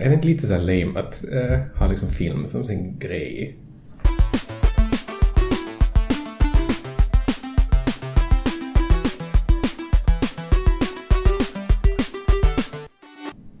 Är 0.00 0.08
det 0.08 0.14
inte 0.14 0.26
lite 0.26 0.46
så 0.46 0.54
här 0.54 0.60
lame 0.60 1.00
att 1.00 1.24
uh, 1.32 1.58
ha 1.78 1.88
liksom 1.88 2.08
film 2.08 2.46
som 2.46 2.64
sin 2.64 2.98
grej? 2.98 3.56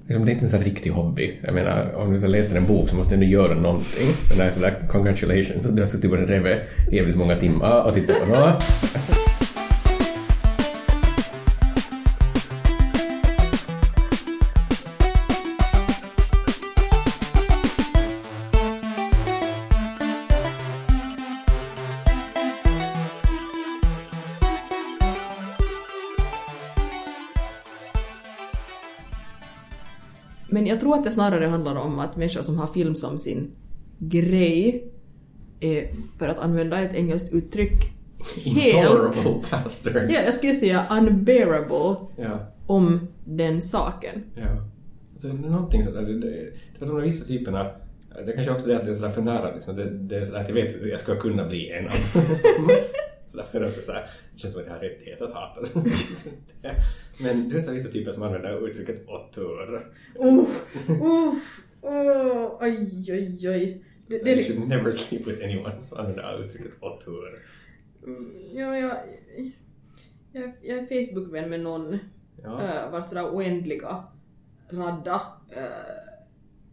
Liksom, 0.06 0.24
det 0.24 0.30
är 0.30 0.32
inte 0.32 0.44
en 0.44 0.48
sån 0.48 0.58
här 0.58 0.66
riktig 0.66 0.90
hobby. 0.90 1.38
Jag 1.42 1.54
menar, 1.54 1.94
om 1.94 2.12
du 2.12 2.18
ska 2.18 2.28
läser 2.28 2.56
en 2.56 2.66
bok 2.66 2.88
så 2.88 2.96
måste 2.96 3.16
du 3.16 3.24
ändå 3.24 3.32
göra 3.32 3.54
någonting. 3.54 4.08
Men 4.28 4.38
det 4.38 4.44
är 4.44 4.50
sådär, 4.50 4.74
congratulations, 4.88 5.70
du 5.70 5.82
har 5.82 5.86
suttit 5.86 6.10
på 6.10 6.16
den 6.16 6.26
reve 6.26 6.60
jävligt 6.92 7.16
många 7.16 7.34
timmar 7.34 7.84
och 7.86 7.94
tittat 7.94 8.20
på 8.20 8.26
något. 8.26 9.27
Att 30.98 31.04
det 31.04 31.10
snarare 31.10 31.46
handlar 31.46 31.76
om 31.76 31.98
att 31.98 32.16
människor 32.16 32.42
som 32.42 32.58
har 32.58 32.66
film 32.66 32.94
som 32.94 33.18
sin 33.18 33.50
grej 33.98 34.88
är, 35.60 35.90
för 36.18 36.28
att 36.28 36.38
använda 36.38 36.80
ett 36.80 36.94
engelskt 36.94 37.32
uttryck, 37.34 37.92
helt... 38.44 39.24
Ja, 39.94 40.20
jag 40.24 40.34
skulle 40.34 40.54
säga 40.54 40.84
unbearable 40.90 41.96
Ja. 42.16 42.52
om 42.66 43.08
den 43.24 43.60
saken. 43.60 44.22
Ja. 44.34 44.42
Alltså, 45.12 45.28
det 45.28 45.46
är 45.46 45.50
någonting 45.50 45.84
sådär, 45.84 46.02
det, 46.02 46.18
det, 46.18 46.52
det 46.78 46.84
var 46.84 46.94
de 46.94 47.02
vissa 47.02 47.24
typerna, 47.24 47.66
det 48.26 48.32
är 48.32 48.34
kanske 48.34 48.52
också 48.52 48.68
det 48.68 48.76
att 48.76 48.84
det 48.84 48.90
är 48.90 48.94
sådär 48.94 49.10
för 49.10 49.22
nära 49.22 49.54
liksom, 49.54 49.76
det, 49.76 49.90
det 49.90 50.16
är 50.16 50.24
sådär 50.24 50.40
att 50.40 50.48
jag 50.48 50.54
vet 50.54 50.82
att 50.82 50.88
jag 50.88 51.00
ska 51.00 51.20
kunna 51.20 51.48
bli 51.48 51.70
en 51.70 51.86
av 51.86 51.92
Så 53.28 53.36
därför 53.36 53.60
är 53.60 53.64
det 53.64 53.70
såhär, 53.70 54.10
det 54.32 54.38
känns 54.38 54.52
som 54.52 54.62
att 54.62 54.68
jag 54.68 54.74
har 54.74 54.80
rättighet 54.80 55.22
att 55.22 55.32
hata 55.32 55.60
den. 55.60 55.70
Men 57.20 57.48
det 57.48 57.56
är 57.56 57.60
så 57.60 57.72
vissa 57.72 57.88
typer 57.88 58.12
som 58.12 58.22
använder 58.22 58.68
uttrycket 58.68 59.08
auteur. 59.08 59.92
Uff, 60.14 60.66
uff, 60.88 61.64
oh, 61.82 62.58
oj, 62.60 63.06
oj, 63.08 63.48
oj. 63.50 63.84
Det, 64.08 64.18
Så 64.18 64.24
det 64.24 64.32
är 64.32 64.36
liksom... 64.36 64.56
should 64.56 64.68
never 64.68 64.92
sleep 64.92 65.26
with 65.26 65.44
anyone 65.44 65.80
som 65.80 65.98
använder 65.98 66.44
uttrycket 66.44 66.82
auteur. 66.82 67.42
Ja, 68.54 68.76
jag, 68.76 68.96
jag, 70.32 70.52
jag 70.62 70.78
är 70.78 70.86
Facebook-vän 70.86 71.50
med 71.50 71.60
någon 71.60 71.98
Ja. 72.42 72.50
uh, 72.50 72.92
vars 72.92 73.04
sådär 73.04 73.34
oändliga 73.34 74.04
radda 74.70 75.22
eh, 75.50 75.62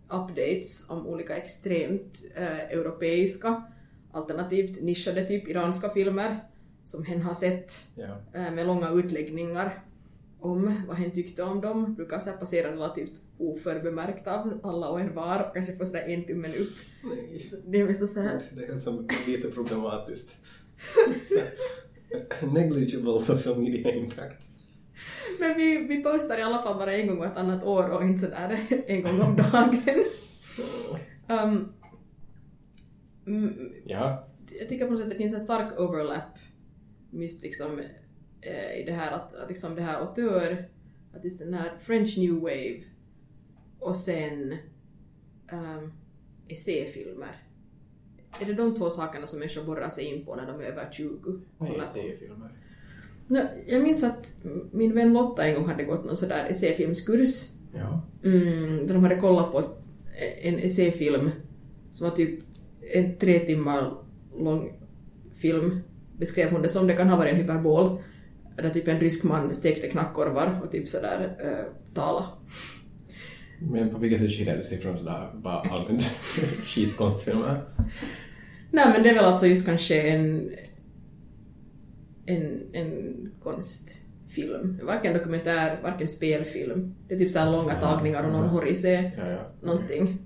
updates 0.10 0.90
om 0.90 1.08
olika 1.08 1.38
extremt 1.38 2.32
eh, 2.36 2.72
europeiska 2.72 3.64
alternativt 4.16 4.82
nischade 4.82 5.26
typ 5.26 5.48
iranska 5.48 5.90
filmer 5.90 6.40
som 6.84 7.04
hen 7.06 7.22
har 7.22 7.34
sett 7.34 7.74
Ja. 7.96 8.18
eh, 8.34 8.52
med 8.52 8.68
långa 8.68 8.90
utläggningar 8.92 9.84
om 10.40 10.82
vad 10.88 10.98
hen 10.98 11.12
tyckte 11.12 11.44
om 11.44 11.62
dem. 11.62 11.96
Brukar 11.96 12.20
så 12.20 12.32
passera 12.32 12.72
relativt 12.72 13.12
oförbemärkt 13.38 14.28
av 14.28 14.60
alla 14.64 14.88
och 14.90 15.00
en 15.00 15.16
var, 15.16 15.52
kanske 15.54 15.78
få 15.78 15.86
sådär 15.86 16.04
en 16.08 16.24
tummen 16.26 16.52
upp. 16.52 16.74
Nej. 17.04 17.46
Det 17.68 17.82
är 17.82 18.08
så 18.08 18.20
här. 18.22 18.42
Det 18.56 18.66
är 18.66 18.78
som 18.80 19.08
lite 19.28 19.48
problematiskt. 19.52 20.42
Negligible 22.54 23.20
social 23.20 23.58
media 23.58 23.92
impact. 23.96 24.44
Men 25.40 25.58
vi, 25.58 25.78
vi 25.78 26.04
postar 26.04 26.38
i 26.38 26.42
alla 26.42 26.62
fall 26.62 26.76
bara 26.78 26.94
en 26.94 27.08
gång 27.08 27.18
vartannat 27.18 27.64
år 27.64 27.90
och 27.90 28.04
inte 28.04 28.20
sådär 28.20 28.60
en 28.88 29.04
gång 29.04 29.22
om 29.22 29.36
dagen. 29.36 29.82
Um, 31.28 31.74
mm, 33.28 33.72
Ja. 33.86 34.28
jag 34.60 34.70
tycker 34.70 34.86
på 34.86 34.92
något 34.92 35.00
sätt 35.00 35.06
att 35.08 35.12
det 35.14 35.18
finns 35.18 35.34
en 35.34 35.40
stark 35.42 35.80
overlap 35.80 36.38
just 37.12 37.44
liksom 37.44 37.80
eh, 38.42 38.80
i 38.82 38.84
det 38.86 38.92
här 38.94 39.12
att, 39.12 39.34
att 39.36 39.50
liksom 39.50 39.76
det 39.76 39.82
här 39.82 40.00
auteur, 40.02 40.70
att 41.14 41.22
det 41.22 41.28
är 41.42 41.46
den 41.46 41.54
här 41.54 41.78
French 41.78 42.18
New 42.18 42.34
Wave 42.34 42.84
och 43.80 43.96
sen 43.96 44.58
um, 45.52 45.94
essäfilmer. 46.48 47.42
Är 48.42 48.46
det 48.46 48.54
de 48.54 48.76
två 48.76 48.90
sakerna 48.90 49.28
som 49.28 49.40
människor 49.40 49.64
borrar 49.64 49.90
sig 49.90 50.06
in 50.06 50.26
på 50.26 50.36
när 50.36 50.46
de 50.48 50.60
är 50.60 50.64
över 50.64 50.90
20? 50.92 51.10
Nej, 51.32 51.40
Håller 51.70 51.80
på? 51.80 51.86
seriefilmer. 51.86 52.50
Nå, 53.28 53.42
jag 53.68 53.84
minns 53.84 54.04
att 54.04 54.38
min 54.72 54.96
vän 54.96 55.14
Lotta 55.14 55.46
en 55.48 55.56
gång 55.56 55.66
hade 55.66 55.84
gått 55.84 56.06
någon 56.06 56.18
sådär 56.18 56.46
essäfilmskurs 56.50 57.52
Ja. 57.74 58.02
mm, 58.24 58.88
där 58.88 58.94
de 58.94 59.04
hade 59.04 59.16
kollat 59.20 59.52
på 59.52 59.64
en 60.42 60.60
essäfilm 60.60 61.30
som 61.92 62.10
var 62.10 62.16
typ 62.16 62.40
en 62.94 63.18
tre 63.18 63.40
timmar 63.40 63.94
lång 64.40 64.74
film, 65.36 65.80
beskrev 66.18 66.52
hon 66.52 66.62
det 66.62 66.70
som. 66.70 66.88
Det 66.88 66.94
kan 66.94 67.10
ha 67.10 67.18
varit 67.18 67.34
en 67.34 67.40
hyperbol, 67.40 67.98
där 68.56 68.70
typ 68.70 68.88
en 68.88 69.00
rysk 69.00 69.24
man 69.24 69.54
stekte 69.54 69.88
knackorvar 69.88 70.60
och 70.64 70.72
typ 70.72 70.88
sådär 70.88 71.38
äh, 71.44 71.94
tala. 71.94 72.26
Men 73.60 73.90
på 73.90 74.00
vilket 74.00 74.20
sätt 74.20 74.32
skiljer 74.32 74.56
det 74.58 74.64
sig 74.64 74.78
från 74.78 74.98
sådär 74.98 75.30
bara 75.34 75.60
allmänt 75.62 76.04
skitkonstfilmer? 76.64 77.62
Nej 78.72 78.86
men 78.94 79.04
det 79.04 79.10
är 79.10 79.16
väl 79.16 79.26
alltså 79.26 79.48
just 79.48 79.66
kanske 79.66 80.02
en, 80.02 80.52
en, 82.26 82.62
en 82.74 83.16
konstfilm. 83.44 84.80
Varken 84.84 85.14
dokumentär, 85.14 85.80
varken 85.84 86.08
spelfilm. 86.08 86.96
Det 87.08 87.16
är 87.16 87.20
typ 87.20 87.32
såhär 87.32 87.52
långa 87.52 87.74
tagningar 87.74 88.24
och 88.24 88.32
någon 88.32 88.50
horisé, 88.50 89.12
Ja, 89.18 89.28
ja. 89.30 89.40
någonting. 89.62 90.18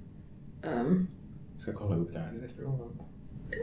Um, 0.64 1.08
Jag 1.19 1.19
ska 1.62 1.74
kolla 1.74 1.96
upp 1.96 2.14
det 2.14 2.20
här 2.20 2.32
nästa 2.42 2.64
gång. 2.64 2.80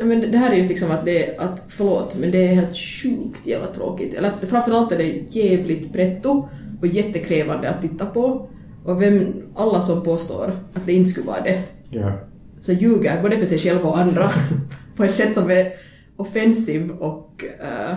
Men 0.03 0.21
det- 0.21 0.39
här 0.39 0.53
är 0.53 0.57
just 0.57 0.69
liksom 0.69 0.91
att 0.91 1.05
det 1.05 1.37
att, 1.39 1.63
förlåt, 1.69 2.17
men 2.21 2.31
det 2.31 2.47
är 2.47 2.55
helt 2.55 2.77
sjukt 2.77 3.47
jävla 3.47 3.67
tråkigt. 3.67 4.15
Eller 4.15 4.31
framförallt 4.31 4.93
är 4.93 4.99
det 4.99 5.37
jävligt 5.37 5.93
pretto 5.93 6.49
och 6.81 6.87
jättekrävande 6.87 7.71
att 7.71 7.83
titta 7.83 8.07
på. 8.07 8.49
Och 8.85 9.03
vem, 9.03 9.33
alla 9.55 9.81
som 9.81 10.05
påstår 10.05 10.59
att 10.75 10.87
det 10.87 10.93
inte 10.93 11.11
skulle 11.11 11.27
vara 11.27 11.41
det, 11.41 11.63
Ja. 11.91 12.13
så 12.61 12.73
ljuger 12.73 13.23
både 13.23 13.39
för 13.39 13.47
sig 13.47 13.59
själva 13.59 13.89
och 13.89 13.99
andra 13.99 14.31
på 14.97 15.05
ett 15.05 15.15
sätt 15.15 15.35
som 15.35 15.51
är 15.51 15.73
offensiv 16.17 16.91
och... 16.91 17.45
eh, 17.61 17.97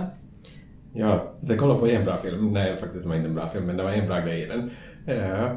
Ja, 0.93 1.33
jag 1.41 1.59
kollade 1.59 1.79
på 1.79 1.87
en 1.87 2.05
bra 2.05 2.17
film. 2.17 2.53
Nej, 2.53 2.77
faktiskt 2.77 3.03
det 3.03 3.09
var 3.09 3.16
inte 3.16 3.27
en 3.29 3.35
bra 3.35 3.49
film, 3.49 3.66
men 3.66 3.77
det 3.77 3.83
var 3.83 3.91
en 3.91 4.07
bra 4.07 4.19
grej 4.19 4.43
i 4.43 4.45
den. 4.45 4.59
Uh, 5.17 5.51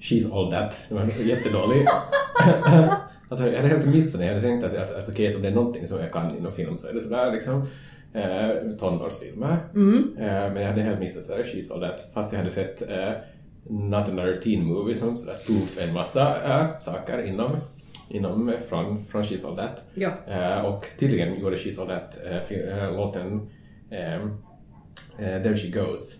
She's 0.00 0.32
All 0.34 0.52
That. 0.52 0.84
Den 0.88 0.96
var 0.98 1.04
jättedålig. 1.04 1.86
alltså, 3.30 3.46
jag 3.46 3.56
hade 3.56 3.68
helt 3.68 3.86
missat 3.86 4.20
den. 4.20 4.28
Jag 4.28 4.34
hade 4.34 4.46
tänkt 4.46 4.64
att, 4.64 4.76
att, 4.76 4.94
att 4.96 5.08
okej, 5.08 5.36
om 5.36 5.42
det 5.42 5.48
är 5.48 5.52
någonting 5.54 5.88
som 5.88 5.98
jag 6.00 6.12
kan 6.12 6.36
inom 6.38 6.52
film 6.52 6.78
så 6.78 6.88
är 6.88 6.92
det 6.92 7.00
sådär 7.00 7.32
liksom 7.32 7.54
uh, 8.16 8.76
tonårsfilmer. 8.78 9.56
Eh, 10.18 10.52
men 10.52 10.56
jag 10.62 10.68
hade 10.68 10.82
helt 10.82 11.00
missat 11.00 11.24
sådär 11.24 11.42
She's 11.42 11.72
All 11.74 11.80
That, 11.80 12.10
fast 12.14 12.32
jag 12.32 12.38
hade 12.38 12.50
sett 12.50 12.82
uh, 12.90 13.12
Not 13.68 14.08
Another 14.08 14.34
Teen 14.36 14.64
Movie 14.64 14.94
som 14.96 15.16
sådär 15.16 15.34
spoof 15.34 15.78
en 15.88 15.94
massa 15.94 16.36
uh, 16.46 16.78
saker 16.78 17.22
inom, 17.26 17.50
inom 18.08 18.48
eh, 18.48 18.58
från, 18.68 19.04
från 19.04 19.22
She's 19.22 19.46
All 19.48 19.56
That. 19.56 19.84
Ja. 19.94 20.10
Eh, 20.28 20.64
och 20.64 20.86
tydligen 20.98 21.40
gjorde 21.40 21.56
She's 21.56 21.80
All 21.80 21.86
That 21.88 22.20
fi- 22.48 22.68
eh, 22.70 22.96
låten 22.96 23.50
eh, 23.90 24.28
There 25.42 25.56
She 25.56 25.68
Goes. 25.68 26.16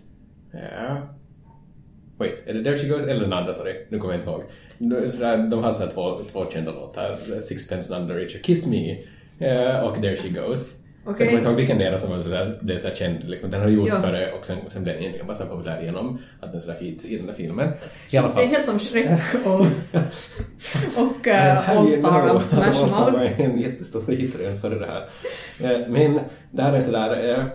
Wait, 2.21 2.43
är 2.47 2.53
det 2.53 2.63
There 2.63 2.77
She 2.77 2.87
Goes 2.87 3.07
eller 3.07 3.21
den 3.21 3.33
andra? 3.33 3.53
Sorry, 3.53 3.73
nu 3.89 3.99
kommer 3.99 4.13
jag 4.13 4.21
inte 4.21 4.29
ihåg. 4.31 4.43
De, 4.77 5.49
de 5.49 5.63
hade 5.63 5.73
sådär 5.75 5.91
två, 5.91 6.19
två 6.31 6.45
kända 6.51 6.71
låtar, 6.71 7.39
Sixpence 7.39 7.93
None 7.93 8.13
the 8.13 8.19
Richer, 8.19 8.39
Kiss 8.39 8.67
Me 8.67 8.97
eh, 9.39 9.79
och 9.79 9.95
There 10.01 10.15
She 10.15 10.29
Goes. 10.29 10.77
Okej. 11.05 11.15
Sen 11.17 11.27
kommer 11.27 11.31
jag 11.31 11.39
inte 11.39 11.49
ihåg 11.49 11.57
vilken 11.57 11.77
det 11.77 11.85
är 11.87 11.97
som 11.97 12.09
var 12.11 12.21
sådär, 12.23 12.59
blev 12.61 12.77
sådär 12.77 12.95
känd. 12.95 13.29
Liksom. 13.29 13.49
Den 13.49 13.61
har 13.61 13.67
gjorts 13.67 13.91
Ja. 13.95 14.01
före 14.01 14.31
och 14.31 14.45
sen, 14.45 14.57
sen 14.67 14.83
blev 14.83 14.93
den 14.95 15.01
egentligen 15.01 15.27
bara 15.27 15.35
så 15.37 15.43
här 15.43 15.49
populär 15.49 15.81
genom 15.83 16.17
att 16.39 16.47
den 16.51 16.55
är 16.55 16.59
sådär 16.59 16.73
fint 16.77 17.05
i 17.05 17.17
den 17.17 17.25
där 17.25 17.33
filmen. 17.33 17.69
I 18.09 18.17
alla 18.17 18.27
Det 18.27 18.33
fall. 18.33 18.43
är 18.43 18.47
helt 18.47 18.65
som 18.65 18.79
Shrek 18.79 19.07
och, 19.45 19.59
och 19.61 19.67
Det 21.23 21.29
uh, 21.29 21.35
här 21.35 21.75
All 21.77 21.87
Star 21.87 22.35
of 22.35 22.43
Smash 22.45 22.65
det 22.65 22.79
Mouth. 22.81 23.13
vara 23.13 23.23
en 23.37 23.59
jättestor 23.59 24.11
hit 24.11 24.35
redan 24.39 24.59
före 24.61 24.79
det 24.79 24.85
här. 24.85 25.03
Eh, 25.73 25.79
Men 25.87 26.19
där 26.51 26.73
är 26.73 26.81
sådär... 26.81 27.29
eh, 27.29 27.45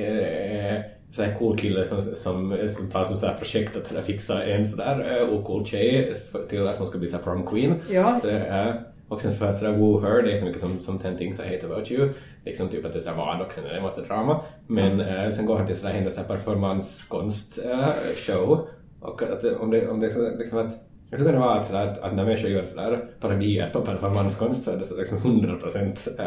eh, 0.00 0.80
så 1.14 1.22
här 1.22 1.34
cool 1.38 1.56
kille 1.58 1.88
som, 1.88 2.02
som, 2.02 2.56
som 2.68 2.90
tar 2.90 3.04
som 3.04 3.16
så 3.16 3.26
här 3.26 3.34
projekt 3.34 3.76
att 3.76 3.86
så 3.86 3.94
där 3.94 4.02
fixa 4.02 4.44
en 4.44 4.64
sådär 4.64 5.20
uh, 5.22 5.34
ocool 5.38 5.66
tjej 5.66 6.14
till 6.48 6.66
att 6.66 6.78
hon 6.78 6.86
ska 6.86 6.98
bli 6.98 7.08
så 7.08 7.16
här 7.16 7.22
prom 7.22 7.46
queen. 7.46 7.74
Ja. 7.90 8.18
Så, 8.22 8.28
eh, 8.28 8.74
och 9.08 9.20
sen 9.20 9.32
för 9.32 9.52
sådär 9.52 9.78
woo 9.78 10.00
her, 10.00 10.22
det 10.22 10.28
är 10.30 10.32
jättemycket 10.32 10.60
som, 10.60 10.78
som 10.80 10.98
10 10.98 11.14
things 11.14 11.40
I 11.40 11.42
hate 11.42 11.66
about 11.66 11.90
you. 11.90 12.12
Liksom 12.44 12.68
typ 12.68 12.84
att 12.84 12.92
det 12.92 12.98
är 12.98 13.00
såhär 13.00 13.16
vad 13.16 13.40
och 13.46 13.52
sen 13.52 13.64
är 13.66 13.74
det 13.74 13.80
massa 13.80 14.00
drama. 14.00 14.40
Men 14.66 15.00
eh, 15.00 15.30
sen 15.30 15.46
går 15.46 15.56
han 15.56 15.66
till 15.66 15.76
sådär 15.76 15.94
hennes 15.94 16.16
performancekonst 16.26 17.58
uh, 17.64 17.86
show. 18.26 18.68
Och 19.00 19.22
att, 19.22 19.40
det- 19.40 19.56
om 19.56 19.70
det, 19.70 19.88
om 19.88 20.00
det 20.00 20.06
är 20.06 20.10
så, 20.10 20.36
liksom 20.38 20.58
att 20.58 20.70
jag 21.10 21.20
tror 21.20 21.32
det 21.32 21.38
var 21.38 21.56
att, 21.56 21.64
sådär, 21.64 21.86
att, 21.86 21.98
att 21.98 22.14
när 22.14 22.24
människor 22.24 22.50
gör 22.50 22.64
sådär 22.64 23.08
parodier 23.20 23.70
på 23.72 23.80
performancekonst 23.80 24.62
så 24.64 24.70
är 24.70 24.76
det 24.76 24.84
så 24.84 24.96
liksom 24.96 25.18
100% 25.18 26.20
äh, 26.20 26.26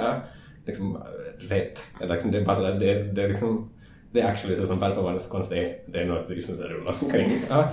liksom, 0.66 0.95
äh, 0.95 1.01
rätt. 1.50 1.80
Eller 2.01 2.13
liksom, 2.13 2.31
det 2.31 2.38
är 2.38 2.45
bara 2.45 2.56
sådär, 2.56 2.80
det, 2.80 3.04
det 3.04 3.24
är 3.24 3.30
liksom 3.30 3.69
det 4.18 4.24
är 4.24 4.31
actually 4.31 4.56
så 4.62 4.68
som 4.68 4.80
performancekonst 4.80 5.52
är. 5.52 5.75
Det 5.88 6.02
är 6.02 6.06
något 6.06 6.30
liksom 6.30 6.56
så 6.58 6.62
här 6.64 6.69
rullar 6.69 6.96
omkring. 7.04 7.31
Ja. 7.50 7.69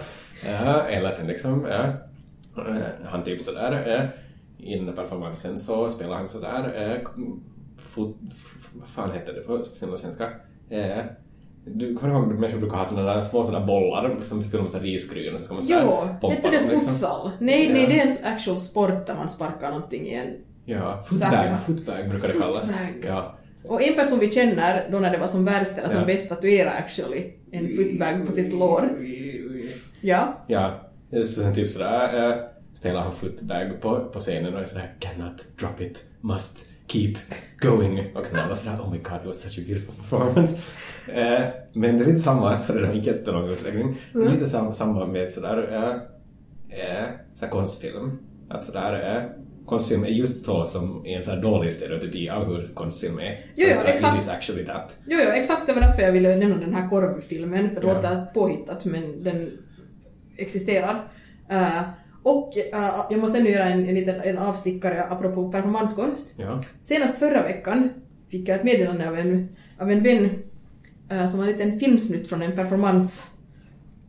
Ja, 0.47 0.83
eller 0.83 1.11
sen 1.11 1.27
liksom, 1.27 1.67
ja. 1.71 1.85
Eh, 2.63 2.75
han 3.05 3.25
typ 3.25 3.41
sådär, 3.41 4.11
i 4.59 4.77
den 4.77 4.89
här 4.89 4.95
performansen 4.95 5.59
så 5.59 5.91
spelar 5.91 6.17
han 6.17 6.29
sådär, 6.29 6.73
eh, 6.77 7.09
fot, 7.79 8.17
vad 8.75 8.89
fan 8.89 9.13
heter 9.13 9.33
det 9.33 9.41
på 9.41 9.63
finlandssvenska? 9.81 10.29
Eh, 10.71 10.99
du 11.67 11.97
kommer 11.97 12.15
ihåg 12.15 12.33
att 12.33 12.39
människor 12.41 12.59
brukar 12.61 12.77
ha 12.77 12.85
sådana 12.85 13.15
där 13.15 13.21
små 13.21 13.45
sådana 13.45 13.67
bollar 13.67 14.17
som 14.29 14.43
fyller 14.43 14.63
med 14.63 14.71
så 14.73 14.77
här 14.79 14.85
risgryn 14.85 15.35
och 15.35 15.41
så 15.41 15.47
ska 15.47 15.55
man 15.55 15.63
sådär 15.63 15.81
Jo, 15.85 16.09
pompa 16.21 16.29
hette 16.29 16.51
det 16.51 16.61
liksom. 16.61 16.81
futsal? 16.81 17.31
Nej, 17.41 17.67
Ja. 17.67 17.73
nej, 17.73 17.87
det 17.87 18.01
är 18.01 18.03
en 18.27 18.35
actual 18.35 18.59
sport 18.59 19.07
där 19.07 19.15
man 19.15 19.29
sparkar 19.29 19.71
någonting 19.71 20.03
i 20.07 20.15
en... 20.15 20.37
Ja, 20.65 21.03
footbag, 21.03 21.61
footbag 21.67 22.11
brukar 22.11 22.29
det 22.29 22.41
kallas. 22.41 22.73
Footbag. 22.73 23.05
Ja. 23.09 23.35
Och 23.65 23.83
en 23.83 23.95
person 23.95 24.19
vi 24.19 24.31
känner, 24.33 24.89
då 24.91 24.99
när 24.99 25.11
det 25.13 25.19
var 25.19 25.27
som 25.27 25.45
värst 25.45 25.79
eller 25.79 25.89
som 25.89 25.99
Ja. 26.01 26.07
bäst, 26.07 26.29
tatuerade 26.29 26.71
actually 26.77 27.23
en 27.53 27.69
footbag 27.77 28.27
på 28.27 28.33
sitt 28.33 28.53
lår. 28.55 28.89
Ja. 30.01 30.45
Ja, 30.49 30.73
så 31.27 31.53
typ 31.55 31.71
sådär 31.71 32.31
äh, 32.31 32.37
spelar 32.79 33.01
han 33.01 33.13
footbag 33.13 33.81
på, 33.81 34.01
på 34.13 34.21
scenen 34.21 34.55
och 34.55 34.61
är 34.61 34.65
sådär 34.65 34.93
cannot 34.99 35.59
drop 35.61 35.81
it, 35.81 36.05
must 36.21 36.67
keep 36.89 37.15
going. 37.61 38.01
Och 38.17 38.27
sen 38.27 38.39
alla 38.41 38.55
sådär 38.55 38.79
oh 38.79 38.93
my 38.93 38.99
god 38.99 39.17
it 39.21 39.27
was 39.27 39.41
such 39.41 39.59
a 39.59 39.63
beautiful 39.67 39.95
performance. 39.95 40.57
Eh, 41.13 41.43
men 41.73 41.99
det 41.99 42.05
är 42.05 42.07
lite 42.07 42.19
samma, 42.21 42.59
så 42.59 42.73
det 42.73 42.81
är 42.81 42.85
en 42.93 43.01
jättelång 43.03 43.49
utläggning, 43.49 43.97
Mm. 44.15 44.33
lite 44.33 44.47
sam, 44.47 44.75
samma 44.75 45.07
med 45.07 45.31
sådär 45.31 45.69
äh, 45.73 46.99
äh, 46.99 47.05
sådär 47.35 47.51
konstfilm. 47.53 48.19
Att 48.49 48.65
sådär 48.65 49.17
äh, 49.17 49.23
konstfilm 49.67 50.05
är 50.05 50.09
just 50.09 50.45
så 50.45 50.67
som 50.67 51.03
en 51.07 51.23
sån 51.23 51.35
här 51.35 51.43
dålig 51.43 51.73
stereotypi 51.73 52.29
av 52.31 52.45
hur 52.47 52.75
konstfilm 52.75 53.19
är. 53.19 53.39
Jo, 53.55 53.67
jo, 53.69 53.81
exakt. 53.87 54.17
It 54.17 54.23
is 54.23 54.29
actually 54.29 54.65
that. 54.67 54.97
Jo, 55.07 55.19
jo, 55.25 55.31
exakt 55.31 55.67
det 55.67 55.73
var 55.73 55.81
därför 55.81 56.03
jag 56.03 56.13
ville 56.13 56.37
nämna 56.37 56.57
den 56.57 56.75
här 56.75 56.89
korvfilmen, 56.89 57.75
för 57.75 57.81
det 57.81 57.87
Ja. 57.87 57.95
låter 57.95 58.25
påhittat 58.35 58.85
men 58.85 59.25
den 59.25 59.51
existerar. 60.37 61.09
Eh, 61.51 61.81
och 62.23 62.57
eh, 62.57 63.05
jag 63.11 63.21
måste 63.21 63.39
ännu 63.39 63.51
göra 63.51 63.65
en, 63.65 63.89
en 63.89 63.95
liten 63.95 64.21
en 64.21 64.39
avstickare 64.39 65.05
apropå 65.05 65.53
performanskonst. 65.53 66.35
Ja. 66.37 66.61
Senast 66.81 67.19
förra 67.19 67.43
veckan 67.43 67.91
fick 68.29 68.49
jag 68.49 68.57
ett 68.57 68.65
meddelande 68.65 69.09
av 69.09 69.19
en, 69.19 69.49
av 69.79 69.91
en 69.91 70.03
vän 70.03 70.31
eh, 71.11 71.27
som 71.27 71.41
hade 71.41 71.53
en 71.53 71.59
liten 71.59 71.81
filmsnutt 71.81 72.29
från 72.29 72.43
en 72.43 72.53
performance 72.57 73.25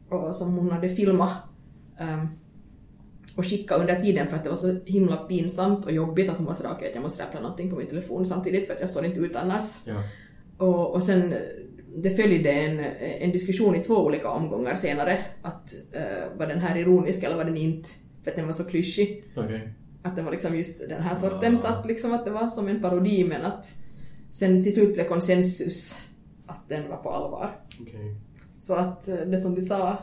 och 0.10 0.36
som 0.36 0.54
hon 0.58 0.72
hade 0.72 0.90
filmat 0.90 1.32
ehm, 2.00 2.28
och 3.36 3.46
skickat 3.46 3.80
under 3.80 4.02
tiden 4.02 4.28
för 4.28 4.36
att 4.36 4.44
det 4.44 4.50
var 4.50 4.58
så 4.58 4.78
himla 4.86 5.16
pinsamt 5.16 5.86
och 5.86 5.92
jobbigt 5.92 6.30
att 6.30 6.38
hon 6.38 6.46
var 6.46 6.54
sådär 6.54 6.72
okej 6.76 6.90
att 6.90 6.96
jag 6.96 7.02
måste 7.02 7.24
rappla 7.24 7.42
någonting 7.42 7.70
på 7.70 7.76
min 7.76 7.88
telefon 7.88 8.26
samtidigt 8.26 8.68
för 8.68 8.74
att 8.74 8.82
jag 8.82 8.90
står 8.90 9.06
inte 9.06 9.20
ut 9.20 9.36
annars. 9.36 9.88
Ja. 9.88 10.04
Och, 10.58 10.94
och 10.94 11.04
sen 11.04 11.34
det 11.96 12.10
följde 12.10 12.52
en, 12.52 12.80
en 13.00 13.32
diskussion 13.32 13.76
i 13.76 13.84
två 13.84 13.96
olika 13.96 14.30
omgångar 14.30 14.76
senare 14.76 15.18
att 15.42 15.74
uh, 15.96 16.38
var 16.38 16.48
den 16.48 16.60
här 16.60 16.78
ironisk 16.78 17.24
eller 17.24 17.36
var 17.36 17.44
den 17.44 17.58
inte 17.58 17.90
för 18.24 18.32
att 18.32 18.36
den 18.36 18.46
var 18.46 18.54
så 18.54 18.64
klyschig. 18.64 19.24
Okej. 19.36 19.74
Att 20.04 20.16
det 20.16 20.22
var 20.22 20.32
liksom 20.32 20.58
just 20.58 20.90
den 20.90 21.02
här 21.02 21.16
sortens, 21.16 21.66
att, 21.66 21.86
liksom 21.86 22.14
att 22.14 22.26
det 22.26 22.32
var 22.32 22.48
som 22.48 22.68
en 22.68 22.82
parodi 22.82 23.24
men 23.24 23.42
att 23.42 23.74
sen 24.32 24.64
till 24.64 24.74
slut 24.74 24.94
blev 24.94 25.08
konsensus 25.08 26.08
att 26.48 26.70
den 26.70 26.90
var 26.90 26.98
på 26.98 27.10
allvar. 27.10 27.52
Okej. 27.82 28.16
Så 28.58 28.76
att 28.76 29.08
eh, 29.08 29.16
det 29.16 29.38
som 29.38 29.56
du 29.56 29.62
sa, 29.62 29.98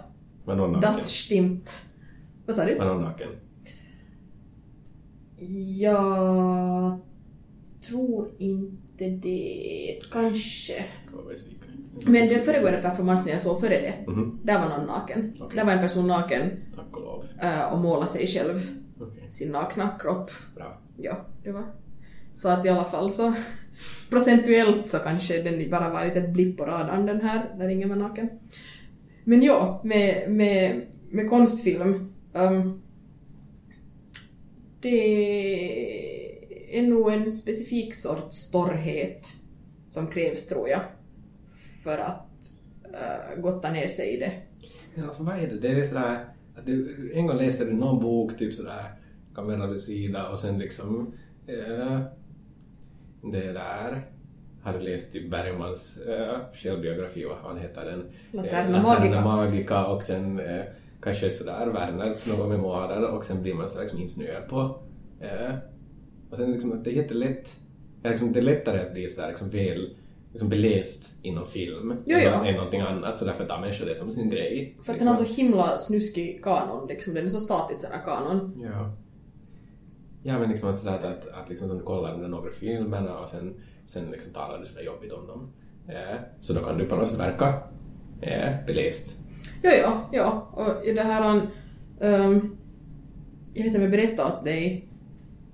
das 0.82 1.10
stimmt. 1.10 1.91
Vad 2.46 2.56
sa 2.56 2.64
du? 2.64 2.74
Naken? 2.74 3.28
Jag 5.78 6.98
tror 7.88 8.30
inte 8.38 9.04
det, 9.08 9.98
kanske. 10.12 10.84
Men 12.06 12.28
den 12.28 12.42
föregående 12.42 12.78
performansen 12.82 13.32
jag 13.32 13.42
såg 13.42 13.60
före 13.60 13.68
det, 13.80 13.94
Mhm. 14.10 14.38
där 14.44 14.60
var 14.68 14.78
någon 14.78 14.86
naken. 14.86 15.32
Okej. 15.40 15.56
Där 15.58 15.64
var 15.64 15.72
en 15.72 15.78
person 15.78 16.06
naken 16.06 16.42
Tack 16.74 16.96
och 16.96 17.00
lov. 17.02 17.24
eh, 17.42 17.72
och 17.72 17.78
målade 17.78 18.06
sig 18.06 18.26
själv, 18.26 18.58
Okej. 19.00 19.30
sin 19.30 19.50
nakna 19.52 19.90
kropp. 19.98 20.30
Bra. 20.54 20.80
Ja, 20.96 21.26
det 21.44 21.52
var. 21.52 21.64
Så 22.34 22.48
att 22.48 22.66
i 22.66 22.68
alla 22.68 22.84
fall 22.84 23.10
så 23.10 23.34
procentuellt 24.10 24.88
så 24.88 24.98
kanske 24.98 25.42
den 25.42 25.70
bara 25.70 25.90
var 25.90 26.04
ett 26.04 26.30
blipp 26.32 26.56
på 26.58 26.64
radarn 26.66 27.06
den 27.06 27.20
här, 27.20 27.54
där 27.58 27.68
ingen 27.68 27.88
var 27.88 27.96
naken. 27.96 28.28
Men 29.24 29.42
ja, 29.42 29.80
med, 29.84 30.30
med, 30.30 30.82
med 31.10 31.30
konstfilm. 31.30 32.11
Um, 32.32 32.82
det 34.80 36.78
är 36.78 36.82
nog 36.82 37.12
en 37.12 37.30
specifik 37.30 37.94
sorts 37.94 38.50
torrhet 38.50 39.28
som 39.88 40.06
krävs 40.06 40.46
tror 40.46 40.68
jag 40.68 40.80
för 41.84 41.98
att 41.98 42.28
uh, 42.86 43.42
gotta 43.42 43.70
ner 43.70 43.88
sig 43.88 44.14
i 44.14 44.16
det. 44.16 44.32
Alltså 45.02 45.24
vad 45.24 45.38
är 45.38 45.46
det? 45.46 45.58
Det 45.58 45.68
är 45.68 45.82
sådär 45.82 46.24
att 46.56 46.66
du, 46.66 47.12
en 47.14 47.26
gång 47.26 47.36
läser 47.36 47.66
du 47.66 47.72
någon 47.72 48.02
bok, 48.02 48.38
typ 48.38 48.54
sådär 48.54 48.84
Camera 49.34 49.66
Lucida 49.66 50.28
och 50.28 50.38
sen 50.38 50.58
liksom 50.58 51.14
eh, 51.46 52.00
det 53.22 53.52
där 53.52 54.06
har 54.62 54.72
du 54.72 54.80
läst 54.80 55.12
typ 55.12 55.30
Bergmans 55.30 56.00
eh, 56.00 56.36
självbiografi, 56.52 57.24
vad 57.24 57.38
fan 57.38 57.58
heter 57.58 57.84
den? 57.84 58.10
Laterna 58.30 58.82
Magica. 58.82 59.20
Magica 59.20 59.86
och 59.86 60.02
sen 60.02 60.40
eh, 60.40 60.62
kanske 61.02 61.30
sådär 61.30 61.66
Werners 61.66 62.28
några 62.28 62.48
memoarer 62.48 63.08
och 63.08 63.26
sen 63.26 63.42
blir 63.42 63.54
man 63.54 63.68
sådär 63.68 63.82
liksom 63.82 64.00
insnöad 64.00 64.48
på 64.48 64.82
eh, 65.20 65.54
och 66.30 66.36
sen 66.36 66.52
liksom 66.52 66.72
att 66.72 66.84
det 66.84 66.90
är 66.90 66.94
jättelätt 66.94 67.56
det 68.02 68.08
är, 68.08 68.12
liksom, 68.12 68.32
det 68.32 68.40
är 68.40 68.42
lättare 68.42 68.80
att 68.80 68.92
bli 68.92 69.08
sådär 69.08 69.28
liksom 69.28 69.50
väl 69.50 69.96
liksom 70.32 70.48
beläst 70.48 71.18
inom 71.22 71.44
film 71.44 71.94
Jo, 72.06 72.18
jo. 72.24 72.44
än, 72.44 72.54
någonting 72.54 72.80
annat 72.80 73.18
så 73.18 73.24
därför 73.24 73.44
tar 73.44 73.60
människor 73.60 73.86
det 73.86 73.94
som 73.94 74.12
sin 74.12 74.30
grej. 74.30 74.76
För 74.82 74.92
att 74.92 74.98
den 74.98 75.08
har 75.08 75.14
så 75.14 75.34
himla 75.34 75.76
snuskig 75.76 76.44
kanon, 76.44 76.88
liksom. 76.88 77.14
den 77.14 77.24
är 77.24 77.28
så 77.28 77.40
statisk 77.40 77.82
den 77.82 77.92
här 77.92 78.04
kanon. 78.04 78.62
Ja. 78.62 78.96
Ja, 80.22 80.38
men 80.38 80.50
liksom 80.50 80.70
att 80.70 80.78
sådär 80.78 80.94
att, 80.94 81.04
att, 81.04 81.28
att 81.28 81.48
liksom, 81.50 81.70
om 81.70 81.78
du 81.78 81.84
kollar 81.84 82.18
de 82.18 82.30
några 82.30 82.50
filmerna 82.50 83.18
och 83.18 83.28
sen, 83.28 83.54
sen 83.86 84.10
liksom 84.10 84.32
talar 84.32 84.58
du 84.58 84.66
sådär 84.66 84.84
jobbigt 84.84 85.12
om 85.12 85.26
dem. 85.26 85.52
Eh, 85.88 86.16
så 86.40 86.52
då 86.52 86.60
kan 86.60 86.78
du 86.78 86.84
på 86.84 86.96
något 86.96 87.08
sätt 87.08 87.20
verka 87.20 87.62
eh, 88.20 88.66
beläst. 88.66 89.18
Ja, 89.62 89.70
ja, 89.82 90.08
ja. 90.12 90.48
Och 90.52 90.86
i 90.86 90.92
det 90.92 91.02
här... 91.02 91.40
Um, 92.00 92.56
jag 93.54 93.62
vet 93.62 93.66
inte 93.66 93.76
om 93.78 93.82
jag 93.82 93.90
berättade 93.90 94.28
åt 94.32 94.44
dig 94.44 94.88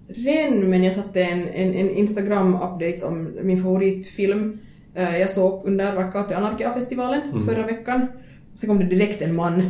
redan, 0.08 0.70
men 0.70 0.84
jag 0.84 0.92
satte 0.92 1.22
en, 1.22 1.48
en, 1.48 1.74
en 1.74 1.90
Instagram-update 1.90 3.02
om 3.02 3.32
min 3.42 3.62
favoritfilm 3.62 4.58
eh, 4.94 5.18
jag 5.18 5.30
såg 5.30 5.66
under 5.66 5.92
Rakkaat 5.94 6.32
Anarkia-festivalen 6.32 7.20
förra 7.46 7.66
veckan. 7.66 8.06
Sen 8.54 8.68
kom 8.68 8.78
det 8.78 8.84
direkt 8.84 9.22
en 9.22 9.36
man 9.36 9.60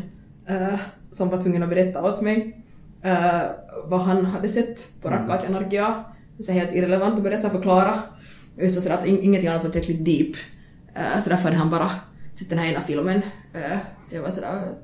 eh, 0.48 0.80
som 1.10 1.28
var 1.28 1.42
tvungen 1.42 1.62
att 1.62 1.68
berätta 1.68 2.02
åt 2.04 2.22
mig 2.22 2.64
eh, 3.02 3.42
vad 3.84 4.00
han 4.00 4.24
hade 4.26 4.48
sett 4.48 4.88
på 5.02 5.08
Rakkaat 5.08 5.46
Anarkia. 5.48 6.04
Så 6.40 6.52
helt 6.52 6.74
irrelevant 6.74 7.14
att 7.14 7.22
börja 7.22 7.38
så 7.38 7.48
förklara. 7.48 7.94
Just 8.56 8.82
så 8.82 8.92
att 8.92 9.06
in- 9.06 9.22
ingenting 9.22 9.48
annat 9.48 9.64
var 9.64 9.70
tillräckligt 9.70 10.04
deep. 10.04 10.36
Så 11.20 11.30
därför 11.30 11.44
hade 11.44 11.56
han 11.56 11.70
bara 11.70 11.90
sett 12.38 12.50
den 12.50 12.58
här 12.58 12.72
ena 12.72 12.80
filmen. 12.80 13.22
Eh, 13.54 13.78
jag 14.10 14.22
var 14.22 14.30
sådär... 14.30 14.74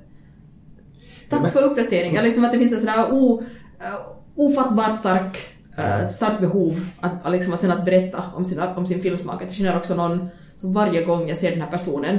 Tack 1.28 1.52
för 1.52 1.62
uppdateringen. 1.62 2.24
Liksom 2.24 2.44
att 2.44 2.52
det 2.52 2.58
finns 2.58 2.72
en 2.72 2.80
sådär 2.80 3.12
o, 3.12 3.42
eh, 3.80 3.94
ofattbart 4.34 4.96
stark, 4.96 5.38
eh, 5.76 6.08
starkt 6.08 6.40
behov 6.40 6.86
att, 7.00 7.32
liksom 7.32 7.54
att 7.54 7.60
sen 7.60 7.70
att 7.70 7.84
berätta 7.84 8.22
om, 8.34 8.44
sina, 8.44 8.74
om 8.74 8.86
sin 8.86 9.00
filmsmak. 9.02 9.42
Jag 9.42 9.52
känner 9.52 9.76
också 9.76 9.94
någon 9.94 10.28
som 10.56 10.72
varje 10.72 11.04
gång 11.04 11.28
jag 11.28 11.38
ser 11.38 11.50
den 11.50 11.60
här 11.60 11.70
personen 11.70 12.18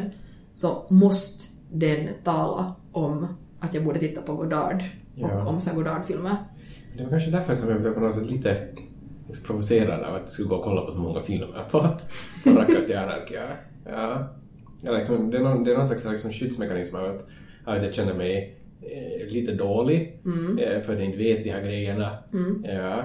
så 0.51 0.87
måste 0.89 1.43
den 1.71 2.09
tala 2.23 2.75
om 2.91 3.27
att 3.59 3.73
jag 3.73 3.83
borde 3.83 3.99
titta 3.99 4.21
på 4.21 4.33
Godard 4.33 4.83
och 5.17 5.29
Ja. 5.29 5.47
om 5.47 5.61
så 5.61 5.75
Godard-filmer. 5.75 6.35
Det 6.97 7.03
var 7.03 7.09
kanske 7.09 7.31
därför 7.31 7.55
som 7.55 7.69
jag 7.69 7.81
blev 7.81 7.93
på 7.93 7.99
något 7.99 8.15
sätt 8.15 8.25
lite 8.25 8.67
provocerad 9.45 10.03
av 10.03 10.15
att 10.15 10.25
du 10.25 10.31
skulle 10.31 10.47
gå 10.47 10.55
och 10.55 10.63
kolla 10.63 10.81
på 10.81 10.91
så 10.91 10.97
många 10.97 11.19
filmer 11.19 11.63
på, 11.71 11.79
på 12.43 12.49
Anarkia. 12.97 13.43
Ja. 13.85 14.27
Ja, 14.85 14.97
liksom, 14.97 15.31
det, 15.31 15.37
är 15.37 15.41
någon, 15.41 15.63
det 15.63 15.71
är 15.71 15.75
någon 15.75 15.85
slags 15.85 16.05
liksom, 16.05 16.31
skyddsmekanism 16.31 16.95
av 16.95 17.05
att, 17.05 17.27
att 17.65 17.83
jag 17.83 17.93
känner 17.93 18.13
mig 18.13 18.57
eh, 18.81 19.27
lite 19.27 19.53
dålig 19.53 20.21
eh, 20.59 20.79
för 20.79 20.93
att 20.93 20.99
jag 20.99 21.05
inte 21.05 21.17
vet 21.17 21.43
de 21.43 21.49
här 21.49 21.61
grejerna. 21.61 22.17
Ja. 22.63 23.03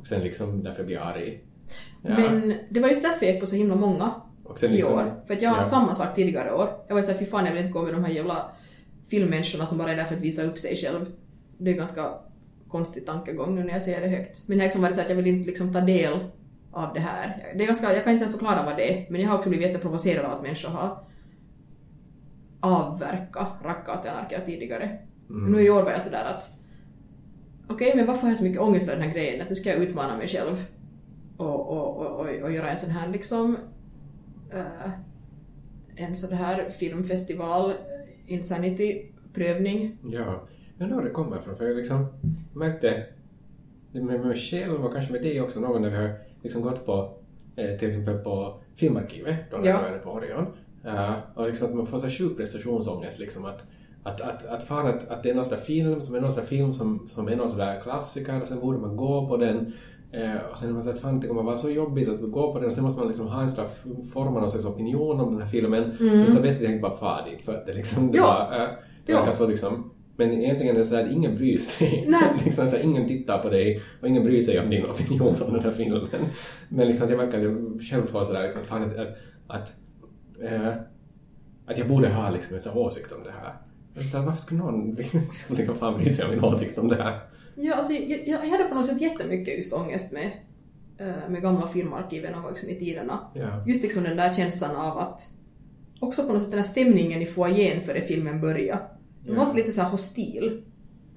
Och 0.00 0.06
sen 0.06 0.20
liksom 0.20 0.62
därför 0.62 0.84
blir 0.84 0.96
jag 0.96 1.06
arg. 1.06 1.44
Ja. 2.02 2.10
Men 2.18 2.54
det 2.70 2.80
var 2.80 2.88
just 2.88 3.02
därför 3.02 3.26
jag 3.26 3.32
gick 3.32 3.40
på 3.40 3.46
så 3.46 3.56
himla 3.56 3.74
många 3.74 4.10
sen 4.56 4.70
i 4.70 4.74
liksom- 4.74 4.94
år. 4.94 5.22
För 5.26 5.34
att 5.34 5.42
jag 5.42 5.50
har 5.50 5.56
haft 5.56 5.72
ja. 5.72 5.78
samma 5.78 5.94
sak 5.94 6.14
tidigare 6.14 6.54
år. 6.54 6.68
Jag 6.88 6.94
var 6.94 7.02
såhär, 7.02 7.18
fy 7.18 7.24
fan 7.24 7.46
jag 7.46 7.52
vill 7.52 7.62
inte 7.62 7.72
gå 7.72 7.82
med 7.82 7.94
de 7.94 8.04
här 8.04 8.12
jävla 8.12 8.50
filmmänniskorna 9.08 9.66
som 9.66 9.78
bara 9.78 9.92
är 9.92 9.96
där 9.96 10.04
för 10.04 10.14
att 10.14 10.22
visa 10.22 10.42
upp 10.42 10.58
sig 10.58 10.76
själv. 10.76 11.06
Det 11.58 11.70
är 11.70 11.74
ganska 11.74 12.02
konstig 12.68 13.06
tankegång 13.06 13.54
nu 13.54 13.64
när 13.64 13.72
jag 13.72 13.82
säger 13.82 14.00
det 14.00 14.08
högt. 14.08 14.42
Men 14.48 14.58
jag 14.58 14.62
har 14.62 14.66
liksom 14.66 14.82
varit 14.82 14.94
så 14.94 15.00
att 15.00 15.08
jag 15.08 15.16
vill 15.16 15.26
inte 15.26 15.48
liksom 15.48 15.72
ta 15.72 15.80
del 15.80 16.18
av 16.72 16.94
det 16.94 17.00
här. 17.00 17.52
Det 17.56 17.62
är 17.62 17.66
ganska, 17.66 17.94
jag 17.94 18.04
kan 18.04 18.12
inte 18.12 18.28
förklara 18.28 18.62
vad 18.64 18.76
det 18.76 18.92
är, 18.92 19.10
men 19.10 19.20
jag 19.20 19.28
har 19.28 19.36
också 19.36 19.50
blivit 19.50 19.66
jätteprovocerad 19.66 20.24
av 20.24 20.32
att 20.32 20.42
människor 20.42 20.68
har 20.68 21.04
avverkat 22.62 23.48
Rakkaat 23.64 24.06
Anarkia 24.06 24.40
tidigare. 24.40 24.98
Mm. 25.30 25.52
Nu 25.52 25.60
i 25.62 25.70
år 25.70 25.82
var 25.82 25.90
jag 25.90 26.02
sådär 26.02 26.24
att 26.24 26.50
okej, 27.68 27.92
men 27.96 28.06
varför 28.06 28.22
har 28.22 28.28
jag 28.28 28.38
så 28.38 28.44
mycket 28.44 28.60
ångest 28.60 28.88
över 28.88 29.00
den 29.00 29.08
här 29.08 29.14
grejen? 29.16 29.42
Att 29.42 29.48
nu 29.48 29.54
ska 29.56 29.68
jag 29.70 29.78
utmana 29.78 30.16
mig 30.16 30.28
själv 30.28 30.64
och, 31.36 31.70
och, 31.70 31.96
och, 31.96 32.06
och, 32.20 32.26
och 32.42 32.52
göra 32.52 32.70
en 32.70 32.76
sån 32.76 32.90
här 32.90 33.08
liksom 33.08 33.56
eh, 34.52 34.90
en 35.96 36.14
sån 36.14 36.36
här 36.38 36.70
filmfestival, 36.70 37.72
Insanity-prövning. 38.26 39.96
Ja, 40.04 40.42
Jag 40.78 40.84
undrar 40.84 40.96
var 40.96 41.04
det 41.04 41.10
kommer 41.10 41.36
ifrån, 41.38 41.56
för 41.56 41.64
jag 41.66 41.76
liksom 41.76 42.06
märkte 42.54 43.06
med 43.92 44.20
mig 44.20 44.36
själv 44.36 44.84
och 44.84 44.92
kanske 44.92 45.12
med 45.12 45.22
dig 45.22 45.40
också 45.40 45.60
någon 45.60 45.82
när 45.82 45.90
vi 45.90 45.96
har 45.96 46.18
liksom 46.42 46.62
gått 46.62 46.86
på 46.86 47.18
eh, 47.56 47.76
till 47.78 47.88
exempel 47.88 48.18
på 48.18 48.60
Filmarkivet, 48.74 49.36
då 49.50 49.56
när 49.56 49.66
Ja. 49.66 49.80
jag 49.86 49.94
är 49.94 49.98
på 49.98 50.10
Orion. 50.10 50.46
Eh, 50.84 51.14
och 51.34 51.46
liksom 51.46 51.68
att 51.68 51.74
man 51.74 51.86
får 51.86 51.98
så 51.98 52.08
sjuk 52.08 52.36
prestationsångest 52.36 53.18
liksom 53.18 53.44
att 53.44 53.66
att, 54.04 54.20
att, 54.20 54.46
att, 54.46 54.62
fan 54.64 54.86
att, 54.86 55.10
att 55.10 55.22
det 55.22 55.30
är 55.30 55.34
någon 55.34 55.44
sån 55.44 55.56
där 55.56 55.64
film 55.64 56.02
som 56.02 56.14
är 56.14 56.20
någon 56.20 56.30
sån 56.30 56.40
där 56.40 56.48
film 56.48 56.72
som, 56.72 57.06
som 57.08 57.28
är 57.28 57.36
någon 57.36 57.50
sån 57.50 57.58
där 57.58 57.80
klassiker 57.80 58.40
och 58.40 58.46
sen 58.48 58.60
borde 58.60 58.78
man 58.78 58.96
gå 58.96 59.28
på 59.28 59.36
den 59.36 59.72
eh, 60.12 60.50
och 60.50 60.58
sen 60.58 60.68
är 60.68 60.72
man 60.72 60.82
så 60.82 60.90
att 60.90 61.00
fan 61.00 61.20
det 61.20 61.26
kommer 61.26 61.42
vara 61.42 61.56
så 61.56 61.70
jobbigt 61.70 62.08
att 62.08 62.30
gå 62.30 62.52
på 62.52 62.58
den 62.58 62.68
och 62.68 62.74
sen 62.74 62.84
måste 62.84 62.98
man 62.98 63.08
liksom 63.08 63.26
ha 63.26 63.40
en 63.40 63.46
där 63.46 64.02
forma 64.12 64.40
någon 64.40 64.50
slags 64.50 64.66
opinion 64.66 65.20
om 65.20 65.32
den 65.32 65.42
här 65.42 65.48
filmen 65.48 65.94
så 65.98 66.04
det 66.04 66.22
är 66.22 66.26
så 66.26 66.42
bäst 66.42 66.62
att 66.64 66.70
jag 66.70 66.80
bara 66.80 66.96
far 66.96 67.28
dit 67.30 67.42
för 67.42 67.54
att 67.54 67.66
det 67.66 67.74
liksom 67.74 68.12
det 68.12 68.18
Ja. 68.18 68.48
var, 68.50 68.60
eh, 68.60 68.68
det 69.06 69.12
verkar 69.14 69.32
så 69.32 69.48
liksom 69.48 69.90
men 70.16 70.32
egentligen 70.32 70.74
är 70.74 70.78
det 70.78 70.84
så 70.84 70.96
att 70.96 71.10
ingen 71.10 71.34
bryr 71.36 71.58
sig. 71.58 72.08
Liksom 72.44 72.68
så 72.68 72.76
här, 72.76 72.84
ingen 72.84 73.06
tittar 73.06 73.38
på 73.38 73.48
dig 73.48 73.82
och 74.00 74.08
ingen 74.08 74.24
bryr 74.24 74.42
sig 74.42 74.60
om 74.60 74.70
din 74.70 74.84
opinion 74.84 75.34
om 75.46 75.52
den 75.52 75.62
här 75.62 75.70
filmen. 75.70 76.08
Men 76.68 76.88
liksom 76.88 77.04
att 77.04 77.10
jag 77.10 77.18
verkar 77.18 77.38
jag 77.38 77.80
själv 77.90 78.06
få 78.06 78.24
sådär 78.24 78.42
liksom, 78.42 78.62
fan, 78.64 78.82
att, 78.82 78.96
att, 78.98 79.16
att, 79.46 79.74
eh, 80.42 80.68
att 81.66 81.78
jag 81.78 81.88
borde 81.88 82.08
ha 82.08 82.30
liksom 82.30 82.56
en 82.56 82.78
åsikt 82.78 83.12
om 83.12 83.24
det 83.24 83.30
här. 83.30 83.52
Men 83.94 84.04
Så 84.04 84.18
här, 84.18 84.26
varför 84.26 84.42
skulle 84.42 84.60
någon 84.60 84.94
liksom 84.94 85.56
sig 86.10 86.24
om 86.24 86.30
min 86.30 86.44
åsikt 86.44 86.78
om 86.78 86.88
det 86.88 87.02
här? 87.02 87.20
Ja, 87.54 87.74
alltså, 87.74 87.92
jag, 87.92 88.28
jag 88.28 88.38
hade 88.38 88.64
på 88.64 88.74
något 88.74 88.86
sätt 88.86 89.00
jättemycket 89.00 89.56
just 89.56 89.72
ångest 89.72 90.12
med, 90.12 90.30
eh, 90.98 91.30
med 91.30 91.42
gamla 91.42 91.66
filmarkiven 91.68 92.34
och 92.34 92.50
liksom 92.50 92.68
i 92.68 92.78
tiderna. 92.78 93.18
Ja. 93.34 93.64
Just 93.66 93.82
liksom 93.82 94.02
den 94.02 94.16
där 94.16 94.34
känslan 94.34 94.76
av 94.76 94.98
att 94.98 95.20
också 96.00 96.26
på 96.26 96.32
något 96.32 96.42
sätt 96.42 96.50
den 96.50 96.58
här 96.60 96.66
stämningen 96.66 97.22
i 97.22 97.26
foajén 97.26 97.80
före 97.80 98.00
filmen 98.00 98.40
började. 98.40 98.80
Den 99.26 99.36
var 99.36 99.44
Ja. 99.46 99.52
lite 99.52 99.72
så 99.72 99.80
här 99.82 99.90
hostil. 99.90 100.62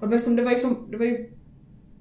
det 0.00 0.06
var, 0.06 0.12
liksom, 0.12 0.36
det, 0.36 0.42
var 0.42 0.50
liksom, 0.50 0.88
det 0.90 0.96
var 0.96 1.04
ju 1.04 1.30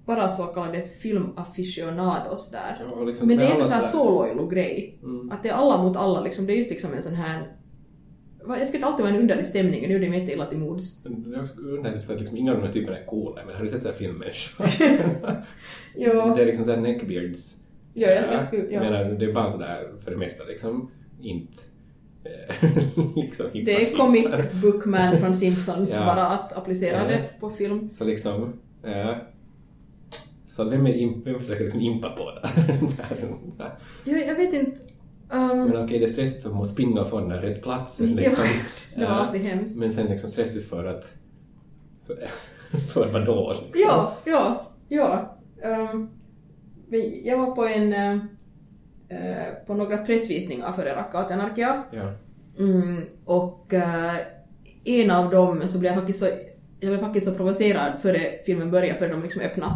bara 0.05 0.27
så 0.29 0.43
kallade 0.43 0.87
filmaficionados 0.87 2.51
där. 2.51 2.77
Ja, 2.91 3.03
liksom 3.03 3.27
Men 3.27 3.37
det 3.37 3.43
är 3.45 3.51
inte 3.51 3.65
så 3.65 3.73
här 3.73 3.81
sådär- 3.81 4.03
solo-grej. 4.05 4.99
Att 5.31 5.43
det 5.43 5.49
är 5.49 5.53
alla 5.53 5.83
mot 5.83 5.97
alla 5.97 6.21
liksom. 6.21 6.45
Det 6.45 6.53
är 6.53 6.57
just 6.57 6.69
liksom 6.69 6.93
en 6.93 7.01
sån 7.01 7.13
här... 7.15 7.47
Jag 8.47 8.57
tycker 8.59 8.73
att 8.73 8.81
det 8.81 8.85
alltid 8.87 9.03
var 9.05 9.11
en 9.11 9.19
underlig 9.19 9.45
stämning 9.45 9.81
och 9.81 9.87
det 9.87 9.93
gjorde 9.93 10.09
mig 10.09 10.19
inte 10.19 10.31
illa 10.33 10.45
till 10.45 10.57
mods. 10.57 11.03
Det 11.03 11.09
är 11.35 11.41
också 11.41 11.59
underligt 11.59 12.03
för 12.03 12.13
att 12.13 12.19
liksom 12.19 12.37
ingen 12.37 12.53
av 12.53 12.59
de 12.59 12.65
här 12.65 12.73
typerna 12.73 12.97
är 12.97 13.05
coola. 13.05 13.41
Men 13.45 13.55
har 13.55 13.63
du 13.63 13.69
sett 13.69 13.81
sådana 13.81 13.97
filmmänniskor? 13.97 14.65
Ja. 15.95 16.33
Det 16.35 16.41
är 16.41 16.45
liksom 16.45 16.65
såhär 16.65 16.81
neckbeards. 16.81 17.55
Ja, 17.93 18.07
jag- 18.07 18.33
jag 18.33 18.43
skulle- 18.43 18.71
ja. 18.71 18.79
Menar, 18.79 19.03
det 19.05 19.25
är 19.25 19.33
bara 19.33 19.49
sådär 19.49 19.93
för 20.03 20.11
det 20.11 20.17
mesta 20.17 20.43
liksom 20.43 20.91
inte 21.21 21.57
eh, 22.23 22.69
liksom 23.15 23.45
Det 23.53 23.75
är 23.91 23.97
comic 23.97 24.27
book 24.61 24.85
man 24.85 25.17
från 25.17 25.35
Simpsons, 25.35 25.93
Ja. 25.99 26.05
bara 26.05 26.27
att 26.27 26.53
applicera 26.57 26.97
Ja. 26.97 27.07
det 27.07 27.29
på 27.39 27.49
film. 27.49 27.89
Så 27.89 28.03
liksom... 28.05 28.53
Eh, 28.83 29.11
så 30.55 30.63
vem, 30.63 30.87
är 30.87 30.93
imp, 30.93 31.27
vem 31.27 31.39
försöker 31.39 31.63
liksom 31.63 31.81
impa 31.81 32.09
på 32.09 32.31
det? 32.31 32.49
Jag, 34.11 34.27
jag 34.27 34.35
vet 34.35 34.53
inte... 34.53 34.81
Um, 35.29 35.47
men 35.47 35.83
okej, 35.83 35.99
det 35.99 36.05
är 36.05 36.09
stressigt 36.09 36.41
för 36.43 36.49
att 36.49 36.55
man 36.55 36.97
och 36.97 37.09
få 37.09 37.19
den 37.19 37.41
rätt 37.41 37.63
platsen. 37.63 38.07
Ja, 38.09 38.15
Liksom. 38.15 38.43
det 38.95 39.05
var 39.05 39.11
Eh, 39.11 39.21
alltid 39.21 39.41
hemskt. 39.41 39.77
Men 39.77 39.91
sen 39.91 40.07
liksom 40.07 40.29
stressigt 40.29 40.69
för 40.69 40.85
att... 40.85 41.15
För, 42.07 42.17
för 42.93 43.11
vadå? 43.11 43.53
Liksom. 43.53 43.81
Ja, 43.87 44.17
ja, 44.25 44.71
ja. 44.89 45.37
Um, 45.93 46.09
jag 47.23 47.37
var 47.37 47.55
på 47.55 47.65
en... 47.65 47.93
eh, 47.93 48.13
eh, 49.09 49.53
på 49.67 49.73
några 49.73 49.97
pressvisningar 49.97 50.71
före 50.71 50.95
Rakkaat 50.95 51.31
Anarkia. 51.31 51.83
Ja. 51.91 52.13
Mm, 52.59 53.03
och 53.25 53.73
eh, 53.73 54.15
en 54.83 55.11
av 55.11 55.29
dem 55.31 55.67
så 55.67 55.79
blev 55.79 55.91
jag 55.91 55.99
faktiskt 55.99 56.19
så, 56.19 56.25
jag 56.79 56.89
blev 56.91 56.99
faktiskt 56.99 57.27
så 57.27 57.33
provocerad 57.33 58.01
före 58.01 58.19
filmen 58.45 58.71
började, 58.71 58.99
före 58.99 59.11
de 59.11 59.21
liksom 59.21 59.41
öppnade 59.41 59.75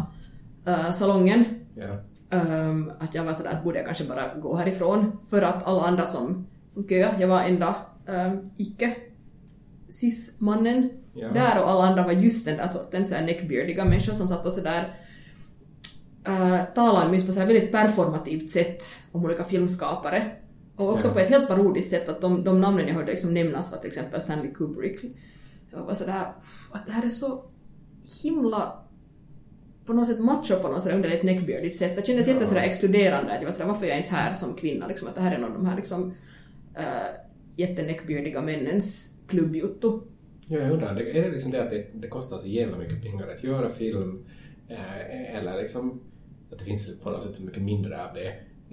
eh, 0.70 0.92
salongen. 0.92 1.44
Ja. 1.74 2.00
Ehm, 2.36 2.92
att 2.98 3.14
jag 3.14 3.24
var 3.24 3.32
sådär 3.32 3.50
att 3.50 3.64
borde 3.64 3.78
jag 3.78 3.86
kanske 3.86 4.04
bara 4.04 4.34
gå 4.34 4.56
härifrån 4.56 5.12
för 5.30 5.42
att 5.42 5.66
alla 5.66 5.82
andra 5.82 6.06
som, 6.06 6.46
som 6.68 6.88
köade, 6.88 7.20
jag 7.20 7.28
var 7.28 7.40
enda 7.42 7.74
um, 8.06 8.50
icke 8.56 8.96
cis-mannen 9.88 10.90
Ja. 11.14 11.28
där 11.32 11.62
och 11.62 11.70
alla 11.70 11.84
andra 11.86 12.02
var 12.02 12.12
just 12.12 12.44
den 12.44 12.56
där 12.56 12.66
sortens 12.66 13.08
så 13.08 13.14
här 13.14 13.26
neckbeardiga 13.26 13.84
människor 13.84 14.12
som 14.14 14.28
satt 14.28 14.46
och 14.46 14.52
sådär 14.52 14.94
uh, 16.28 16.64
talade 16.74 17.10
minst 17.10 17.26
på 17.26 17.32
så 17.32 17.40
här 17.40 17.46
väldigt 17.46 17.72
performativt 17.72 18.50
sätt 18.50 18.82
om 19.12 19.24
olika 19.24 19.44
filmskapare. 19.44 20.32
Och 20.76 20.88
också 20.92 21.08
Ja. 21.08 21.14
på 21.14 21.20
ett 21.20 21.28
helt 21.28 21.48
parodiskt 21.48 21.90
sätt 21.90 22.08
att 22.08 22.20
de, 22.20 22.44
de 22.44 22.60
namnen 22.60 22.88
jag 22.88 22.94
hörde 22.94 23.10
liksom 23.10 23.34
nämnas 23.34 23.72
var 23.72 23.78
till 23.78 23.88
exempel 23.88 24.20
Stanley 24.20 24.52
Kubrick. 24.54 25.16
Jag 25.70 25.82
var 25.82 25.94
sådär 25.94 26.22
att 26.72 26.86
det 26.86 26.92
här 26.92 27.04
är 27.06 27.08
så 27.10 27.44
himla 28.22 28.72
på 29.86 29.92
något 29.92 30.06
sätt 30.08 30.20
macho 30.20 30.54
på 30.62 30.68
något 30.68 30.82
sådär 30.82 30.96
underligt 30.96 31.22
neckbeardigt 31.22 31.78
sätt. 31.78 31.96
Det 31.96 32.06
kändes 32.06 32.26
Ja. 32.28 32.34
jätte 32.34 32.46
sådär 32.46 32.62
exkluderande. 32.62 33.32
Att 33.32 33.40
jag 33.42 33.48
var 33.48 33.52
sådär, 33.52 33.66
varför 33.68 33.84
är 33.84 33.88
jag 33.88 33.94
ens 33.96 34.10
här 34.10 34.32
som 34.32 34.54
kvinna? 34.54 34.86
Liksom, 34.86 35.08
att 35.08 35.14
det 35.14 35.20
här 35.20 35.34
är 35.34 35.38
någon 35.38 35.50
av 35.52 35.56
de 35.56 35.66
här 35.66 35.76
liksom, 35.76 36.04
uh, 36.78 36.84
jätteneckbeardiga 37.56 38.40
männens 38.42 39.18
klubbjutto. 39.28 40.02
Ja, 40.46 40.58
jag 40.58 40.70
undrar, 40.70 40.94
det- 40.94 41.18
är 41.18 41.22
det 41.22 41.30
liksom 41.30 41.52
det 41.52 41.62
att 41.62 41.70
det, 41.70 41.86
det 41.94 42.08
kostar 42.08 42.38
så 42.38 42.48
jävla 42.48 42.78
mycket 42.78 43.02
pengar 43.02 43.28
att 43.28 43.44
göra 43.44 43.68
film? 43.68 44.24
Eh, 44.68 45.36
eller 45.36 45.62
liksom 45.62 46.00
att 46.52 46.58
det 46.58 46.64
finns 46.64 47.00
på 47.00 47.10
något 47.10 47.24
sätt 47.24 47.36
så 47.36 47.44
mycket 47.46 47.62
mindre 47.62 48.04
av 48.04 48.14
det? 48.14 48.26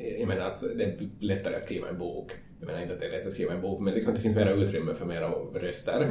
Eh, 0.04 0.20
Jag 0.20 0.28
menar 0.28 0.46
att 0.46 0.64
det 0.78 0.84
är 0.84 1.10
lättare 1.20 1.56
att 1.56 1.64
skriva 1.64 1.90
en 1.90 1.98
bok. 1.98 2.32
Jag 2.60 2.68
menar 2.68 2.82
inte 2.82 2.94
att 2.94 3.00
det 3.00 3.06
är 3.06 3.12
lätt 3.12 3.26
att 3.28 3.32
skriva 3.32 3.54
en 3.54 3.62
bok, 3.62 3.80
men 3.82 3.94
liksom 3.94 4.10
att 4.10 4.16
det 4.16 4.22
finns 4.22 4.36
mera 4.36 4.52
utrymme 4.52 4.94
för 4.94 5.06
mera 5.06 5.30
röster. 5.54 6.02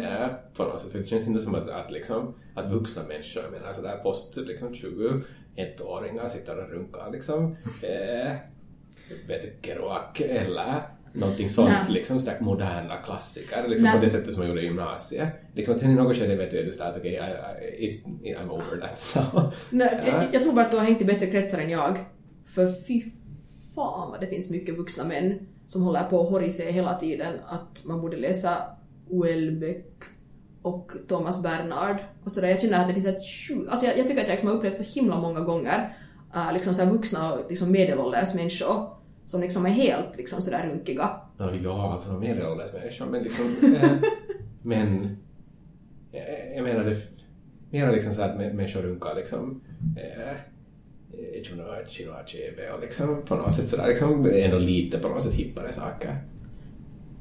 Eh, 0.00 0.28
på 0.56 0.62
något 0.64 0.80
sätt. 0.80 0.92
För 0.92 0.98
det 0.98 1.06
känns 1.06 1.26
inte 1.26 1.40
som 1.40 1.54
att, 1.54 1.68
att, 1.68 1.90
liksom, 1.90 2.34
att 2.54 2.70
vuxna 2.70 3.02
människor, 3.08 3.42
jag 3.42 3.52
menar 3.52 3.72
sådär 3.72 3.96
post 4.02 4.36
liksom 4.36 4.72
21-åringar 4.72 6.28
sitter 6.28 6.64
och 6.64 6.70
runkar 6.70 7.10
liksom. 7.12 7.56
Eh, 7.82 8.32
vet 9.28 9.42
du, 9.42 9.68
Kerouac 9.68 10.20
eller 10.20 10.82
någonting 11.12 11.50
sånt, 11.50 11.68
Nej. 11.68 11.92
liksom 11.92 12.20
sådär 12.20 12.36
moderna 12.40 12.96
klassiker, 12.96 13.68
liksom 13.68 13.84
Nej. 13.84 13.94
på 13.94 14.04
det 14.04 14.10
sättet 14.10 14.32
som 14.32 14.40
man 14.40 14.48
gjorde 14.48 14.60
i 14.62 14.64
gymnasiet. 14.64 15.28
Liksom 15.54 15.74
att 15.74 15.80
sen 15.80 15.90
i 15.90 15.94
något 15.94 16.16
skede 16.16 16.36
vet 16.36 16.50
du, 16.50 16.58
är 16.58 16.64
du 16.64 16.72
sådär 16.72 16.90
att 16.90 16.96
okej, 16.96 17.20
okay, 17.20 18.34
I'm 18.34 18.50
over 18.50 18.80
that 18.80 19.32
now. 19.34 19.52
Nej, 19.70 20.02
Ja. 20.06 20.22
jag, 20.22 20.34
jag 20.34 20.42
tror 20.42 20.52
bara 20.52 20.64
att 20.64 20.70
du 20.70 20.76
har 20.76 20.84
hängt 20.84 21.00
i 21.00 21.04
bättre 21.04 21.26
kretsar 21.26 21.58
än 21.58 21.70
jag. 21.70 21.98
För 22.46 22.68
fy 22.86 23.02
fan 23.74 24.10
vad 24.10 24.20
det 24.20 24.26
finns 24.26 24.50
mycket 24.50 24.78
vuxna 24.78 25.04
män 25.04 25.38
som 25.66 25.82
håller 25.82 26.02
på 26.02 26.22
att 26.22 26.30
horgse 26.30 26.70
hela 26.70 26.98
tiden 26.98 27.34
att 27.46 27.84
man 27.86 28.00
borde 28.00 28.16
läsa 28.16 28.56
Houellebecq 29.08 29.86
och 30.62 30.92
Thomas 31.08 31.42
Bernhard 31.42 31.96
och 32.24 32.32
sådär. 32.32 32.48
Jag 32.48 32.60
känner 32.60 32.80
att 32.80 32.88
det 32.88 32.94
finns 32.94 33.06
ett 33.06 33.24
sjukt... 33.26 33.70
Alltså 33.70 33.86
jag, 33.86 33.98
jag 33.98 34.06
tycker 34.06 34.20
att 34.20 34.26
jag 34.26 34.34
liksom 34.34 34.48
har 34.48 34.56
upplevt 34.56 34.76
så 34.76 35.00
himla 35.00 35.20
många 35.20 35.40
gånger 35.40 35.96
uh, 36.36 36.52
liksom 36.52 36.74
så 36.74 36.84
vuxna 36.84 37.32
och 37.32 37.50
liksom 37.50 37.72
medelålders 37.72 38.34
människor 38.34 39.02
som 39.26 39.40
liksom 39.40 39.66
är 39.66 39.70
helt 39.70 40.16
liksom 40.16 40.42
sådär 40.42 40.68
runkiga. 40.68 41.10
Ja, 41.38 41.54
ja, 41.54 41.92
alltså 41.92 42.10
de 42.12 42.20
medelålders 42.20 42.72
människor, 42.72 43.06
men 43.06 43.22
liksom... 43.22 43.44
Eh, 43.82 43.90
men... 44.62 45.16
Eh, 46.12 46.56
jag 46.56 46.62
menar 46.64 46.84
det... 46.84 46.96
Mera 47.70 47.90
liksom 47.90 48.14
så 48.14 48.22
att 48.22 48.36
mä- 48.36 48.52
människor 48.52 48.82
runkar 48.82 49.14
liksom... 49.14 49.60
Eh, 49.96 50.36
Chinoa, 51.42 51.86
Chinoa, 51.86 52.26
Chebe 52.26 52.70
och 52.74 52.80
liksom 52.80 53.22
på 53.28 53.34
något 53.34 53.52
sätt 53.52 53.68
sådär 53.68 53.88
liksom 53.88 54.30
ändå 54.34 54.58
lite 54.58 54.98
på 54.98 55.08
något 55.08 55.22
sätt 55.22 55.32
hippare 55.34 55.72
saker. 55.72 56.16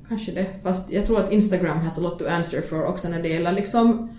Kanske 0.07 0.31
det. 0.31 0.45
Fast 0.63 0.91
jag 0.91 1.05
tror 1.05 1.19
att 1.19 1.31
Instagram 1.31 1.77
has 1.77 1.97
a 1.97 2.01
lot 2.01 2.19
to 2.19 2.25
answer 2.27 2.61
for 2.61 2.85
också 2.85 3.09
när 3.09 3.21
det 3.23 3.29
gäller 3.29 3.51
liksom 3.51 4.09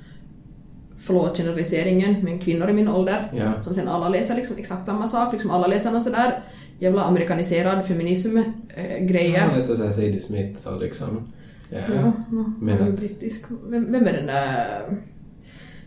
förlåt 0.96 1.36
generaliseringen, 1.38 2.24
men 2.24 2.38
kvinnor 2.38 2.70
i 2.70 2.72
min 2.72 2.88
ålder 2.88 3.32
Ja. 3.36 3.62
som 3.62 3.74
sen 3.74 3.88
alla 3.88 4.08
läser 4.08 4.34
liksom 4.36 4.56
exakt 4.58 4.86
samma 4.86 5.06
sak, 5.06 5.32
liksom 5.32 5.50
alla 5.50 5.66
läser 5.66 5.90
någon 5.90 6.00
sådär 6.00 6.38
jävla 6.78 7.02
amerikaniserad 7.04 7.86
feminism-grejer. 7.86 9.50
Ja, 9.54 9.60
så 9.60 9.76
såhär 9.76 9.90
Sadie 9.90 10.20
Smith 10.20 10.68
och 10.68 10.82
liksom... 10.82 11.32
Ja, 11.70 11.78
Ja, 11.94 12.12
no, 12.30 12.52
men 12.60 12.82
att... 12.82 12.96
brittisk. 12.96 13.46
Vem, 13.68 13.92
vem 13.92 14.06
är 14.06 14.12
den 14.12 14.26
där... 14.26 14.82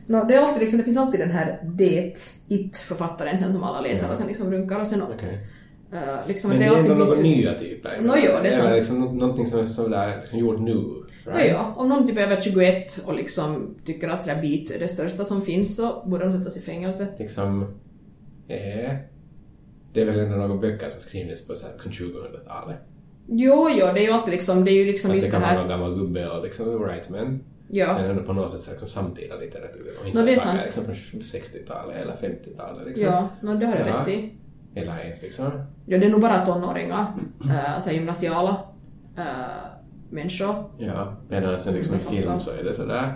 No, 0.07 0.25
det, 0.27 0.33
är 0.35 0.39
alltid 0.39 0.59
liksom, 0.61 0.77
det 0.77 0.83
finns 0.83 0.97
alltid 0.97 1.19
den 1.19 1.31
här 1.31 1.59
det 1.63 2.13
it-författaren 2.47 3.37
sen 3.39 3.53
som 3.53 3.63
alla 3.63 3.81
läser 3.81 4.05
Ja. 4.05 4.11
och 4.11 4.17
sen 4.17 4.27
liksom 4.27 4.51
runkar 4.51 4.79
och 4.79 4.87
sen... 4.87 5.01
Okej. 5.01 5.47
eh, 5.93 6.27
liksom, 6.27 6.49
Men 6.49 6.59
det 6.59 6.65
är 6.65 6.69
alltid 6.69 6.91
ändå 6.91 7.05
något 7.05 7.23
nya 7.23 7.53
typer. 7.53 7.97
Nå, 8.01 8.13
ja, 8.25 8.41
det 8.43 8.49
är 8.49 8.53
sant. 8.53 8.73
Liksom 8.73 8.99
nå- 8.99 9.11
någonting 9.11 9.45
som 9.47 9.59
är 9.59 9.65
sådär 9.65 10.17
liksom 10.21 10.39
gjort 10.39 10.59
nu. 10.59 10.71
Ja, 11.25 11.31
Right? 11.31 11.51
ja, 11.51 11.73
om 11.77 11.89
någon 11.89 12.07
typ 12.07 12.17
är 12.17 12.21
över 12.21 12.41
21 12.41 13.03
och 13.07 13.15
liksom 13.15 13.75
tycker 13.85 14.09
att 14.09 14.23
sådär 14.23 14.41
beat 14.41 14.71
är 14.71 14.79
det 14.79 14.87
största 14.87 15.25
som 15.25 15.41
finns 15.41 15.75
så 15.77 16.03
borde 16.05 16.25
de 16.25 16.37
sättas 16.37 16.57
i 16.57 16.61
fängelse. 16.61 17.07
Liksom... 17.19 17.61
Eh, 18.47 18.91
det 19.93 20.01
är 20.01 20.05
väl 20.05 20.19
ändå 20.19 20.35
några 20.37 20.55
böcker 20.61 20.89
som 20.89 21.01
skrivits 21.01 21.47
på 21.47 21.53
här, 21.53 21.73
liksom 21.73 21.91
2000-talet. 21.91 22.77
Jo, 23.27 23.69
jo, 23.79 23.85
det 23.93 23.99
är 23.99 24.03
ju 24.03 24.11
alltid 24.11 24.31
liksom, 24.31 24.65
det 24.65 24.71
är 24.71 24.73
ju 24.75 24.85
liksom 24.85 25.09
att 25.11 25.15
just 25.15 25.27
det 25.31 25.37
det 25.37 25.41
kan 25.41 25.41
vara 25.41 25.51
här... 25.51 25.59
någon 25.59 25.69
gammal 25.69 25.95
gubbe 25.95 26.29
och 26.29 26.43
liksom, 26.43 26.83
right, 26.83 27.09
men... 27.09 27.43
Ja. 27.67 27.93
Men 27.97 28.09
ändå 28.09 28.23
på 28.23 28.33
något 28.33 28.51
sätt 28.51 28.71
liksom 28.71 28.87
samtida 28.87 29.35
litteratur 29.35 29.93
och 30.01 30.07
inte 30.07 30.19
Nå, 30.19 30.25
det 30.25 30.39
saker 30.39 30.61
liksom 30.63 30.85
från 30.85 30.95
60-talet 30.95 31.95
eller 31.97 32.13
50-talet 32.13 32.87
liksom. 32.87 33.05
Ja, 33.05 33.29
no, 33.41 33.53
det 33.59 33.65
har 33.65 33.73
du 33.75 33.79
Ja. 33.79 33.99
rätt 34.01 34.07
i. 34.07 34.33
Eller 34.75 34.99
ens 34.99 35.21
liksom... 35.21 35.45
Ja, 35.85 35.97
det 35.97 36.05
är 36.05 36.09
nog 36.09 36.21
bara 36.21 36.45
tonåringar, 36.45 37.05
äh, 37.49 37.75
alltså 37.75 37.91
gymnasiala 37.91 38.59
äh, 39.17 39.23
människor. 40.09 40.55
Ja, 40.77 41.15
medan 41.29 41.57
sen 41.57 41.73
liksom 41.73 41.93
en 41.93 41.99
sant, 41.99 42.15
film 42.15 42.39
så 42.39 42.51
är 42.51 42.63
det 42.63 42.73
sådär... 42.73 43.13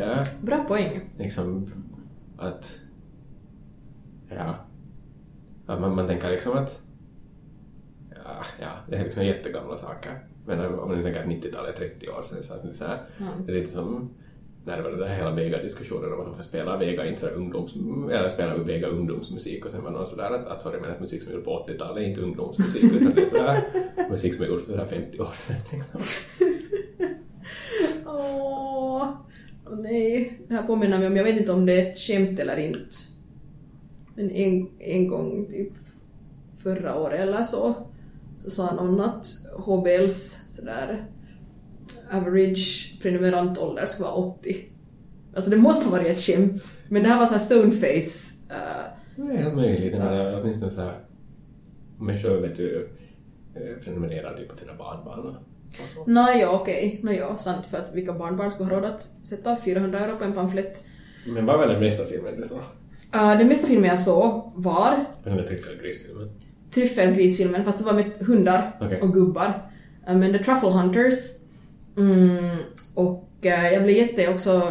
Ja, 0.00 0.22
Bra 0.42 0.64
poäng. 0.68 1.00
liksom 1.18 1.72
att... 2.38 2.78
Ja. 4.36 4.54
Att 5.66 5.80
man, 5.80 5.94
man 5.94 6.06
tänker 6.06 6.30
liksom 6.30 6.58
att... 6.58 6.80
Ja, 8.10 8.44
ja, 8.60 8.68
det 8.88 8.96
är 8.96 9.04
liksom 9.04 9.24
jättegamla 9.26 9.76
saker. 9.76 10.16
Men 10.50 10.78
om 10.78 10.96
ni 10.96 11.02
tänker 11.02 11.20
att 11.20 11.26
90-talet 11.26 11.80
är 11.80 11.86
30 11.88 12.08
år 12.08 12.22
sedan 12.22 12.42
så 12.42 12.54
att 12.54 12.62
det 12.62 12.68
är 12.68 12.72
så 12.72 12.84
här, 12.84 12.98
det 13.46 13.52
är 13.52 13.56
lite 13.56 13.70
som 13.70 14.10
när 14.64 14.76
det 14.76 14.82
var 14.82 14.90
den 14.90 15.00
där 15.00 15.08
hela 15.08 15.30
Vega-diskussionen 15.30 16.12
om 16.12 16.20
att 16.20 16.26
varför 16.26 16.42
spelar 16.42 16.78
Vega 16.78 17.06
inte 17.06 17.20
så 17.20 17.26
här 17.26 17.34
ungdoms... 17.34 17.74
Eller 18.10 18.28
spelar 18.28 18.58
Vega 18.58 18.88
ungdomsmusik 18.88 19.64
och 19.64 19.70
sen 19.70 19.84
var 19.84 19.90
någon 19.90 20.06
sådär 20.06 20.30
att, 20.30 20.46
att 20.46 20.62
sorry 20.62 20.80
men 20.80 20.90
att 20.90 21.00
musik 21.00 21.22
som 21.22 21.32
är 21.32 21.36
gjord 21.36 21.44
på 21.44 21.66
80-talet 21.68 21.96
är 21.96 22.08
inte 22.08 22.20
ungdomsmusik 22.20 22.84
utan 22.84 23.12
det 23.14 23.22
är 23.22 23.26
sådär 23.26 23.58
musik 24.10 24.34
som 24.34 24.44
är 24.44 24.48
gjord 24.48 24.60
för 24.60 24.72
så 24.72 24.78
här 24.78 24.84
50 24.84 25.18
år 25.18 25.34
sedan 25.34 25.56
liksom. 25.72 26.00
Åh, 28.06 29.08
åh 29.66 29.76
nej. 29.78 30.40
Det 30.48 30.54
här 30.54 30.66
påminner 30.66 30.98
mig 30.98 31.06
om, 31.06 31.16
jag 31.16 31.24
vet 31.24 31.40
inte 31.40 31.52
om 31.52 31.66
det 31.66 31.80
är 31.80 31.90
ett 31.90 31.98
skämt 31.98 32.40
eller 32.40 32.56
inte. 32.56 32.96
Men 34.14 34.30
en, 34.30 34.70
en 34.78 35.08
gång, 35.08 35.46
typ 35.50 35.72
förra 36.62 36.98
året 36.98 37.20
eller 37.20 37.44
så, 37.44 37.74
så 38.44 38.50
sa 38.50 38.74
någon 38.74 39.00
att 39.00 39.26
HBLs 39.56 40.44
sådär 40.48 41.06
average 42.10 42.98
prenumerantålder 43.02 43.86
skulle 43.86 44.08
vara 44.08 44.14
80. 44.14 44.56
Alltså 45.34 45.50
det 45.50 45.56
måste 45.56 45.84
ha 45.84 45.92
varit 45.92 46.06
ett 46.06 46.20
skämt. 46.20 46.82
Men 46.88 47.02
det 47.02 47.08
här 47.08 47.18
var 47.18 47.26
så 47.26 47.32
här 47.32 47.40
stoneface. 47.40 48.34
Uh, 48.50 49.26
Det 49.26 49.42
är 49.42 49.54
möjligt. 49.54 49.92
Jag 49.92 49.98
menar, 49.98 50.40
åtminstone 50.40 50.72
så 50.72 50.80
här... 50.80 50.94
Människor 51.98 52.40
vet 52.40 52.56
du 52.56 52.88
eh, 53.54 53.82
prenumererar 53.84 54.36
typ 54.36 54.48
på 54.48 54.56
sina 54.56 54.74
barnbarn 54.74 55.26
och 55.26 55.34
så. 55.88 56.04
Nå 56.06 56.28
ja, 56.40 56.60
okej. 56.60 57.00
Nå 57.02 57.12
ja, 57.12 57.36
sant. 57.36 57.66
För 57.66 57.78
att 57.78 57.94
vilka 57.94 58.12
barnbarn 58.12 58.50
skulle 58.50 58.70
ha 58.70 58.80
råd 58.80 58.84
att 58.84 59.02
sätta 59.24 59.56
400 59.56 59.98
euro 60.00 60.16
på 60.16 60.24
en 60.24 60.32
pamflett? 60.32 60.84
Men 61.26 61.46
vad 61.46 61.58
var 61.58 61.66
den 61.66 61.80
bästa 61.80 62.04
filmen 62.04 62.32
du 62.36 62.44
såg? 62.44 62.58
Uh, 63.14 63.38
den 63.38 63.48
bästa 63.48 63.66
filmen 63.66 63.90
jag 63.90 63.98
såg 63.98 64.52
var 64.54 65.04
Den 65.24 65.36
där 65.36 65.46
tryffelgrisfilmen? 65.46 66.30
Tryffelgrisfilmen, 66.74 67.64
fast 67.64 67.78
det 67.78 67.84
var 67.84 67.92
med 67.92 68.16
hundar 68.20 68.76
Okej. 68.80 69.00
och 69.00 69.12
gubbar. 69.14 69.70
Uh, 70.08 70.16
men 70.16 70.32
The 70.32 70.38
Truffle 70.38 70.70
Hunters. 70.70 71.14
Mm, 71.98 72.56
och 72.94 73.28
uh, 73.44 73.72
jag 73.72 73.82
blev 73.82 73.96
jätte 73.96 74.28
också 74.28 74.56
uh, 74.56 74.62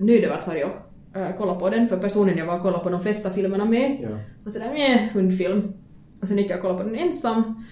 nöjd 0.00 0.24
över 0.24 0.34
att 0.36 0.46
varje 0.46 0.64
uh, 0.64 0.70
kolla 1.38 1.54
på 1.54 1.70
den, 1.70 1.88
för 1.88 1.96
personen 1.96 2.38
jag 2.38 2.46
var 2.46 2.56
och 2.56 2.62
kollade 2.62 2.84
på 2.84 2.90
de 2.90 3.02
flesta 3.02 3.30
filmerna 3.30 3.64
med 3.64 3.98
Ja. 4.02 4.18
och 4.46 4.52
sådär 4.52 4.72
meh, 4.72 5.12
hundfilm. 5.12 5.72
Och 6.22 6.28
sen 6.28 6.38
gick 6.38 6.50
jag 6.50 6.56
och 6.56 6.62
kollade 6.62 6.84
på 6.84 6.90
den 6.90 6.98
ensam. 6.98 7.64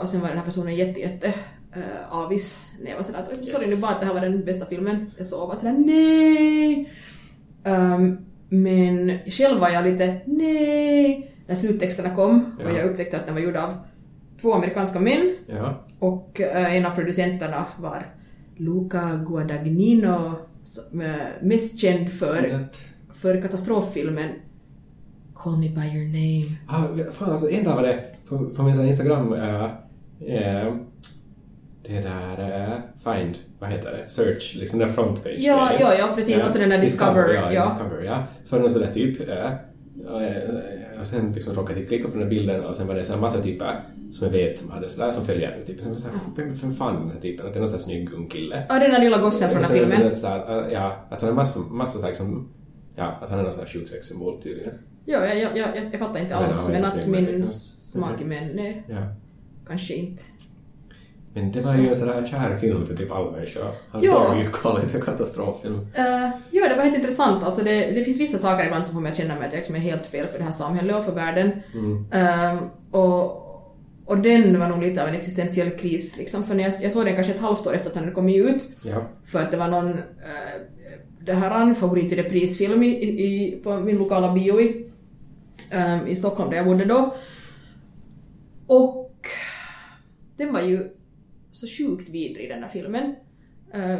Och 0.00 0.08
sen 0.08 0.20
var 0.20 0.28
den 0.28 0.38
här 0.38 0.44
personen 0.44 0.76
jätte, 0.76 1.00
jätte 1.00 1.34
uh, 1.76 2.16
avis 2.18 2.72
när 2.80 2.90
jag 2.90 2.96
var 2.96 3.04
sådär 3.04 3.18
att 3.18 3.48
yes. 3.48 3.76
nu 3.76 3.82
bara 3.82 3.92
att 3.92 4.00
det 4.00 4.06
här 4.06 4.14
var 4.14 4.20
den 4.20 4.44
bästa 4.44 4.66
filmen 4.66 5.10
jag 5.16 5.26
såg. 5.26 5.48
Och 5.48 5.58
sådär 5.58 5.72
nej! 5.72 6.90
Um, 7.64 8.18
men 8.48 9.18
själv 9.26 9.60
var 9.60 9.68
jag 9.68 9.84
lite 9.84 10.20
nej 10.26 11.33
när 11.46 11.54
sluttexterna 11.54 12.14
kom 12.14 12.56
och 12.58 12.70
Ja. 12.70 12.78
jag 12.78 12.90
upptäckte 12.90 13.16
att 13.16 13.26
den 13.26 13.34
var 13.34 13.42
gjord 13.42 13.56
av 13.56 13.74
två 14.40 14.54
amerikanska 14.54 15.00
män 15.00 15.34
Ja. 15.46 15.84
och 15.98 16.40
eh, 16.40 16.76
en 16.76 16.86
av 16.86 16.90
producenterna 16.90 17.66
var 17.78 18.14
Luca 18.56 19.20
Guadagnino 19.26 20.32
som 20.62 21.00
är 21.00 21.38
mest 21.42 21.78
känd 21.78 22.12
för, 22.12 22.66
för 23.14 23.42
katastroffilmen 23.42 24.28
Call 25.34 25.56
Me 25.56 25.68
By 25.68 25.98
Your 25.98 26.06
Name. 26.06 26.56
Ah, 26.68 27.12
fan 27.12 27.30
alltså 27.30 27.50
en 27.50 27.64
dag 27.64 27.74
var 27.74 27.82
det 27.82 28.04
på, 28.28 28.50
på 28.50 28.62
min 28.62 28.80
Instagram 28.84 29.32
äh, 29.32 29.64
äh, 30.20 30.74
det 31.86 32.00
där 32.00 32.60
äh, 32.62 33.14
Find, 33.14 33.36
vad 33.58 33.70
heter 33.70 33.90
det? 33.92 34.08
Search, 34.10 34.56
liksom 34.60 34.78
den 34.78 34.88
frontpage. 34.88 35.36
Ja, 35.38 35.70
ja, 35.80 35.94
ja, 35.98 36.08
precis. 36.14 36.42
Alltså 36.42 36.58
den 36.60 36.68
där 36.70 36.80
Discover, 36.80 37.34
ja. 37.34 37.52
ja. 37.52 37.64
Discover, 37.64 38.02
ja. 38.04 38.24
Så 38.44 38.56
var 38.56 38.58
det 38.58 38.62
någon 38.62 38.70
sån 38.70 38.82
där 38.82 38.92
typ 38.92 39.28
äh, 39.28 39.50
och, 40.94 40.96
äh, 40.96 41.00
och 41.00 41.06
sen 41.06 41.32
liksom 41.32 41.54
råkade 41.54 41.78
jag 41.80 41.88
klicka 41.88 42.08
på 42.08 42.14
den 42.14 42.22
här 42.22 42.30
bilden 42.30 42.64
och 42.64 42.76
sen 42.76 42.86
var 42.86 42.94
det 42.94 43.08
här 43.08 43.20
massa 43.20 43.42
typer 43.42 43.80
som 44.12 44.26
jag 44.26 44.32
vet 44.32 44.58
som 44.58 44.70
hade 44.70 44.88
sådär 44.88 45.12
som 45.12 45.24
följer 45.24 45.50
mig. 45.50 45.64
Typ. 45.64 45.80
Sen 45.80 45.86
var 45.86 45.94
jag 45.94 46.00
så 46.00 46.08
här, 46.08 46.16
vem, 46.36 46.54
vem 46.54 46.72
fan 46.72 46.94
den 46.94 47.10
här 47.10 47.20
typen? 47.20 47.46
Att 47.46 47.52
det 47.52 47.58
är 47.58 47.60
någon 47.60 47.68
sån 47.68 47.78
här 47.78 47.84
snygg 47.84 48.12
ung 48.12 48.28
kille. 48.28 48.66
Ja, 48.68 48.78
den 48.78 48.90
där 48.90 49.00
lilla 49.00 49.18
gossen 49.18 49.50
från 49.50 49.62
den 49.62 49.70
här 49.70 49.96
filmen. 49.96 50.16
så 50.16 50.26
här, 50.26 50.70
ja, 50.70 51.06
att 51.10 51.22
han 51.22 51.30
är 51.30 51.34
massa, 51.34 51.60
massa 51.60 51.98
saker 51.98 52.14
som, 52.14 52.48
ja, 52.96 53.18
att 53.22 53.30
han 53.30 53.38
är 53.38 53.42
någon 53.42 53.52
sån 53.52 53.60
här 53.60 53.68
sjuk 53.68 53.88
sexsymbol 53.88 54.42
tydligen. 54.42 54.74
Ja, 55.04 55.26
jag, 55.26 55.36
jag, 55.36 55.56
jag, 55.58 55.88
jag 55.92 56.00
fattar 56.00 56.20
inte 56.20 56.36
alls, 56.36 56.68
men 56.72 56.84
att 56.84 57.06
min 57.06 57.44
smak 57.44 58.20
i 58.20 58.24
män, 58.24 58.50
nej, 58.54 58.84
kanske 59.66 59.94
inte. 59.94 60.22
Men 61.36 61.52
det 61.52 61.60
var 61.64 61.74
ju 61.74 61.88
en 61.88 61.96
sån 61.96 62.26
kär 62.26 62.58
film 62.60 62.86
för 62.86 62.96
typ 62.96 63.12
alla 63.12 63.30
människor. 63.30 63.64
Han 63.90 64.02
Ja. 64.02 64.28
var 64.28 64.42
ju 64.42 64.50
quality 64.50 65.00
katastroffilm. 65.00 65.74
Uh, 65.74 66.30
ja, 66.50 66.68
det 66.68 66.74
var 66.76 66.84
helt 66.84 66.96
intressant. 66.96 67.42
Alltså 67.44 67.64
det, 67.64 67.90
det 67.90 68.04
finns 68.04 68.20
vissa 68.20 68.38
saker 68.38 68.66
ibland 68.66 68.86
som 68.86 68.94
får 68.94 69.00
mig 69.00 69.12
att 69.12 69.18
känna 69.18 69.34
mig 69.34 69.46
att 69.46 69.52
jag 69.52 69.58
liksom 69.58 69.74
är 69.74 69.78
helt 69.80 70.06
fel 70.06 70.26
för 70.26 70.38
det 70.38 70.44
här 70.44 70.52
samhället 70.52 70.96
och 70.96 71.04
för 71.04 71.12
världen. 71.12 71.50
Ehm, 72.12 72.58
och, 72.90 73.24
och 74.06 74.18
den 74.18 74.60
var 74.60 74.68
nog 74.68 74.82
lite 74.82 75.02
av 75.02 75.08
en 75.08 75.14
existentiell 75.14 75.70
kris, 75.70 76.18
liksom. 76.18 76.44
För 76.44 76.54
när 76.54 76.64
jag, 76.64 76.72
jag 76.82 76.92
såg 76.92 77.04
den 77.04 77.14
kanske 77.14 77.32
ett 77.32 77.40
halvt 77.40 77.66
år 77.66 77.74
efter 77.74 77.86
att 77.88 77.94
den 77.94 78.02
hade 78.02 78.14
kommit 78.14 78.46
ut. 78.46 78.70
Ja. 78.82 79.02
För 79.24 79.38
att 79.42 79.50
det 79.50 79.56
var 79.56 79.68
någon, 79.68 79.88
uh, 79.90 79.98
det 81.26 81.32
här 81.32 81.50
är 81.50 81.60
en 81.60 81.74
favorit 81.74 82.12
i 82.12 82.16
reprisfilm 82.16 82.82
i, 82.82 82.88
i, 83.04 83.60
på 83.64 83.76
min 83.80 83.98
lokala 83.98 84.34
bio 84.34 84.60
i, 84.60 84.90
ehm, 85.70 86.06
i 86.06 86.16
Stockholm 86.16 86.50
där 86.50 86.56
jag 86.56 86.66
bodde 86.66 86.84
då. 86.84 87.14
Och 88.66 89.10
den 90.36 90.52
var 90.52 90.60
ju 90.60 90.88
så 91.54 91.66
sjukt 91.66 92.08
vidrig 92.08 92.48
den 92.48 92.60
där 92.60 92.68
filmen. 92.68 93.14
Eh, 93.74 93.98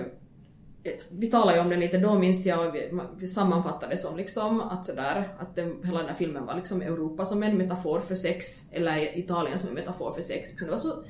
vi 1.10 1.30
talade 1.30 1.56
ju 1.56 1.62
om 1.62 1.70
den 1.70 1.80
lite 1.80 1.98
då 1.98 2.18
minns 2.18 2.46
jag, 2.46 2.68
och 2.68 2.74
vi, 2.74 2.90
vi 3.18 3.26
sammanfattade 3.26 3.94
det 3.94 3.98
som 3.98 4.16
liksom 4.16 4.60
att 4.60 4.86
sådär, 4.86 5.36
att 5.38 5.56
den, 5.56 5.84
hela 5.84 5.98
den 5.98 6.08
här 6.08 6.14
filmen 6.14 6.46
var 6.46 6.54
liksom 6.54 6.82
Europa 6.82 7.24
som 7.24 7.42
en 7.42 7.56
metafor 7.56 8.00
för 8.00 8.14
sex, 8.14 8.72
eller 8.72 9.18
Italien 9.18 9.58
som 9.58 9.68
en 9.68 9.74
metafor 9.74 10.12
för 10.12 10.22
sex. 10.22 10.48
Liksom. 10.48 10.66
Det, 10.66 10.70
var 10.70 10.78
så, 10.78 11.04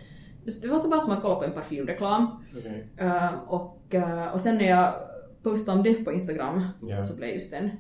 det 0.63 0.69
var 0.69 0.79
så 0.79 0.89
bara 0.89 1.01
som 1.01 1.13
att 1.13 1.23
kolla 1.23 1.35
på 1.35 1.45
en 1.45 1.53
parfymreklam. 1.53 2.43
Okej. 2.59 2.89
Eh, 2.97 3.35
och, 3.47 3.95
eh, 3.95 4.35
och 4.35 4.41
sen 4.41 4.59
när 4.59 4.69
jag 4.69 4.95
postade 5.43 5.79
om 5.79 5.85
det 5.85 6.05
på 6.05 6.13
Instagram 6.13 6.67
Ja. 6.81 7.03
så 7.03 7.17
blev 7.17 7.31
just 7.31 7.53
en, 7.53 7.71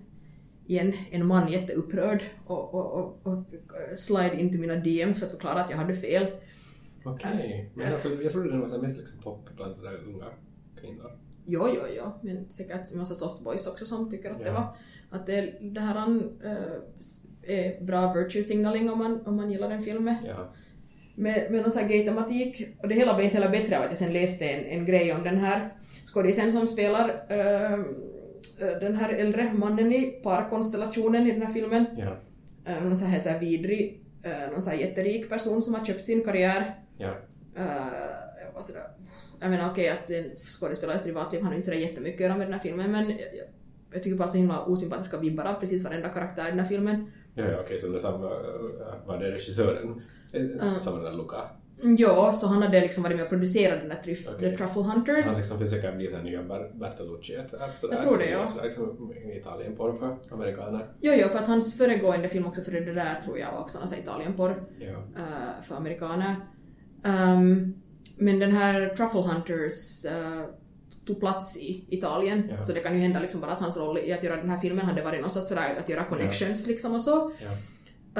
igen, 0.66 0.92
en 1.11 1.27
man 1.27 1.53
jätteupprörd 1.53 2.22
och, 2.46 2.74
och, 2.74 2.94
och, 2.94 3.27
och 3.27 3.44
slide 3.96 4.40
into 4.40 4.59
mina 4.59 4.77
DMs 4.77 5.18
för 5.18 5.27
att 5.27 5.33
förklara 5.33 5.64
att 5.64 5.70
jag 5.70 5.77
hade 5.77 5.94
fel. 5.94 6.27
Okej. 7.05 7.71
Men 7.75 7.93
alltså, 7.93 8.09
jag 8.23 8.33
trodde 8.33 8.51
den 8.51 8.61
var 8.61 8.67
så 8.67 8.75
här 8.75 8.83
mest 8.83 8.99
liksom 8.99 9.21
pop 9.21 9.49
bland 9.57 9.77
sådär 9.77 10.01
unga 10.07 10.27
kvinnor. 10.81 11.11
Jo, 11.47 11.69
jo, 11.75 11.81
jo, 11.97 12.05
men 12.23 12.51
säkert 12.51 12.93
en 12.93 12.99
massa 12.99 13.14
softboys 13.14 13.67
också 13.67 13.85
som 13.87 14.11
tycker 14.11 14.31
att 14.31 14.38
det 14.38 14.47
Ja. 14.47 14.53
var 14.53 14.77
att 15.19 15.27
det, 15.27 15.55
det 15.61 15.81
här 15.81 16.09
uh, 16.09 16.23
är 17.43 17.85
bra 17.85 18.12
virtue 18.12 18.43
signaling 18.43 18.90
om 18.90 18.99
man, 18.99 19.27
om 19.27 19.37
man 19.37 19.51
gillar 19.51 19.69
den 19.69 19.83
filmen. 19.83 20.17
Ja. 20.27 20.53
Med, 21.14 21.47
med 21.51 21.62
någon 21.62 21.71
sån 21.71 21.83
här 21.83 21.88
gay-tematik. 21.88 22.77
Och 22.83 22.88
det 22.88 22.95
hela 22.95 23.14
blev 23.14 23.25
inte 23.25 23.37
heller 23.37 23.51
bättre 23.51 23.79
av 23.79 23.85
att 23.85 23.90
jag 23.90 23.99
sen 23.99 24.12
läste 24.12 24.45
en, 24.45 24.64
en 24.64 24.87
grej 24.87 25.12
om 25.12 25.23
den 25.23 25.37
här 25.37 25.73
skådisen 26.05 26.53
som 26.53 26.67
spelar 26.67 27.09
eh, 27.09 27.79
den 28.81 28.97
här 28.97 29.12
äldre 29.12 29.53
mannen 29.53 29.93
i 29.93 30.21
parkonstellationen 30.23 31.27
i 31.27 31.33
den 31.33 31.43
här 31.43 31.53
filmen. 31.53 31.85
Ja. 31.99 32.17
Uh, 32.69 32.85
någon 32.85 32.97
sån 32.97 33.09
här, 33.09 33.21
så 33.21 33.29
här 33.29 33.40
vidrig, 33.40 34.01
någon 34.51 34.62
sån 34.62 34.73
här 34.73 34.81
jätterik 34.81 35.29
person 35.29 35.62
som 35.62 35.75
har 35.75 35.85
köpt 35.85 36.07
sin 36.07 36.25
karriär. 36.25 36.84
Ja. 36.98 37.09
Uh, 37.59 37.64
jag 38.46 38.52
var 38.54 38.62
sådär, 38.62 38.83
jag 39.40 39.50
menar 39.50 39.70
okej 39.70 39.88
att 39.88 40.11
en 40.11 40.30
skådespelares 40.42 41.02
privatliv 41.02 41.42
har 41.42 41.54
inte 41.54 41.64
sådär 41.66 41.78
jättemycket 41.78 42.20
att 42.20 42.24
göra 42.24 42.37
med 42.37 42.46
den 42.46 42.52
här 42.52 42.61
filmen 42.61 42.92
men 42.92 43.11
jag, 43.11 43.18
jag, 43.92 44.02
tycker 44.02 44.16
bara 44.16 44.28
så 44.28 44.37
himla 44.37 44.64
osympatiska 44.64 45.18
vibbar 45.18 45.44
av 45.44 45.54
precis 45.61 45.85
varenda 45.85 46.09
karaktär 46.09 46.46
i 46.46 46.50
den 46.50 46.59
här 46.59 46.66
filmen. 46.66 47.12
Ja, 47.35 47.44
ja, 47.44 47.59
okej, 47.64 47.78
så 47.78 47.88
det 47.88 48.00
samma, 48.00 48.26
äh, 48.26 49.07
var 49.07 49.18
det 49.18 49.30
regissören? 49.30 50.02
Eh, 50.33 50.64
Samma 50.64 50.96
den 50.96 51.04
där 51.04 51.12
Luca? 51.12 51.50
Ja, 51.98 52.33
så 52.33 52.46
han 52.46 52.62
hade 52.62 52.80
liksom 52.80 53.02
varit 53.02 53.16
med 53.16 53.22
och 53.22 53.28
producerat 53.28 53.80
den 53.80 53.88
där 53.88 53.96
tryff. 53.96 54.26
The 54.38 54.57
Truffle 54.57 54.83
Hunters. 54.83 55.26
Han 55.26 55.37
liksom 55.37 55.59
försöker 55.59 55.96
bli 55.96 56.07
såhär 56.09 56.24
nya 56.24 56.42
Ber- 56.42 56.78
Bertolucci, 56.80 57.35
ett 57.35 57.50
sådär. 57.50 57.94
Jag 57.94 58.02
tror 58.02 58.18
det, 58.18 58.30
ja. 58.30 58.46
Liksom, 58.64 59.12
Italienporr 59.33 59.98
för 59.98 60.35
amerikaner. 60.35 60.88
Jo, 61.00 61.12
jo, 61.16 61.28
för 61.28 61.38
att 61.38 61.46
hans 61.46 61.78
föregående 61.78 62.28
film 62.28 62.46
också 62.46 62.62
före 62.62 62.80
det 62.80 62.92
där 62.92 63.20
tror 63.24 63.38
jag 63.38 63.52
var 63.52 63.61
också 63.61 63.78
sån 63.78 63.88
här 63.88 63.98
Italienporr 63.98 64.64
Ja. 64.78 64.88
eh, 64.92 65.62
för 65.62 65.74
amerikaner. 65.74 66.37
Ehm, 67.05 67.75
men 68.19 68.38
den 68.38 68.53
här 68.53 68.88
Truffle 68.97 69.21
Hunters 69.21 70.05
uh, 70.05 70.45
tog 71.07 71.21
plats 71.21 71.62
i 71.62 71.85
Italien, 71.88 72.49
Ja. 72.51 72.62
så 72.62 72.73
det 72.73 72.81
kan 72.81 72.95
ju 72.95 73.01
hända 73.01 73.21
liksom 73.21 73.40
bara 73.40 73.53
att 73.53 73.61
hans 73.61 73.77
roll 73.77 73.99
i 73.99 74.12
att 74.12 74.23
göra 74.23 74.37
den 74.37 74.51
här 74.51 74.59
filmen 74.59 74.87
hade 74.87 75.03
varit 75.03 75.23
något 75.23 75.33
sorts 75.33 75.49
sådär 75.49 75.77
att 75.83 75.88
göra 75.88 76.05
connections 76.05 76.67
liksom 76.67 76.95
och 76.95 77.03
så. 77.03 77.33
Ja. 77.40 77.51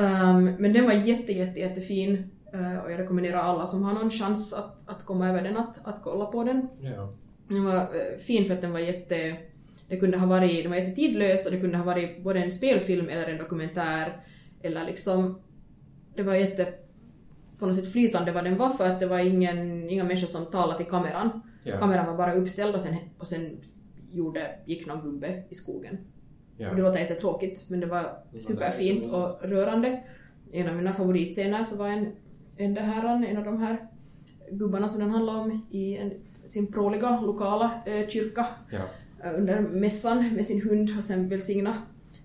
Ehm, 0.03 0.55
men 0.59 0.73
den 0.73 0.85
var 0.85 0.93
jätte, 0.93 1.33
jätte, 1.33 1.61
jättefin 1.61 2.31
eh, 2.53 2.85
och 2.85 2.93
jag 2.93 2.99
rekommenderar 2.99 3.39
alla 3.39 3.67
som 3.67 3.83
har 3.83 3.93
någon 3.93 4.11
chans 4.11 4.55
att, 4.55 4.89
att 4.91 5.05
komma 5.05 5.29
över 5.29 5.43
den 5.43 5.57
att, 5.57 5.81
att 5.85 6.03
kolla 6.03 6.25
på 6.27 6.45
den. 6.45 6.69
Ja. 6.81 7.13
Den 7.49 7.65
var 7.65 7.75
eh, 7.77 8.19
fin 8.27 8.45
för 8.45 8.55
att 8.55 8.61
den 8.61 8.73
var 8.73 8.79
jätte... 8.79 9.37
Det 9.89 9.97
kunde 9.97 10.19
ha 10.19 10.27
varit, 10.27 10.63
den 10.65 10.71
var 10.71 10.79
jättetidlös 10.79 11.47
och 11.47 11.53
det 11.53 11.61
kunde 11.61 11.79
ha 11.79 11.85
varit 11.85 12.23
både 12.25 12.41
en 12.41 12.53
spelfilm 12.53 13.09
eller 13.09 13.29
en 13.29 13.39
dokumentär 13.39 14.21
eller 14.63 14.85
liksom... 14.85 15.39
Det 16.17 16.23
var 16.23 16.35
jätte... 16.35 16.75
På 17.65 17.69
något 17.69 17.77
sätt 17.77 17.93
flytande 17.93 18.33
vad 18.33 18.45
den 18.45 18.57
var 18.57 18.71
för 18.71 18.87
att 18.87 19.01
det 19.01 19.07
var 19.07 19.19
ingen, 19.19 19.91
inga 19.91 20.05
människor 20.05 20.27
som 20.27 20.47
talade 20.47 20.79
till 20.79 20.87
kameran. 20.87 21.41
Ja. 21.63 21.79
Kameran 21.79 22.07
var 22.07 22.17
bara 22.17 22.35
uppställd 22.35 22.75
och 22.75 22.81
sen, 22.81 22.97
och 23.19 23.29
sen 23.29 23.61
gjorde, 24.13 24.59
gick 24.67 24.87
någon 24.87 25.03
gubbe 25.03 25.43
i 25.51 25.55
skogen. 25.55 25.99
Ja. 26.57 26.71
Och 26.71 26.77
det 26.77 26.83
låter 26.83 27.01
jättetråkigt 27.01 27.71
men 27.71 27.81
det 27.81 27.87
var 27.87 28.19
superfint 28.41 29.07
och 29.07 29.43
rörande. 29.43 30.03
En 30.53 30.69
av 30.69 30.77
mina 30.77 30.93
favoritscener 30.93 31.65
så 31.65 31.77
var 31.77 31.89
en, 31.89 32.13
en, 32.57 32.75
det 32.75 32.81
här, 32.81 33.25
en 33.25 33.37
av 33.37 33.45
de 33.45 33.61
här 33.61 33.89
gubbarna 34.51 34.89
som 34.89 35.01
den 35.01 35.11
handlar 35.11 35.35
om 35.35 35.67
i 35.71 35.97
en, 35.97 36.13
sin 36.47 36.73
pråliga 36.73 37.21
lokala 37.21 37.83
eh, 37.87 38.09
kyrka 38.09 38.47
eh, 38.73 39.35
under 39.35 39.61
mässan 39.61 40.35
med 40.35 40.47
sin 40.47 40.63
hund 40.63 40.91
och 40.99 41.05
sen 41.05 41.29
välsigna 41.29 41.75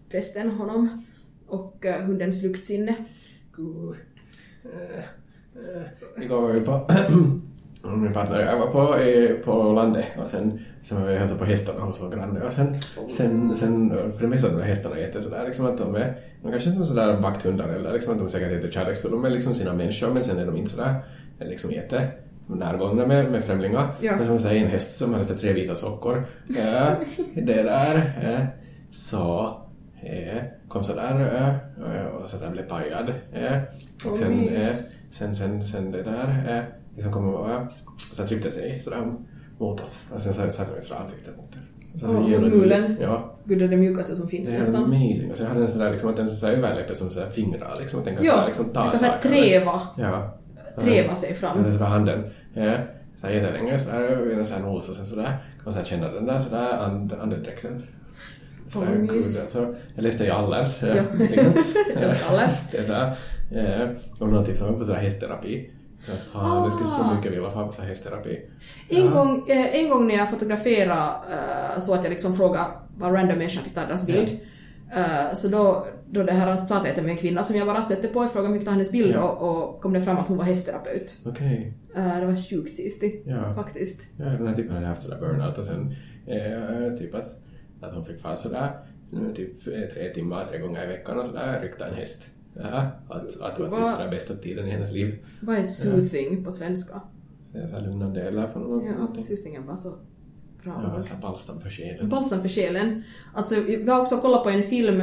prästen 0.09 0.51
honom 0.51 1.05
och 1.47 1.85
eh, 1.85 2.05
hundens 2.05 2.43
luktsinne. 2.43 2.95
Gud. 3.55 3.95
Eh, 5.75 6.23
Igår 6.23 6.41
var 6.41 6.51
vi 6.51 6.61
på... 6.61 6.87
Min 7.97 8.13
partner 8.13 8.39
jag 8.39 8.59
var 8.59 8.67
på, 8.67 8.95
eh, 8.95 9.35
på 9.35 9.73
landet 9.73 10.05
och 10.21 10.29
sen, 10.29 10.59
sen 10.81 11.01
var 11.01 11.07
vi 11.09 11.33
och 11.33 11.39
på 11.39 11.45
hästarna 11.45 11.79
hos 11.79 12.01
vår 12.03 12.09
granne 12.15 12.41
och 12.41 12.51
sen, 12.51 12.75
sen, 13.09 13.55
sen 13.55 13.89
för 13.89 14.21
det 14.21 14.27
mesta 14.27 14.49
de 14.49 14.55
där 14.55 14.63
hästarna 14.63 14.95
är 14.95 14.99
jätte 14.99 15.21
sådär 15.21 15.45
liksom 15.45 15.65
att 15.65 15.77
de 15.77 15.95
är, 15.95 16.17
de 16.43 16.51
kanske 16.51 16.69
inte 16.69 16.81
är 16.81 16.85
sådär 16.85 17.17
vakthundar 17.21 17.69
eller 17.69 17.93
liksom 17.93 18.13
att 18.13 18.19
de 18.19 18.25
är 18.25 18.29
säkert 18.29 18.51
jättekärleksfulla 18.51 19.17
med 19.17 19.31
liksom 19.31 19.55
sina 19.55 19.73
människor 19.73 20.13
men 20.13 20.23
sen 20.23 20.39
är 20.39 20.45
de 20.45 20.57
inte 20.57 20.69
sådär 20.69 20.95
liksom 21.39 21.71
jätte 21.71 22.07
närgångna 22.47 23.07
med, 23.07 23.31
med 23.31 23.43
främlingar. 23.43 23.95
Ja. 24.01 24.15
Men 24.15 24.25
som 24.25 24.39
säger, 24.39 24.65
en 24.65 24.71
häst 24.71 24.97
som 24.97 25.13
hade 25.13 25.25
så 25.25 25.33
tre 25.35 25.53
vita 25.53 25.75
sockor. 25.75 26.25
Eh, 26.49 26.91
det 27.35 27.63
där. 27.63 27.95
Eh, 28.21 28.45
så 28.91 29.57
eh, 30.01 30.43
kom 30.67 30.83
sådär 30.83 31.59
eh, 31.85 32.05
och 32.05 32.29
sådär 32.29 32.51
blev 32.51 32.63
pajad. 32.63 33.09
Eh, 33.33 33.61
och 34.11 34.17
sen, 34.17 34.39
Oj. 34.39 34.63
Sen, 35.11 35.35
sen, 35.35 35.63
sen 35.63 35.91
det 35.91 36.03
där 36.03 36.57
eh, 36.57 36.63
liksom 36.95 37.13
kom 37.13 37.33
och 37.33 37.49
eh, 37.51 37.61
så 38.13 38.25
tryckte 38.27 38.51
sig 38.51 38.79
sådär 38.79 39.13
mot 39.59 39.81
oss. 39.81 40.05
Och 40.15 40.21
sen 40.21 40.33
så 40.33 40.49
satte 40.49 40.71
vi 40.75 40.81
sådär 40.81 41.01
ansiktet 41.01 41.37
mot 41.37 41.51
det. 41.51 41.59
Så, 41.99 42.07
så 42.07 42.13
jävla 42.29 42.47
mot 42.47 42.57
mulen. 42.57 42.97
Ja. 43.01 43.35
Gud, 43.45 43.59
det 43.59 43.65
är 43.65 43.69
det 43.69 43.77
mjukaste 43.77 44.15
som 44.15 44.27
finns 44.27 44.49
Det 44.49 44.55
är 44.55 44.59
nästan. 44.59 44.83
amazing. 44.83 45.31
Och 45.31 45.37
sen 45.37 45.47
hade 45.47 45.59
den 45.59 45.69
sådär 45.69 45.91
liksom 45.91 46.09
att 46.09 46.15
den 46.15 46.29
sådär 46.29 46.53
överläppe 46.53 46.95
som 46.95 47.09
sådär 47.09 47.29
fingrar 47.29 47.77
liksom. 47.79 47.99
Att 47.99 48.05
den 48.05 48.15
kan 48.15 48.25
Ja, 48.25 48.31
sådär 48.31 48.45
liksom 48.47 48.65
ta 48.69 48.81
den 48.81 48.89
kan 48.89 48.99
såhär 48.99 49.11
saker. 49.11 49.29
treva, 49.29 49.81
Ja. 49.97 50.37
treva 50.79 51.15
sig 51.15 51.29
Ja, 51.29 51.35
fram. 51.35 51.65
är 51.65 51.71
sådär 51.71 51.85
handen. 51.85 52.23
Ja, 52.53 52.73
så 53.15 53.27
här 53.27 53.33
jättelänge 53.33 53.79
sådär, 53.79 54.33
en 54.37 54.45
sån 54.45 54.61
nos 54.61 54.89
och 54.89 54.95
sen 54.95 55.05
sådär 55.05 55.23
kan 55.25 55.63
man 55.65 55.73
såhär 55.73 55.85
känna 55.85 56.07
den 56.11 56.25
där 56.25 56.39
sådär 56.39 56.71
and, 56.77 57.13
andedräkten. 57.13 57.83
Sådär, 58.67 58.87
Åh, 58.91 58.97
gud, 59.01 59.25
alltså, 59.41 59.75
jag 59.95 60.03
läste 60.03 60.25
i 60.25 60.29
Allers. 60.29 60.83
Ja. 60.83 60.87
Ja. 60.95 61.03
liksom. 61.19 61.53
Allers. 62.29 62.71
Det 62.71 62.87
där. 62.87 63.13
Ja, 63.51 63.83
och 64.19 64.29
någon 64.29 64.45
tipsade 64.45 64.71
mig 64.71 64.79
på 64.79 64.85
sådär 64.85 64.99
hästterapi. 64.99 65.69
Så 65.99 66.11
att 66.11 66.19
fan, 66.19 66.63
jag 66.63 66.71
skulle 66.73 66.89
så 66.89 67.01
Ah. 67.03 67.15
mycket 67.15 67.31
vilja 67.31 67.49
få 67.49 67.67
på 67.67 67.81
hästterapi. 67.81 68.39
En, 68.89 69.05
Ja. 69.05 69.11
gång, 69.11 69.49
eh, 69.49 69.75
en 69.83 69.89
gång 69.89 70.07
när 70.07 70.15
jag 70.15 70.29
fotograferade 70.29 71.01
eh, 71.31 71.79
så 71.79 71.93
att 71.93 72.03
jag 72.03 72.11
liksom 72.11 72.35
frågade 72.35 72.65
vad 72.97 73.13
random 73.13 73.37
människor 73.37 73.61
fick 73.61 73.73
ta 73.73 73.81
deras 73.85 74.05
bild. 74.05 74.39
Eh, 74.95 75.33
så 75.35 75.47
då, 75.47 75.87
då 76.11 76.23
det 76.23 76.31
här 76.31 76.67
pratade 76.67 76.93
jag 76.95 77.03
med 77.03 77.11
en 77.11 77.17
kvinna 77.17 77.43
som 77.43 77.55
jag 77.55 77.67
bara 77.67 77.81
stötte 77.81 78.07
på, 78.07 78.23
jag 78.23 78.31
frågade 78.31 78.53
mycket 78.53 78.67
om 78.67 78.73
hennes 78.73 78.91
bild 78.91 79.15
Ja. 79.15 79.21
och, 79.21 79.73
och 79.75 79.81
kom 79.81 79.93
det 79.93 80.01
fram 80.01 80.17
att 80.17 80.27
hon 80.27 80.37
var 80.37 80.43
hästterapeut. 80.45 81.17
Okej. 81.25 81.73
Eh, 81.95 82.19
det 82.19 82.25
var 82.25 82.49
sjukt 82.49 82.75
sistigt, 82.75 83.23
Ja. 83.27 83.53
faktiskt. 83.53 84.09
Ja, 84.17 84.25
den 84.25 84.47
här 84.47 84.55
typen 84.55 84.73
hade 84.75 84.85
haft 84.87 85.01
sådär 85.01 85.19
burnout 85.19 85.57
och 85.57 85.65
sen 85.65 85.95
eh, 86.27 86.93
typ 86.97 87.15
att, 87.15 87.25
att 87.81 87.93
hon 87.95 88.05
fick 88.05 88.21
fara 88.21 88.35
sådär 88.35 88.71
typ 89.35 89.67
eh, 89.67 89.73
tre 89.93 90.09
timmar, 90.13 90.45
tre 90.45 90.59
gånger 90.59 90.83
i 90.83 90.87
veckan 90.87 91.19
och 91.19 91.25
sådär 91.25 91.61
rykta 91.61 91.87
en 91.87 91.93
häst. 91.95 92.27
Ja, 92.53 92.91
att, 93.09 93.41
att 93.41 93.55
det 93.55 93.61
var 93.63 93.69
typ 93.69 93.97
sådär 93.97 94.11
bästa 94.11 94.33
tiden 94.33 94.67
i 94.67 94.69
hennes 94.71 94.93
liv. 94.93 95.19
Vad 95.41 95.55
är 95.57 95.63
soothing 95.63 96.43
på 96.43 96.51
svenska? 96.51 97.01
Det 97.53 97.59
är 97.59 97.67
så 97.67 97.75
här 97.75 97.85
lugnande 97.87 98.21
eller 98.21 98.47
på 98.47 98.59
något 98.59 98.83
Ja, 98.85 98.91
någonting. 98.91 99.23
soothing 99.23 99.55
är 99.55 99.61
bara 99.61 99.77
så 99.77 99.89
bra 100.63 101.03
Ja, 101.09 101.15
balsam 101.21 101.61
för 101.61 101.69
själen. 101.69 102.09
Balsam 102.09 102.41
för 102.41 102.49
själen. 102.49 103.03
Alltså, 103.33 103.55
vi 103.61 103.89
har 103.89 104.01
också 104.01 104.17
kollat 104.17 104.43
på 104.43 104.49
en 104.49 104.63
film 104.63 105.01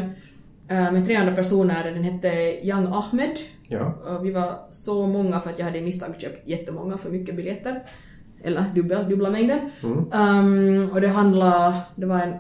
eh, 0.69 0.93
med 0.93 1.07
300 1.07 1.35
personer, 1.35 1.85
den 1.93 2.03
hette 2.05 2.29
Young 2.67 2.87
Ahmed. 2.87 3.39
Ja. 3.69 4.19
Vi 4.23 4.31
var 4.31 4.55
så 4.71 5.07
många 5.07 5.41
för 5.41 5.51
att 5.51 5.59
jag 5.59 5.67
hade 5.67 5.79
i 5.79 5.83
misstag 5.83 6.21
köpt 6.21 6.49
jättemånga 6.49 6.97
för 6.97 7.11
mycket 7.11 7.37
biljetter. 7.37 7.83
Eller 8.43 8.65
dubbla, 8.75 9.03
dubbla 9.03 9.31
mängden. 9.31 9.59
Mm. 9.83 9.99
Um, 9.99 10.91
och 10.91 11.01
det 11.01 11.09
handlade, 11.09 11.81
det 11.97 12.07
var 12.07 12.21
en 12.21 12.35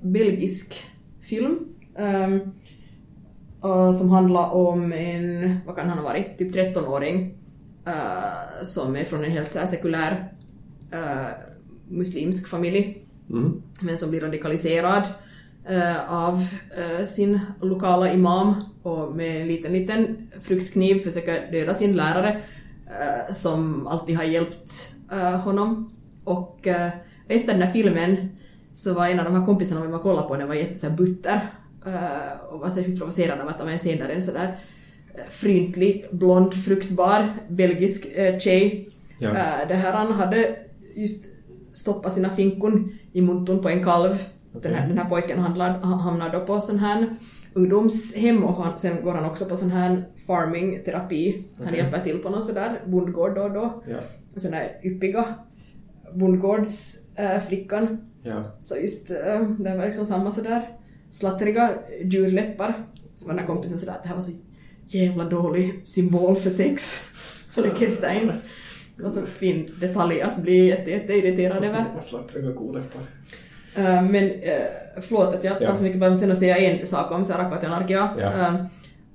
belgisk 0.00 0.74
film. 1.20 1.58
Um, 1.98 2.52
och 3.60 3.94
som 3.94 4.10
handlar 4.10 4.50
om 4.50 4.92
en, 4.92 5.60
vad 5.66 5.76
kan 5.76 5.88
han 5.88 5.98
ha 5.98 6.04
varit, 6.04 6.38
typ 6.38 6.54
13-åring. 6.54 7.34
eh, 7.86 8.64
som 8.64 8.96
är 8.96 9.04
från 9.04 9.24
en 9.24 9.30
helt 9.30 9.52
så 9.52 9.58
här 9.58 9.66
sekulär 9.66 10.32
eh, 10.90 11.26
muslimsk 11.88 12.48
familj. 12.48 13.04
Mm. 13.30 13.62
Men 13.80 13.98
som 13.98 14.10
blir 14.10 14.20
radikaliserad 14.20 15.02
eh, 15.68 16.12
av 16.12 16.44
eh, 16.78 17.04
sin 17.04 17.40
lokala 17.60 18.12
imam 18.12 18.54
och 18.82 19.16
med 19.16 19.40
en 19.40 19.48
liten, 19.48 19.72
liten 19.72 20.30
fruktkniv 20.40 21.00
försöker 21.00 21.52
döda 21.52 21.74
sin 21.74 21.96
lärare 21.96 22.42
eh, 22.86 23.34
som 23.34 23.86
alltid 23.86 24.16
har 24.16 24.24
hjälpt 24.24 24.94
eh, 25.12 25.40
honom. 25.40 25.90
Och 26.24 26.66
eh, 26.66 26.90
efter 27.28 27.52
den 27.52 27.62
här 27.62 27.72
filmen 27.72 28.28
så 28.74 28.94
var 28.94 29.06
en 29.06 29.18
av 29.18 29.24
de 29.24 29.34
här 29.34 29.46
kompisarna 29.46 29.82
vi 29.82 29.92
var 29.92 29.98
kollade 29.98 30.28
på, 30.28 30.36
den 30.36 30.48
var 30.48 30.54
jätte 30.54 30.78
här 31.88 32.36
eh, 32.36 32.54
och 32.54 32.60
var 32.60 32.70
särskilt 32.70 32.98
provocerad 32.98 33.40
av 33.40 33.48
att 33.48 33.60
en 33.60 33.78
scen 33.78 33.98
där 33.98 34.08
en 34.08 34.22
sådär 34.22 34.58
eh, 35.14 35.20
fryntlig, 35.28 36.04
blond, 36.10 36.54
fruktbar 36.54 37.28
belgisk 37.48 38.06
eh, 38.16 38.38
tjej 38.38 38.88
Ja. 39.18 39.28
Eh, 39.28 39.68
det 39.68 39.74
här 39.74 39.92
han 39.92 40.12
hade 40.12 40.56
just 40.94 41.26
stoppat 41.72 42.12
sina 42.12 42.30
finkon 42.30 42.92
i 43.12 43.20
munton 43.22 43.62
på 43.62 43.68
en 43.68 43.84
kalv. 43.84 44.22
Den, 44.52 44.74
här, 44.74 44.88
den 44.88 44.98
här 44.98 45.04
pojken 45.04 45.38
handlar, 45.38 45.78
han 45.78 45.98
hamnar 45.98 46.32
då 46.32 46.40
på 46.40 46.60
sån 46.60 46.78
här 46.78 47.16
ungdomshem 47.54 48.44
och 48.44 48.54
han, 48.54 48.78
sen 48.78 49.02
går 49.02 49.14
han 49.14 49.24
också 49.24 49.44
på 49.44 49.56
sån 49.56 49.70
här 49.70 50.04
farming-terapi. 50.26 51.44
Han 51.64 51.74
hjälper 51.74 52.00
till 52.00 52.18
på 52.18 52.30
någon 52.30 52.42
sådär 52.42 52.80
bondgård 52.86 53.34
då 53.34 53.42
och 53.42 53.52
då. 53.52 53.82
Ja. 53.90 53.98
Och 54.34 54.40
sån 54.40 54.50
där 54.50 54.80
yppiga 54.82 55.24
bondgårdsflickan. 56.12 58.10
Ja. 58.22 58.44
Så 58.58 58.76
just 58.76 59.10
äh, 59.10 59.50
det 59.58 59.76
var 59.76 59.84
liksom 59.84 60.06
samma 60.06 60.30
sådär 60.30 60.62
slattriga 61.10 61.70
djurläppar. 62.04 62.74
Så 63.14 63.26
var 63.26 63.34
den 63.34 63.40
här 63.40 63.46
kompisen 63.46 63.78
sådär 63.78 63.92
att 63.92 64.02
det 64.02 64.08
här 64.08 64.16
var 64.16 64.22
så 64.22 64.32
jävla 64.86 65.24
dålig 65.24 65.80
symbol 65.84 66.36
för 66.36 66.50
sex. 66.50 67.00
För 67.50 67.62
det 67.62 67.70
kastade 67.70 68.14
in. 68.20 68.32
Det 68.96 69.02
var 69.02 69.10
så 69.10 69.26
fin 69.26 69.70
detalj 69.80 70.20
att 70.22 70.36
bli 70.36 70.66
jätte, 70.68 70.90
jätteirriterad 70.90 71.64
över. 71.64 71.84
Slattriga 72.00 72.52
koläppar. 72.52 73.02
Äh, 73.74 74.02
men 74.02 74.24
äh, 74.24 74.56
förlåt 75.00 75.34
att 75.34 75.44
jag 75.44 75.58
tar 75.58 75.64
Ja. 75.64 75.76
så 75.76 75.82
mycket, 75.82 76.00
bara 76.00 76.16
sen 76.16 76.32
att 76.32 76.38
säga 76.38 76.58
en 76.58 76.86
sak 76.86 77.10
om 77.10 77.20
Narkia. 77.20 78.10
Ja. 78.18 78.32
Äh, 78.32 78.64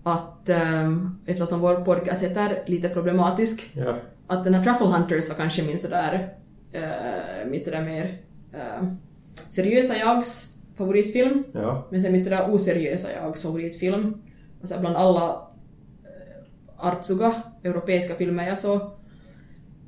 att 0.03 0.49
ähm, 0.49 1.17
eftersom 1.25 1.59
vår 1.59 1.75
podcast 1.75 2.23
heter 2.23 2.63
lite 2.65 2.89
problematisk 2.89 3.71
Ja. 3.73 3.95
att 4.27 4.43
den 4.43 4.53
här 4.53 4.63
Truffle 4.63 4.87
Hunters 4.87 5.29
var 5.29 5.35
kanske 5.35 5.63
min 5.63 5.77
sådär, 5.77 6.29
uh, 6.75 7.51
min 7.51 7.61
sådär 7.61 7.81
mer 7.81 8.17
uh, 8.53 8.89
seriösa 9.49 9.97
jags 9.97 10.52
favoritfilm. 10.75 11.43
Ja. 11.51 11.87
Men 11.91 12.01
sen 12.01 12.11
min 12.11 12.23
sådär 12.23 12.53
oseriösa 12.53 13.11
jags 13.11 13.41
favoritfilm. 13.41 14.13
Och 14.61 14.67
så 14.67 14.79
bland 14.79 14.95
alla 14.95 15.31
uh, 15.31 16.87
artsuga 16.87 17.33
europeiska 17.63 18.13
filmer 18.13 18.47
jag 18.47 18.57
såg 18.57 18.81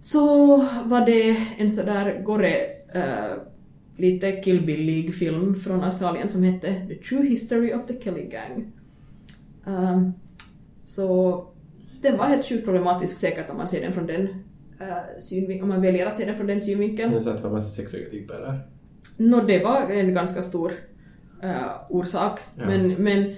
så 0.06 0.58
var 0.86 1.06
det 1.06 1.38
en 1.58 1.72
sådär 1.72 2.22
gore 2.24 2.56
uh, 2.96 3.42
lite 3.98 4.32
killbillig 4.32 5.16
film 5.16 5.56
från 5.56 5.84
Australien 5.84 6.28
som 6.28 6.44
hette 6.44 6.88
The 6.88 6.96
True 6.96 7.26
History 7.26 7.74
of 7.74 7.88
the 7.88 8.02
Kelly 8.02 8.30
Gang. 8.30 8.72
Um, 9.66 10.14
så 10.82 11.48
den 12.02 12.18
var 12.18 12.26
helt 12.26 12.46
sjukt 12.46 12.66
problematisk 12.66 13.18
säkert 13.18 13.50
om 13.50 13.58
man 13.58 13.68
ser 13.68 13.82
den 13.82 13.94
från 13.94 14.08
den 14.08 14.22
uh, 14.22 15.20
synvinkeln, 15.20 15.64
om 15.64 15.70
man 15.70 15.82
väljer 15.82 16.08
att 16.08 16.18
se 16.18 16.26
den 16.26 16.38
från 16.38 16.48
den 16.48 16.62
synvinkeln. 16.62 17.12
Men 17.14 17.24
det 17.24 17.44
var 17.44 17.52
massa 17.52 17.70
sexiga 17.70 18.10
typer 18.10 18.34
där. 18.34 18.68
Nå, 19.18 19.42
det 19.42 19.64
var 19.64 19.82
en 19.82 20.14
ganska 20.14 20.42
stor 20.42 20.74
uh, 21.44 21.52
orsak. 21.90 22.40
Ja. 22.58 22.66
Men, 22.66 22.90
men 22.90 23.36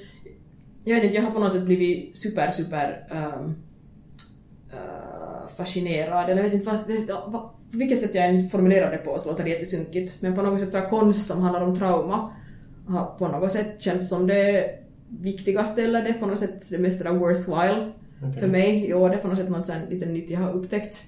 jag 0.84 0.96
vet 0.96 1.04
inte, 1.04 1.16
jag 1.16 1.24
har 1.24 1.32
på 1.32 1.40
något 1.40 1.52
sätt 1.52 1.66
blivit 1.66 2.18
super, 2.18 2.52
super 2.52 3.08
um, 3.12 3.56
uh, 4.74 5.48
fascinerad, 5.58 6.30
eller 6.30 6.44
jag 6.44 6.50
vet 6.50 6.54
inte 6.54 6.66
vad, 6.66 7.32
vad, 7.32 7.42
på 7.72 7.78
vilket 7.78 8.00
sätt 8.00 8.16
jag 8.16 8.26
än 8.26 8.50
formulerar 8.50 8.92
det 8.92 8.98
på 8.98 9.20
så 9.20 9.30
låter 9.30 9.44
det 9.44 9.50
jättesunkigt, 9.50 10.22
men 10.22 10.36
på 10.36 10.42
något 10.42 10.60
sätt 10.60 10.72
så 10.72 10.78
här 10.78 10.90
konst 10.90 11.28
som 11.28 11.42
handlar 11.42 11.62
om 11.62 11.76
trauma 11.76 12.30
har 12.88 13.18
på 13.18 13.28
något 13.28 13.52
sätt 13.52 13.82
känts 13.82 14.10
som 14.10 14.28
det 14.28 14.70
viktigaste 15.10 15.84
eller 15.84 16.04
det 16.04 16.14
på 16.14 16.26
något 16.26 16.40
sätt 16.40 16.70
det 16.70 16.78
mest 16.78 16.98
sådär 16.98 17.14
worthwhile 17.14 17.92
Okej. 18.24 18.42
för 18.42 18.48
mig 18.48 18.86
i 18.90 18.94
år. 18.94 19.10
Det 19.10 19.16
är 19.16 19.20
på 19.20 19.28
något 19.28 19.38
sätt 19.38 19.50
något 19.50 19.72
lite 19.90 20.06
nytt 20.06 20.30
jag 20.30 20.40
har 20.40 20.54
upptäckt. 20.54 21.06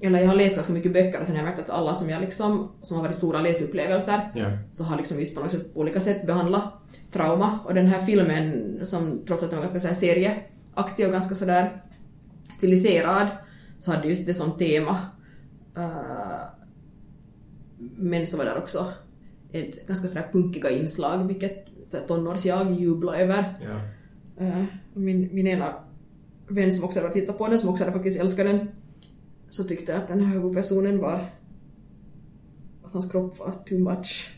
Eller 0.00 0.20
jag 0.20 0.28
har 0.28 0.34
läst 0.34 0.54
ganska 0.54 0.72
mycket 0.72 0.92
böcker 0.92 1.20
och 1.20 1.26
sen 1.26 1.36
har 1.36 1.42
jag 1.42 1.48
märkt 1.50 1.70
att 1.70 1.76
alla 1.76 1.94
som 1.94 2.10
jag 2.10 2.20
liksom, 2.20 2.70
som 2.82 2.96
har 2.96 3.04
varit 3.04 3.14
stora 3.16 3.40
läsupplevelser, 3.40 4.20
Ja. 4.34 4.46
så 4.70 4.84
har 4.84 4.96
liksom 4.96 5.18
just 5.20 5.34
på 5.34 5.40
något 5.40 5.50
sätt 5.50 5.74
på 5.74 5.80
olika 5.80 6.00
sätt 6.00 6.26
behandlat 6.26 6.64
trauma. 7.12 7.58
Och 7.64 7.74
den 7.74 7.86
här 7.86 7.98
filmen, 7.98 8.78
som 8.82 9.20
trots 9.26 9.42
att 9.42 9.50
den 9.50 9.58
var 9.58 9.62
ganska 9.64 9.80
så 9.80 9.86
här 9.86 9.94
serieaktig 9.94 11.06
och 11.06 11.12
ganska 11.12 11.34
sådär 11.34 11.82
stiliserad, 12.56 13.26
så 13.78 13.92
hade 13.92 14.08
just 14.08 14.26
det 14.26 14.34
som 14.34 14.50
tema. 14.52 14.98
Eh, 15.76 16.48
men 17.96 18.26
så 18.26 18.36
var 18.36 18.44
där 18.44 18.58
också 18.58 18.86
ett 19.52 19.86
ganska 19.86 20.08
sådär 20.08 20.28
punkiga 20.32 20.70
inslag, 20.70 21.24
vilket 21.26 21.66
så 21.88 21.96
här 21.96 22.04
tonårs-jag 22.06 22.72
jublar 22.80 23.14
över. 23.14 23.54
Ja. 23.62 23.80
Eh, 24.44 24.64
min, 24.94 25.28
min 25.32 25.46
ena 25.46 25.74
vän 26.48 26.72
som 26.72 26.84
också 26.84 27.00
hade 27.00 27.12
tittat 27.12 27.38
på 27.38 27.48
den, 27.48 27.58
som 27.58 27.68
också 27.68 27.84
hade 27.84 27.92
faktiskt 27.96 28.20
älskat 28.20 28.46
den, 28.46 28.68
så 29.54 29.64
tyckte 29.64 29.92
jag 29.92 30.00
att 30.00 30.08
den 30.08 30.20
här 30.20 30.34
huvudpersonen 30.34 31.00
var... 31.00 31.26
att 32.84 32.92
hans 32.92 33.12
kropp 33.12 33.38
var 33.38 33.52
too 33.66 33.78
much. 33.78 34.34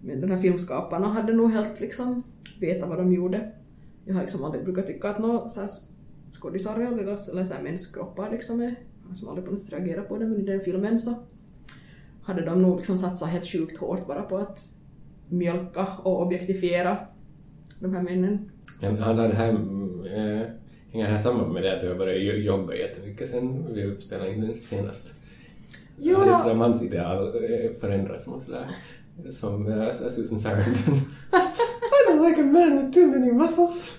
Men 0.00 0.20
de 0.20 0.30
här 0.30 0.36
filmskaparna 0.36 1.08
hade 1.08 1.32
nog 1.32 1.52
helt 1.52 1.80
liksom 1.80 2.22
vetat 2.60 2.88
vad 2.88 2.98
de 2.98 3.12
gjorde. 3.12 3.52
Jag 4.04 4.14
har 4.14 4.20
liksom 4.20 4.44
aldrig 4.44 4.64
brukat 4.64 4.86
tycka 4.86 5.08
att 5.10 5.18
några 5.18 5.38
här 5.38 5.68
skådisar 6.30 6.80
eller, 6.80 7.02
eller 7.02 7.44
så 7.44 7.54
här 7.54 7.62
mäns 7.62 7.86
kroppar 7.86 8.30
liksom 8.30 8.60
är... 8.60 8.74
Jag 9.02 9.08
har 9.08 9.14
som 9.14 9.28
aldrig 9.28 9.46
på 9.46 9.52
något 9.52 9.60
sätt 9.60 9.72
reagerat 9.72 10.08
på 10.08 10.18
det, 10.18 10.26
men 10.26 10.40
i 10.40 10.42
den 10.42 10.60
filmen 10.60 11.00
så 11.00 11.14
hade 12.22 12.44
de 12.44 12.62
nog 12.62 12.76
liksom 12.76 12.98
satsat 12.98 13.28
helt 13.28 13.46
sjukt 13.46 13.78
hårt 13.78 14.06
bara 14.06 14.22
på 14.22 14.36
att 14.36 14.60
mjölka 15.28 15.86
och 16.02 16.22
objektifiera 16.22 16.98
de 17.80 17.94
här 17.94 18.02
männen. 18.02 18.50
Han 18.80 19.16
det 19.16 19.34
här, 19.34 19.52
äh, 19.52 20.48
hänger 20.92 21.06
här 21.06 21.18
samman 21.18 21.52
med 21.52 21.62
det 21.62 21.74
att 21.74 21.80
du 21.80 21.88
har 21.88 21.94
börjat 21.94 22.22
jo- 22.22 22.42
jogga 22.42 22.76
jättemycket 22.76 23.28
sen 23.28 23.74
vi 23.74 23.82
in 24.34 24.40
den 24.40 24.60
senast? 24.60 25.14
Ditt 25.96 26.14
då. 26.16 26.36
sådär 26.36 26.54
mansideal 26.54 27.26
äh, 27.26 27.70
förändrats 27.80 28.24
som 28.24 28.40
sådär, 28.40 28.64
som 29.30 29.66
äh, 29.66 29.90
Susan 29.90 30.38
Sarandon? 30.38 30.74
I 31.32 32.10
don't 32.10 32.28
like 32.28 32.40
a 32.40 32.44
man 32.44 32.76
with 32.76 32.90
too 32.90 33.06
many 33.06 33.32
muscles. 33.32 33.98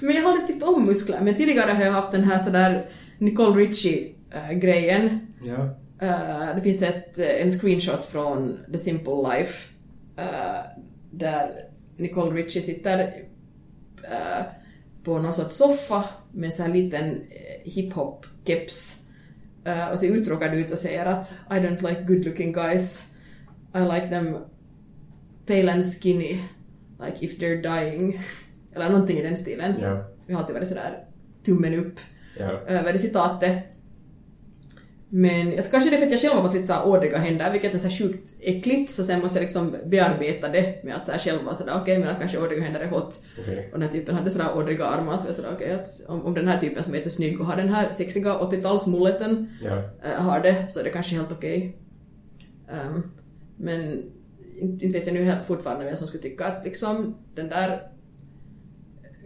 Men 0.00 0.14
jag 0.14 0.22
har 0.22 0.30
aldrig 0.30 0.46
tyckt 0.46 0.62
om 0.62 0.84
muskler, 0.84 1.20
men 1.20 1.34
tidigare 1.34 1.70
har 1.72 1.84
jag 1.84 1.92
haft 1.92 2.12
den 2.12 2.22
här 2.22 2.38
sådär 2.38 2.82
Nicole 3.18 3.60
Richie-grejen. 3.60 5.20
Ja. 5.44 5.76
Eh, 6.06 6.54
det 6.54 6.60
finns 6.62 6.82
ett, 6.82 7.18
eh, 7.18 7.42
en 7.42 7.50
screenshot 7.50 8.06
från 8.06 8.58
The 8.72 8.78
Simple 8.78 9.14
Life 9.32 9.68
eh, 10.16 10.60
där 11.10 11.68
Nicole 11.96 12.42
Richie 12.42 12.62
sitter 12.62 12.98
eh, 14.02 14.44
på 15.04 15.18
någon 15.18 15.32
sorts 15.32 15.56
soffa 15.56 16.04
med 16.32 16.52
en 16.60 16.72
liten 16.72 17.04
eh, 17.10 17.70
hiphop-keps 17.72 19.06
eh, 19.64 19.88
och 19.88 19.98
ser 19.98 20.08
uttråkad 20.08 20.54
ut 20.54 20.70
och 20.70 20.78
säger 20.78 21.06
att 21.06 21.34
I 21.50 21.54
don't 21.54 21.88
like 21.88 22.02
good 22.02 22.24
looking 22.24 22.52
guys. 22.52 23.12
I 23.74 23.78
like 23.78 24.06
them 24.08 24.36
pale 25.46 25.72
and 25.72 25.84
skinny, 25.84 26.40
like 27.06 27.24
if 27.24 27.38
they're 27.38 27.62
dying. 27.62 28.20
Eller 28.74 28.90
någonting 28.90 29.18
i 29.18 29.22
den 29.22 29.36
stilen. 29.36 29.74
Ja. 29.80 30.08
Vi 30.26 30.32
har 30.34 30.40
alltid 30.40 30.54
varit 30.54 30.68
sådär 30.68 31.04
tummen 31.46 31.74
upp 31.74 31.94
Ja. 32.38 32.44
över 32.66 32.92
det 32.92 32.98
citatet. 32.98 33.58
Men 35.14 35.52
jag, 35.52 35.70
kanske 35.70 35.90
det 35.90 35.96
är 35.96 35.98
för 35.98 36.06
att 36.06 36.12
jag 36.12 36.20
själv 36.20 36.34
har 36.34 36.42
fått 36.42 36.54
lite 36.54 36.66
så 36.66 36.72
här 36.72 36.86
ådriga 36.86 37.18
händer, 37.18 37.52
vilket 37.52 37.74
är 37.74 37.78
så 37.78 37.88
här 37.88 37.96
sjukt 37.98 38.34
äckligt, 38.40 38.90
så 38.90 39.04
sen 39.04 39.20
måste 39.20 39.38
jag 39.38 39.42
liksom 39.42 39.76
bearbeta 39.86 40.48
det 40.48 40.84
med 40.84 40.96
att 40.96 41.06
så 41.06 41.12
här 41.12 41.18
själv 41.18 41.44
vara 41.44 41.54
sådär 41.54 41.72
okej, 41.82 41.98
men 41.98 42.08
att 42.08 42.18
kanske 42.18 42.38
ådriga 42.38 42.62
händer 42.62 42.80
är 42.80 42.88
hot. 42.88 43.24
Okej. 43.40 43.68
Och 43.72 43.78
den 43.78 43.88
här 43.88 43.94
typen 43.94 44.14
hade 44.14 44.30
sådär 44.30 44.56
ådriga 44.56 44.86
armar, 44.86 45.16
så 45.16 45.28
jag 45.28 45.36
sådär 45.36 45.50
okej, 45.54 45.72
att 45.72 45.88
om, 46.08 46.22
om 46.22 46.34
den 46.34 46.48
här 46.48 46.58
typen 46.58 46.82
som 46.82 46.94
är 46.94 46.98
jättesnygg 46.98 47.40
och 47.40 47.46
har 47.46 47.56
den 47.56 47.68
här 47.68 47.92
sexiga 47.92 48.34
80-talsmulleten 48.34 49.46
Ja. 49.62 49.76
äh, 50.04 50.22
har 50.22 50.40
det, 50.40 50.72
så 50.72 50.80
är 50.80 50.84
det 50.84 50.90
kanske 50.90 51.16
helt 51.16 51.32
okej. 51.32 51.76
Ehm, 52.70 53.02
men 53.56 54.04
inte 54.60 54.84
inte 54.84 54.98
vet 54.98 55.06
jag 55.06 55.14
nu 55.14 55.24
helt 55.24 55.46
fortfarande 55.46 55.84
vem 55.84 55.96
som 55.96 56.06
skulle 56.06 56.22
tycka 56.22 56.46
att 56.46 56.64
liksom 56.64 57.14
den 57.34 57.48
där 57.48 57.82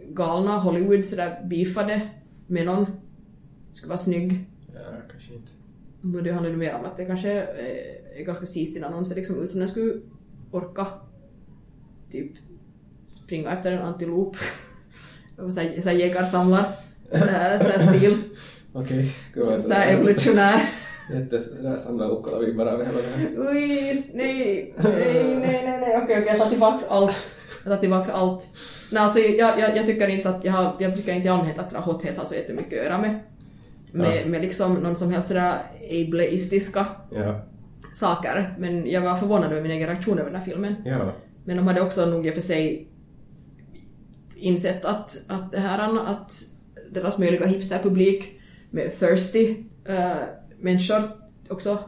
galna 0.07 0.57
Hollywood 0.57 1.05
sådär 1.05 1.45
beefade 1.49 2.09
med 2.47 2.65
någon 2.65 2.85
skulle 3.71 3.89
vara 3.89 3.97
snygg. 3.97 4.45
ja, 4.73 4.81
kanske 5.11 5.33
inte. 5.33 5.51
Men 6.13 6.23
det 6.23 6.31
handlar 6.31 6.51
ju 6.51 6.57
mer 6.57 6.75
om 6.75 6.85
att 6.85 6.97
det 6.97 7.05
kanske 7.05 7.31
är, 7.31 7.47
är 8.19 8.23
ganska 8.23 8.45
sist 8.45 8.77
innan 8.77 8.91
någon 8.91 9.05
ser 9.05 9.15
liksom 9.15 9.43
ut 9.43 9.49
som 9.49 9.59
den 9.59 9.69
skulle 9.69 9.93
orka 10.51 10.87
typ 12.09 12.31
springa 13.05 13.51
efter 13.51 13.71
en 13.71 13.81
antilop. 13.81 14.35
Såhär 15.35 15.81
så 15.81 15.89
här 15.89 15.95
jägarsamlar. 15.95 16.65
Såhär 17.11 17.59
så 17.59 17.65
här 17.65 17.97
stil. 17.97 18.17
Okej. 18.73 19.15
Gud, 19.33 19.45
vad 19.45 19.59
Så 19.59 19.73
här 19.73 19.93
evolutionär. 19.93 20.69
Jättes, 21.13 21.57
sådär 21.57 21.77
samla 21.77 22.05
Ukkola-vibbar 22.05 22.65
av 22.65 22.85
hela 22.85 23.01
här. 23.01 23.55
Ui, 23.55 23.93
nej, 24.13 24.73
nej, 24.77 25.39
nej, 25.39 25.79
nej, 25.79 25.99
okej, 26.03 26.17
okej, 26.21 26.23
jag 26.27 26.37
tar 26.37 26.49
tillbaks 26.49 26.85
allt. 26.89 27.39
Jag 27.63 27.73
tar 27.73 27.81
tillbaks 27.81 28.09
allt. 28.09 28.47
Nej, 28.91 29.03
alltså 29.03 29.19
jag, 29.19 29.59
jag, 29.59 29.77
jag 29.77 29.85
tycker 29.85 30.07
inte 30.07 30.29
att 30.29 30.43
jag 30.43 30.73
jag 30.79 30.95
tycker 30.95 31.13
inte 31.13 31.27
i 31.27 31.31
allmänhet 31.31 31.59
att 31.59 31.73
hothet 31.73 32.17
har 32.17 32.25
så 32.25 32.35
jättemycket 32.35 32.79
att 32.79 32.85
göra 32.85 32.97
med, 32.97 33.19
med, 33.91 34.21
Ja. 34.21 34.27
med 34.29 34.41
liksom 34.41 34.73
någon 34.73 34.95
som 34.95 35.11
helst 35.11 35.27
sådär 35.27 35.59
ableistiska 35.91 36.85
Ja. 37.11 37.45
saker. 37.93 38.55
Men 38.59 38.89
jag 38.91 39.01
var 39.01 39.15
förvånad 39.15 39.51
över 39.51 39.61
min 39.61 39.71
egen 39.71 39.87
reaktion 39.87 40.19
över 40.19 40.31
den 40.31 40.39
här 40.39 40.45
filmen. 40.47 40.75
Ja. 40.85 41.11
Men 41.45 41.57
de 41.57 41.67
hade 41.67 41.81
också 41.81 42.05
nog 42.05 42.27
i 42.27 42.29
och 42.29 42.33
för 42.33 42.41
sig 42.41 42.87
insett 44.35 44.85
att, 44.85 45.25
att 45.27 45.51
det 45.51 45.59
här 45.59 45.99
att 46.07 46.33
deras 46.91 47.17
möjliga 47.19 47.45
hipsterpublik 47.45 48.39
med 48.69 48.99
thirsty 48.99 49.55
äh, 49.85 50.11
människor 50.59 51.01
också 51.49 51.79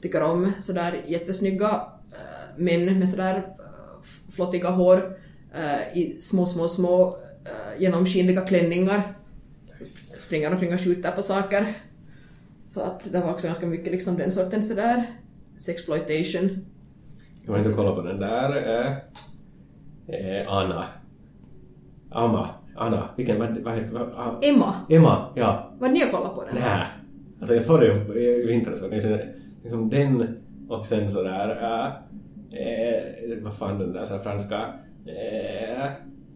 tycker 0.00 0.22
om 0.22 0.52
sådär 0.60 1.04
jättesnygga 1.06 1.68
äh, 1.68 2.58
män 2.62 2.98
med 2.98 3.08
sådär 3.08 3.36
äh, 3.36 4.32
flottiga 4.32 4.70
hår 4.70 5.16
äh, 5.54 5.98
i 5.98 6.16
små, 6.20 6.46
små, 6.46 6.68
små 6.68 7.16
äh, 7.44 7.82
genomskinliga 7.82 8.40
klänningar. 8.40 9.15
Springer 9.84 10.52
omkring 10.52 10.74
och 10.74 10.80
skjuter 10.80 11.10
på 11.10 11.22
saker. 11.22 11.74
Så 12.66 12.80
att 12.80 13.12
det 13.12 13.20
var 13.20 13.30
också 13.30 13.46
ganska 13.46 13.66
mycket 13.66 13.92
liksom 13.92 14.16
den 14.16 14.30
sortens 14.30 14.68
sådär 14.68 15.04
sexploitation. 15.56 16.66
Jag 17.46 17.52
har 17.52 17.58
inte 17.58 17.72
kollat 17.72 17.96
på 17.96 18.02
den 18.02 18.20
där. 18.20 18.56
Eh, 18.56 18.92
eh, 20.14 20.52
Anna. 20.52 20.84
Amma. 22.10 22.48
Anna. 22.76 23.08
Vilken, 23.16 23.38
vad, 23.38 23.58
vad 23.58 23.74
heter 23.74 23.92
vad, 23.92 24.12
ah, 24.16 24.40
Emma, 24.42 24.74
Emma, 24.88 25.32
ja. 25.34 25.72
vad 25.78 25.92
ni 25.92 26.00
har 26.00 26.10
kollat 26.10 26.34
på 26.34 26.44
den? 26.44 26.54
Nä. 26.54 26.86
Alltså 27.38 27.54
jag 27.54 27.62
såg 27.62 27.80
det 27.80 27.86
ju 27.86 28.20
i 28.20 28.46
vintras. 28.46 28.82
och 28.82 28.92
Liksom, 29.62 29.90
den 29.90 30.36
och 30.68 30.86
sen 30.86 31.10
sådär... 31.10 31.50
Äh, 31.62 31.86
eh, 32.60 33.42
vad 33.42 33.56
fan 33.56 33.78
den 33.78 33.92
där 33.92 34.04
så 34.04 34.14
här 34.14 34.22
franska... 34.22 34.60
Eh, 35.06 35.86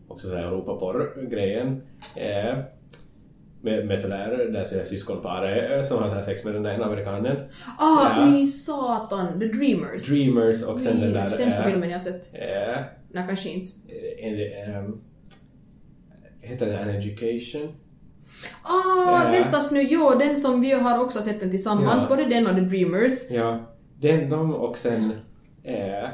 också 0.08 0.28
sådär 0.28 0.42
Europaporr-grejen. 0.42 1.82
Eh, 2.16 2.58
med, 3.62 3.86
med 3.86 4.00
sådär, 4.00 4.48
där 4.52 4.64
ser 4.64 4.76
jag 4.78 4.86
syskonparet 4.86 5.86
som 5.86 6.02
har 6.02 6.20
sex 6.20 6.44
med 6.44 6.54
den 6.54 6.62
där 6.62 6.74
ena 6.74 6.84
amerikanen. 6.84 7.36
Ah, 7.78 8.16
Ja. 8.16 8.36
i 8.36 8.46
satan! 8.46 9.40
The 9.40 9.46
Dreamers. 9.46 10.06
Dreamers 10.08 10.62
och 10.62 10.80
sen 10.80 10.96
Ui, 10.96 11.00
den 11.04 11.12
där... 11.12 11.28
Sämsta 11.28 11.62
eh, 11.62 11.70
filmen 11.70 11.90
jag 11.90 12.02
sett. 12.02 12.34
eh, 12.34 12.80
Nej, 13.12 13.24
kanske 13.26 13.48
inte. 13.48 13.72
en, 14.18 14.76
um, 14.84 15.00
heter 16.40 16.66
den 16.66 16.82
An 16.82 16.88
Education? 16.96 17.68
Ah, 18.62 19.24
Ja. 19.24 19.30
väntas 19.30 19.72
nu, 19.72 19.82
jo, 19.82 20.10
den 20.18 20.36
som 20.36 20.60
vi 20.60 20.70
har 20.72 20.98
också 21.04 21.22
sett 21.22 21.40
den 21.40 21.50
tillsammans, 21.50 22.02
Ja. 22.10 22.16
både 22.16 22.24
den 22.28 22.46
och 22.46 22.54
The 22.54 22.60
Dreamers. 22.60 23.30
Ja, 23.30 23.60
den, 24.00 24.30
de 24.30 24.54
och 24.54 24.78
sen 24.78 25.12
eh, 25.64 26.08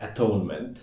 Atonement. 0.00 0.78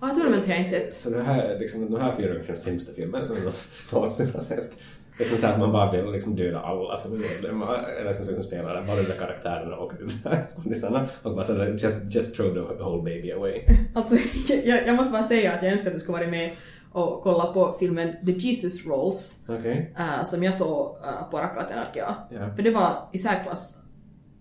Ah, 0.00 0.08
Tournament 0.14 0.44
har 0.44 0.52
jag 0.52 0.58
inte 0.58 0.70
sett. 0.70 0.94
Så 0.94 1.10
det 1.10 1.22
här, 1.22 1.58
liksom, 1.58 1.90
de 1.90 2.00
här 2.00 2.16
fyra 2.16 2.34
är 2.34 2.44
de 2.48 2.56
sämsta 2.56 2.92
filmerna 2.92 3.24
som 3.24 3.36
jag 3.36 3.52
någonsin 3.92 4.30
har 4.34 4.40
sett. 4.40 4.78
Det 5.18 5.24
är 5.24 5.28
så 5.36 5.46
att 5.46 5.58
man 5.58 5.72
bara 5.72 5.92
vill 5.92 6.12
liksom 6.12 6.36
döda 6.36 6.60
alla 6.60 6.96
som 6.96 7.12
är 7.12 7.16
medlemmar, 7.16 7.76
eller 8.00 8.12
som, 8.12 8.24
som 8.24 8.42
spelar 8.42 8.74
där, 8.74 8.86
bara 8.86 8.96
de 8.96 9.02
där 9.02 9.14
karaktärerna 9.18 9.76
och 9.76 9.92
skådisarna. 10.56 11.08
Och 11.22 11.34
bara 11.34 11.44
sådär, 11.44 11.78
just, 11.78 12.14
just 12.14 12.36
throw 12.36 12.54
the 12.54 12.82
whole 12.82 13.02
baby 13.02 13.32
away. 13.32 13.60
Alltså, 13.94 14.16
jag, 14.64 14.86
jag 14.86 14.96
måste 14.96 15.12
bara 15.12 15.22
säga 15.22 15.52
att 15.52 15.62
jag 15.62 15.72
önskar 15.72 15.90
att 15.90 15.94
du 15.94 16.00
skulle 16.00 16.18
varit 16.18 16.30
med 16.30 16.50
och 16.92 17.22
kolla 17.22 17.52
på 17.52 17.76
filmen 17.78 18.26
The 18.26 18.32
Jesus 18.32 18.86
Rolls, 18.86 19.44
Okej? 19.48 19.94
äh, 19.98 20.24
som 20.24 20.42
jag 20.44 20.54
såg 20.54 20.96
äh, 21.04 21.30
på 21.30 21.38
Rakkaten 21.38 21.78
Arkea. 21.78 22.14
Ja. 22.30 22.54
För 22.56 22.62
det 22.62 22.70
var 22.70 23.10
i 23.12 23.18
särklass 23.18 23.78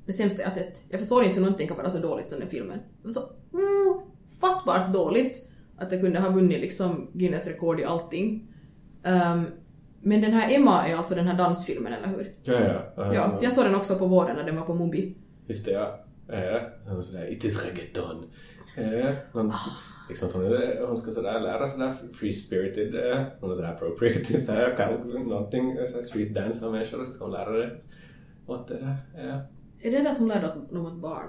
det 0.05 0.13
sämsta 0.13 0.41
jag 0.41 0.53
sett. 0.53 0.83
Jag 0.89 0.99
förstår 0.99 1.23
inte 1.23 1.35
hur 1.35 1.41
någonting 1.45 1.67
kan 1.67 1.77
vara 1.77 1.89
så 1.89 1.97
dåligt 1.97 2.29
som 2.29 2.39
den 2.39 2.49
filmen. 2.49 2.77
Det 2.77 3.07
var 3.07 3.11
så 3.11 3.21
ofattbart 4.37 4.93
dåligt 4.93 5.51
att 5.77 5.89
det 5.89 5.97
kunde 5.97 6.19
ha 6.19 6.29
vunnit 6.29 6.61
liksom 6.61 7.07
Guinness 7.13 7.47
rekord 7.47 7.79
i 7.79 7.83
allting. 7.83 8.47
Ehm, 9.03 9.45
men 10.01 10.21
den 10.21 10.33
här 10.33 10.55
Emma 10.55 10.87
är 10.87 10.95
alltså 10.95 11.15
den 11.15 11.27
här 11.27 11.37
dansfilmen, 11.37 11.93
eller 11.93 12.07
hur? 12.07 12.31
Ja, 12.43 12.53
ja. 12.53 13.03
Uh, 13.03 13.15
Ja, 13.15 13.39
jag 13.41 13.53
såg 13.53 13.65
den 13.65 13.75
också 13.75 13.95
på 13.95 14.05
våren 14.05 14.35
när 14.35 14.43
den 14.43 14.55
var 14.55 14.65
på 14.65 14.73
Mubi. 14.73 15.15
Just 15.47 15.65
det, 15.65 15.71
ja. 15.71 15.99
Eh, 16.29 16.61
hon 16.87 17.03
sådär, 17.03 17.31
it 17.31 17.43
is 17.43 17.65
reggaeton. 17.65 18.25
Eh, 18.75 19.15
hon, 19.31 19.53
liksom, 20.09 20.29
hon, 20.33 20.57
hon 20.87 20.97
ska 20.97 21.11
sådär 21.11 21.39
lära 21.39 21.69
sådär 21.69 21.93
free-spirited, 22.13 23.25
hon 23.39 23.51
är 23.51 23.55
sådär 23.55 23.73
appropriate, 23.73 24.41
sådär, 24.41 24.97
någonting, 25.25 25.77
sådär 25.87 26.03
street 26.03 26.33
dance 26.33 26.65
av 26.65 26.71
människor, 26.71 27.03
så 27.03 27.11
ska 27.11 27.23
hon 27.23 27.33
lära 27.33 27.51
det 27.51 27.71
åt 28.47 28.67
det 28.67 28.73
där. 28.73 28.95
Eh. 29.29 29.37
Är 29.81 29.91
det 29.91 29.99
det 29.99 30.11
att 30.11 30.17
hon 30.17 30.27
lärde 30.27 30.47
åt 30.47 30.71
något 30.71 31.01
barn? 31.01 31.27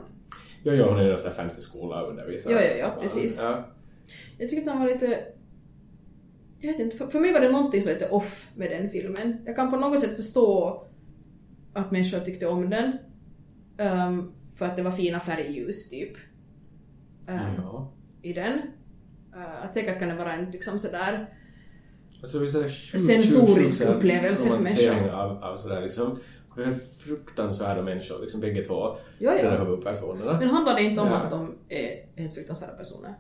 Jo, 0.63 0.73
jo, 0.75 0.85
hon 0.85 0.99
är 0.99 1.15
i 1.15 1.17
sån 1.17 1.27
här 1.27 1.35
fancy 1.35 1.61
skola 1.63 2.03
och 2.03 2.15
där 2.17 2.27
visar 2.27 2.51
Ja, 2.51 2.61
ja, 2.61 2.71
ja, 2.71 2.77
så 2.77 2.91
bara- 2.91 3.01
precis. 3.03 3.41
Ja, 3.43 3.65
Jag 4.39 4.49
tycker 4.51 4.63
att 4.63 4.69
han 4.77 4.79
var 4.87 4.93
lite... 4.93 5.19
Jag 6.61 6.73
vet 6.73 6.81
inte, 6.81 6.97
för, 6.97 7.07
för 7.07 7.21
mig 7.21 7.33
var 7.33 7.41
det 7.41 7.49
någonting 7.53 7.83
som 7.83 7.89
var 7.89 7.95
lite 7.95 8.09
off 8.11 8.51
med 8.57 8.71
den 8.71 8.91
filmen. 8.91 9.37
Jag 9.47 9.57
kan 9.57 9.71
på 9.71 9.77
något 9.77 10.01
sätt 10.01 10.17
förstå 10.17 10.83
att 11.75 11.91
människor 11.91 12.19
tyckte 12.21 12.47
om 12.47 12.71
den. 12.71 12.93
ehm, 13.79 14.33
för 14.55 14.67
att 14.67 14.77
det 14.77 14.83
var 14.83 14.91
fina 14.91 15.21
färgljus, 15.21 15.91
typ. 15.91 16.17
eh, 17.29 17.55
Ja. 17.57 17.93
i 18.23 18.33
den. 18.33 18.53
Eh, 19.37 19.65
att 19.65 19.75
säkert 19.75 19.99
kan 19.99 20.09
det 20.09 20.15
vara 20.15 20.33
en 20.33 20.45
liksom 20.51 20.79
sådär 20.79 21.35
Alltså, 22.23 22.47
Sensorisk 22.99 23.83
upplevelse 23.83 24.49
för 24.51 24.63
människor. 24.63 25.09
Av, 25.11 25.45
av 25.45 25.57
sådär 25.57 25.83
liksom, 25.83 26.19
de 26.59 26.65
här 26.65 26.79
fruktansvärda 26.99 27.83
människor, 27.83 28.21
liksom 28.21 28.41
bägge 28.41 28.65
två, 28.65 28.75
Ja, 29.19 29.31
de 29.35 29.43
ja. 29.43 29.51
där 29.51 29.59
huvudpersonerna. 29.59 30.39
Men 30.41 30.49
handlar 30.49 30.75
det 30.75 30.83
inte 30.83 31.01
om 31.01 31.09
Ja. 31.09 31.17
att 31.17 31.31
de 31.31 31.55
är 31.69 32.21
helt 32.23 32.35
fruktansvärda 32.35 32.73
personer? 32.73 33.15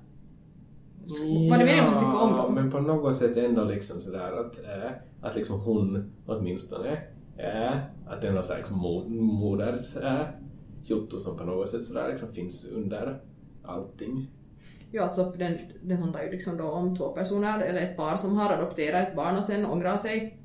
Var 1.51 1.59
det 1.59 1.65
meningen 1.65 1.85
att 1.85 1.95
du 1.95 2.01
tycker 2.01 2.23
om 2.23 2.37
dem? 2.37 2.55
men 2.55 2.71
på 2.71 2.81
något 2.81 3.17
sätt 3.17 3.37
ändå 3.37 3.65
liksom 3.65 4.01
sådär 4.01 4.33
att, 4.41 4.65
äh, 4.65 4.91
att 5.23 5.37
liksom 5.37 5.61
hon 5.61 6.13
åtminstone, 6.27 6.91
äh, 7.37 7.77
att 8.07 8.21
det 8.23 8.29
är 8.29 8.33
någon 8.33 8.43
sån 8.43 8.53
här 8.55 8.61
liksom 8.63 8.77
mo- 8.77 9.09
moders 9.21 9.97
äh, 9.97 10.21
jotto 10.85 11.21
som 11.21 11.37
på 11.39 11.45
något 11.45 11.69
sätt 11.69 11.85
sådär 11.85 12.09
liksom 12.09 12.29
finns 12.29 12.73
under 12.73 13.21
allting. 13.65 14.31
Ja, 14.91 15.03
alltså 15.03 15.25
den, 15.39 15.59
den 15.83 15.99
handlar 15.99 16.23
ju 16.23 16.31
liksom 16.31 16.57
då 16.57 16.65
om 16.65 16.97
två 16.97 17.09
personer, 17.09 17.61
eller 17.63 17.81
ett 17.81 17.97
par 17.97 18.17
som 18.17 18.37
har 18.37 18.53
adopterat 18.53 19.09
ett 19.09 19.17
barn 19.17 19.37
och 19.37 19.45
sen 19.45 19.67
ångrar 19.67 19.97
sig. 19.97 20.39